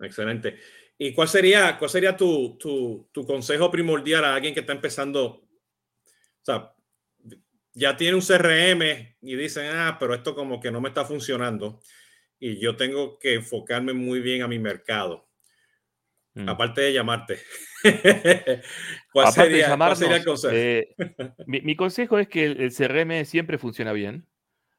Excelente. 0.00 0.58
¿Y 0.98 1.12
cuál 1.12 1.28
sería, 1.28 1.78
cuál 1.78 1.90
sería 1.90 2.16
tu, 2.16 2.58
tu, 2.58 3.08
tu, 3.12 3.24
consejo 3.24 3.70
primordial 3.70 4.24
a 4.24 4.34
alguien 4.34 4.52
que 4.52 4.60
está 4.60 4.72
empezando? 4.72 5.26
O 5.26 6.42
sea, 6.42 6.74
ya 7.72 7.96
tiene 7.96 8.16
un 8.16 8.22
CRM 8.22 9.16
y 9.22 9.36
dicen, 9.36 9.70
ah, 9.72 9.96
pero 9.98 10.14
esto 10.14 10.34
como 10.34 10.60
que 10.60 10.70
no 10.70 10.80
me 10.80 10.88
está 10.88 11.04
funcionando 11.04 11.80
y 12.38 12.58
yo 12.58 12.76
tengo 12.76 13.18
que 13.18 13.34
enfocarme 13.34 13.92
muy 13.92 14.20
bien 14.20 14.42
a 14.42 14.48
mi 14.48 14.58
mercado. 14.58 15.29
Mm. 16.34 16.48
Aparte 16.48 16.80
de 16.80 16.92
llamarte. 16.92 17.38
¿Cuál, 19.12 19.32
sería, 19.32 19.74
el 19.74 20.24
consejo? 20.24 20.54
Eh, 20.54 20.94
mi, 21.46 21.60
mi, 21.62 21.76
consejo 21.76 22.18
es 22.18 22.28
que 22.28 22.44
el 22.44 22.72
CRM 22.72 23.24
siempre 23.24 23.58
funciona 23.58 23.92
bien. 23.92 24.26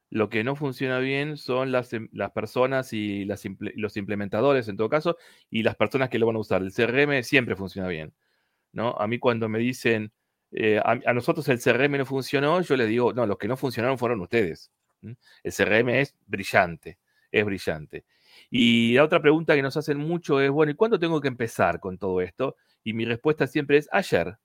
Lo 0.10 0.30
que 0.30 0.44
no 0.44 0.56
funciona 0.56 1.00
bien 1.00 1.38
son 1.38 1.72
las, 1.72 1.94
em, 1.94 2.10
las 2.12 2.32
personas 2.32 2.94
y 2.94 3.26
las, 3.26 3.44
los 3.60 3.98
implementadores, 3.98 4.68
en 4.68 4.78
todo 4.78 4.90
caso, 4.90 5.18
y 5.50 5.64
las 5.64 5.76
personas 5.76 6.10
que 6.10 6.20
lo 6.20 6.26
van 6.26 6.36
a 6.36 6.40
usar. 6.40 6.62
El 6.62 6.74
CRM 6.74 7.24
siempre 7.24 7.56
funciona 7.56 7.88
bien. 7.88 8.14
¿no? 8.74 8.96
A 8.98 9.08
mí 9.08 9.20
cuando 9.20 9.50
me 9.50 9.60
dicen, 9.60 10.12
eh, 10.52 10.82
a, 10.84 11.14
nosotros 11.14 11.48
el 11.50 11.60
CRM 11.60 11.98
no 11.98 12.06
funcionó, 12.06 12.62
yo 12.62 12.76
le 12.76 12.86
digo, 12.86 13.14
no, 13.14 13.26
los 13.26 13.38
que 13.38 13.48
no 13.48 13.58
funcionaron 13.58 13.98
fueron 13.98 14.22
ustedes. 14.22 14.72
El 15.02 15.54
CRM 15.54 15.90
es 15.90 16.16
brillante, 16.28 17.00
es 17.32 17.46
brillante. 17.46 18.06
Y 18.52 18.94
la 18.96 19.06
otra 19.06 19.22
pregunta 19.22 19.56
que 19.56 19.62
nos 19.62 19.78
hacen 19.78 19.98
mucho 19.98 20.42
es, 20.42 20.52
bueno, 20.52 20.74
¿y 20.74 20.76
cuándo 20.76 21.00
tengo 21.00 21.22
que 21.22 21.30
empezar 21.30 21.80
con 21.80 21.98
todo 21.98 22.20
esto? 22.20 22.58
Y 22.84 22.92
mi 22.94 23.06
respuesta 23.06 23.48
siempre 23.48 23.78
es 23.78 23.88
ayer. 23.94 24.38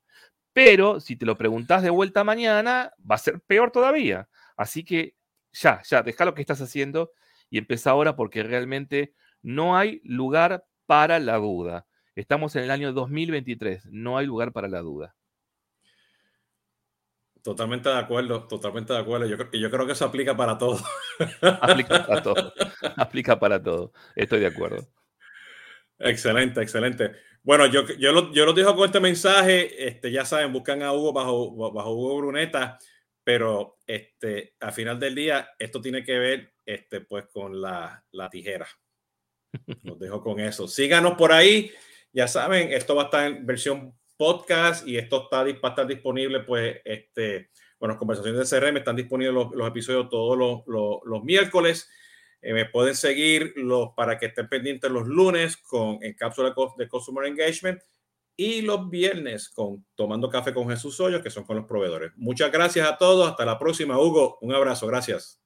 Pero 0.53 1.01
si 1.01 1.17
te 1.17 1.27
lo 1.27 1.37
preguntas 1.37 1.83
de 1.83 1.91
vuelta 1.91 2.23
mañana, 2.23 2.93
va 2.99 3.17
a 3.17 3.19
ser 3.19 3.41
peor 3.41 3.73
todavía. 3.73 4.29
Así 4.57 4.85
que 4.85 5.17
ya, 5.53 5.83
ya, 5.83 6.03
deja 6.03 6.25
lo 6.25 6.35
que 6.35 6.41
estás 6.41 6.61
haciendo 6.63 7.11
y 7.51 7.59
empieza 7.59 7.91
ahora 7.91 8.15
porque 8.15 8.45
realmente 8.45 9.13
no 9.43 9.77
hay 9.77 10.01
lugar 10.05 10.65
para 10.87 11.19
la 11.19 11.37
duda. 11.37 11.87
Estamos 12.15 12.55
en 12.57 12.63
el 12.63 12.71
año 12.71 12.93
2023, 12.93 13.87
no 13.91 14.19
hay 14.19 14.27
lugar 14.27 14.53
para 14.53 14.69
la 14.69 14.81
duda. 14.81 15.17
Totalmente 17.47 17.89
de 17.89 17.95
acuerdo, 17.95 18.49
totalmente 18.49 18.93
de 18.93 18.99
acuerdo. 18.99 19.25
Yo, 19.25 19.37
yo 19.53 19.71
creo 19.71 19.87
que 19.87 19.93
eso 19.93 20.05
aplica 20.05 20.37
para 20.37 20.59
todo. 20.59 20.81
Aplica 21.61 22.05
para 22.05 22.21
todo, 22.21 22.53
aplica 22.97 23.39
para 23.39 23.63
todo. 23.63 23.93
Estoy 24.17 24.41
de 24.41 24.49
acuerdo. 24.49 24.89
Excelente, 26.01 26.61
excelente. 26.61 27.13
Bueno, 27.45 27.67
yo, 27.67 27.87
yo, 27.99 28.11
lo, 28.11 28.33
yo 28.33 28.53
dejo 28.53 28.75
con 28.75 28.87
este 28.87 28.99
mensaje. 28.99 29.87
Este, 29.87 30.11
ya 30.11 30.25
saben, 30.25 30.53
buscan 30.53 30.83
a 30.83 30.93
Hugo 30.93 31.13
bajo, 31.13 31.73
bajo 31.73 31.93
Hugo 31.93 32.17
Bruneta 32.17 32.79
pero 33.23 33.79
este, 33.87 34.57
al 34.59 34.73
final 34.73 34.99
del 34.99 35.15
día, 35.15 35.51
esto 35.57 35.81
tiene 35.81 36.03
que 36.03 36.19
ver 36.19 36.55
este, 36.65 37.03
pues, 37.03 37.27
con 37.27 37.61
la, 37.61 38.05
la 38.11 38.29
tijera. 38.29 38.67
Los 39.85 40.01
dejo 40.01 40.21
con 40.21 40.41
eso. 40.41 40.67
Síganos 40.67 41.15
por 41.15 41.31
ahí. 41.31 41.71
Ya 42.13 42.27
saben, 42.27 42.73
esto 42.73 42.97
va 42.97 43.03
a 43.03 43.05
estar 43.05 43.27
en 43.29 43.47
versión 43.47 43.97
podcast 44.17 44.87
y 44.87 44.97
esto 44.99 45.25
está, 45.25 45.49
estar 45.49 45.87
disponible, 45.87 46.41
pues, 46.41 46.79
este, 46.85 47.51
bueno, 47.79 47.99
conversaciones 47.99 48.49
de 48.49 48.59
CRM 48.59 48.79
están 48.79 48.97
disponibles 48.97 49.35
los, 49.53 49.69
episodios 49.69 50.09
todos 50.09 50.37
los, 50.37 50.63
los, 50.67 50.99
los 51.05 51.23
miércoles. 51.23 51.89
Eh, 52.43 52.53
me 52.53 52.67
pueden 52.67 52.95
seguir 52.95 53.53
los, 53.57 53.91
para 53.97 54.19
que 54.19 54.27
estén 54.27 54.49
pendientes 54.49 54.91
los 54.91 55.07
lunes 55.07 55.57
con 55.57 55.99
en 56.03 56.15
cápsula 56.15 56.55
de 56.77 56.89
Customer 56.89 57.27
Engagement 57.27 57.81
y 58.37 58.63
los 58.63 58.91
viernes 58.91 59.49
con 59.49 59.85
Tomando 59.95 60.29
Café 60.29 60.53
con 60.53 60.69
Jesús 60.69 61.01
Hoyos, 61.01 61.23
que 61.23 61.31
son 61.31 61.45
con 61.45 61.57
los 61.57 61.67
proveedores. 61.67 62.13
Muchas 62.17 62.53
gracias 62.53 62.89
a 62.89 62.99
todos. 62.99 63.31
Hasta 63.31 63.45
la 63.45 63.59
próxima, 63.59 63.99
Hugo. 63.99 64.39
Un 64.43 64.55
abrazo. 64.55 64.87
Gracias. 64.87 65.46